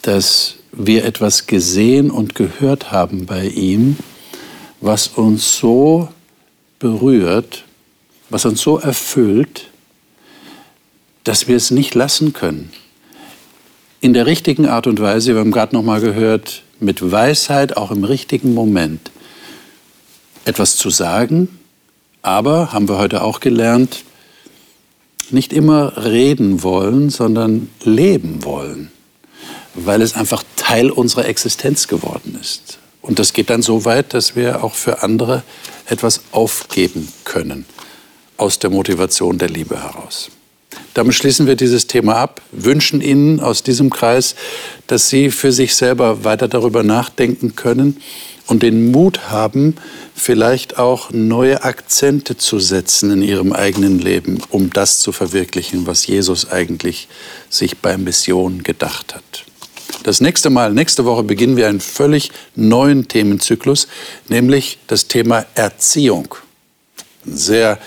Dass 0.02 0.54
wir 0.70 1.04
etwas 1.04 1.46
gesehen 1.46 2.12
und 2.12 2.36
gehört 2.36 2.92
haben 2.92 3.26
bei 3.26 3.48
ihm, 3.48 3.96
was 4.80 5.08
uns 5.08 5.58
so 5.58 6.08
berührt, 6.78 7.64
was 8.30 8.44
uns 8.44 8.60
so 8.60 8.78
erfüllt, 8.78 9.68
dass 11.24 11.48
wir 11.48 11.56
es 11.56 11.72
nicht 11.72 11.96
lassen 11.96 12.32
können. 12.32 12.70
In 14.00 14.12
der 14.12 14.26
richtigen 14.26 14.66
Art 14.66 14.86
und 14.86 15.00
Weise, 15.00 15.32
wir 15.32 15.40
haben 15.40 15.50
gerade 15.50 15.74
noch 15.74 15.82
mal 15.82 16.00
gehört, 16.00 16.63
mit 16.80 17.10
Weisheit 17.10 17.76
auch 17.76 17.90
im 17.90 18.04
richtigen 18.04 18.54
Moment 18.54 19.10
etwas 20.44 20.76
zu 20.76 20.90
sagen, 20.90 21.58
aber, 22.22 22.72
haben 22.72 22.88
wir 22.88 22.98
heute 22.98 23.22
auch 23.22 23.40
gelernt, 23.40 24.04
nicht 25.30 25.52
immer 25.52 26.04
reden 26.04 26.62
wollen, 26.62 27.10
sondern 27.10 27.70
leben 27.82 28.44
wollen, 28.44 28.90
weil 29.74 30.02
es 30.02 30.14
einfach 30.14 30.42
Teil 30.56 30.90
unserer 30.90 31.26
Existenz 31.26 31.88
geworden 31.88 32.38
ist. 32.40 32.78
Und 33.02 33.18
das 33.18 33.32
geht 33.34 33.50
dann 33.50 33.62
so 33.62 33.84
weit, 33.84 34.14
dass 34.14 34.36
wir 34.36 34.64
auch 34.64 34.74
für 34.74 35.02
andere 35.02 35.42
etwas 35.86 36.22
aufgeben 36.32 37.12
können, 37.24 37.66
aus 38.36 38.58
der 38.58 38.70
Motivation 38.70 39.36
der 39.36 39.50
Liebe 39.50 39.82
heraus. 39.82 40.30
Damit 40.94 41.14
schließen 41.14 41.46
wir 41.46 41.56
dieses 41.56 41.86
Thema 41.86 42.16
ab, 42.16 42.40
wünschen 42.52 43.00
Ihnen 43.00 43.40
aus 43.40 43.62
diesem 43.62 43.90
Kreis, 43.90 44.34
dass 44.86 45.08
Sie 45.08 45.30
für 45.30 45.52
sich 45.52 45.74
selber 45.74 46.24
weiter 46.24 46.48
darüber 46.48 46.82
nachdenken 46.82 47.56
können 47.56 48.00
und 48.46 48.62
den 48.62 48.90
Mut 48.90 49.30
haben, 49.30 49.76
vielleicht 50.14 50.78
auch 50.78 51.10
neue 51.10 51.64
Akzente 51.64 52.36
zu 52.36 52.58
setzen 52.58 53.10
in 53.10 53.22
Ihrem 53.22 53.52
eigenen 53.52 53.98
Leben, 53.98 54.40
um 54.50 54.70
das 54.70 54.98
zu 54.98 55.12
verwirklichen, 55.12 55.86
was 55.86 56.06
Jesus 56.06 56.50
eigentlich 56.50 57.08
sich 57.48 57.78
bei 57.78 57.96
Mission 57.96 58.62
gedacht 58.62 59.14
hat. 59.14 59.44
Das 60.02 60.20
nächste 60.20 60.50
Mal, 60.50 60.72
nächste 60.72 61.04
Woche 61.04 61.22
beginnen 61.22 61.56
wir 61.56 61.68
einen 61.68 61.80
völlig 61.80 62.30
neuen 62.54 63.08
Themenzyklus, 63.08 63.88
nämlich 64.28 64.78
das 64.86 65.08
Thema 65.08 65.46
Erziehung. 65.54 66.34
Ein 67.26 67.36
sehr 67.36 67.78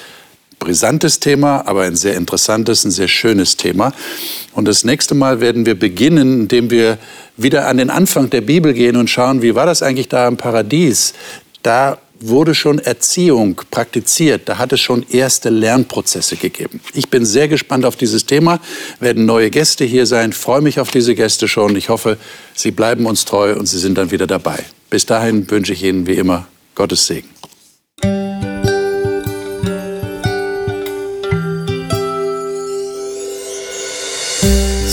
brisantes 0.59 1.19
Thema, 1.19 1.67
aber 1.67 1.83
ein 1.83 1.95
sehr 1.95 2.15
interessantes, 2.15 2.83
ein 2.83 2.91
sehr 2.91 3.07
schönes 3.07 3.57
Thema. 3.57 3.93
Und 4.53 4.67
das 4.67 4.83
nächste 4.83 5.15
Mal 5.15 5.39
werden 5.39 5.65
wir 5.65 5.77
beginnen, 5.77 6.41
indem 6.41 6.69
wir 6.71 6.97
wieder 7.37 7.67
an 7.67 7.77
den 7.77 7.89
Anfang 7.89 8.29
der 8.29 8.41
Bibel 8.41 8.73
gehen 8.73 8.95
und 8.95 9.09
schauen, 9.09 9.41
wie 9.41 9.55
war 9.55 9.65
das 9.65 9.83
eigentlich 9.83 10.09
da 10.09 10.27
im 10.27 10.37
Paradies? 10.37 11.13
Da 11.63 11.97
wurde 12.19 12.55
schon 12.55 12.79
Erziehung 12.79 13.61
praktiziert, 13.69 14.49
da 14.49 14.57
hat 14.57 14.73
es 14.73 14.79
schon 14.79 15.05
erste 15.09 15.49
Lernprozesse 15.49 16.35
gegeben. 16.35 16.79
Ich 16.93 17.09
bin 17.09 17.25
sehr 17.25 17.47
gespannt 17.47 17.85
auf 17.85 17.95
dieses 17.95 18.25
Thema, 18.25 18.59
werden 18.99 19.25
neue 19.25 19.49
Gäste 19.49 19.85
hier 19.85 20.05
sein, 20.05 20.33
freue 20.33 20.61
mich 20.61 20.79
auf 20.79 20.89
diese 20.89 21.15
Gäste 21.15 21.47
schon. 21.47 21.75
Ich 21.75 21.89
hoffe, 21.89 22.17
Sie 22.55 22.71
bleiben 22.71 23.05
uns 23.05 23.25
treu 23.25 23.53
und 23.53 23.67
Sie 23.67 23.79
sind 23.79 23.97
dann 23.97 24.11
wieder 24.11 24.27
dabei. 24.27 24.65
Bis 24.89 25.05
dahin 25.05 25.49
wünsche 25.49 25.73
ich 25.73 25.83
Ihnen 25.83 26.07
wie 26.07 26.13
immer 26.13 26.47
Gottes 26.75 27.05
Segen. 27.05 27.36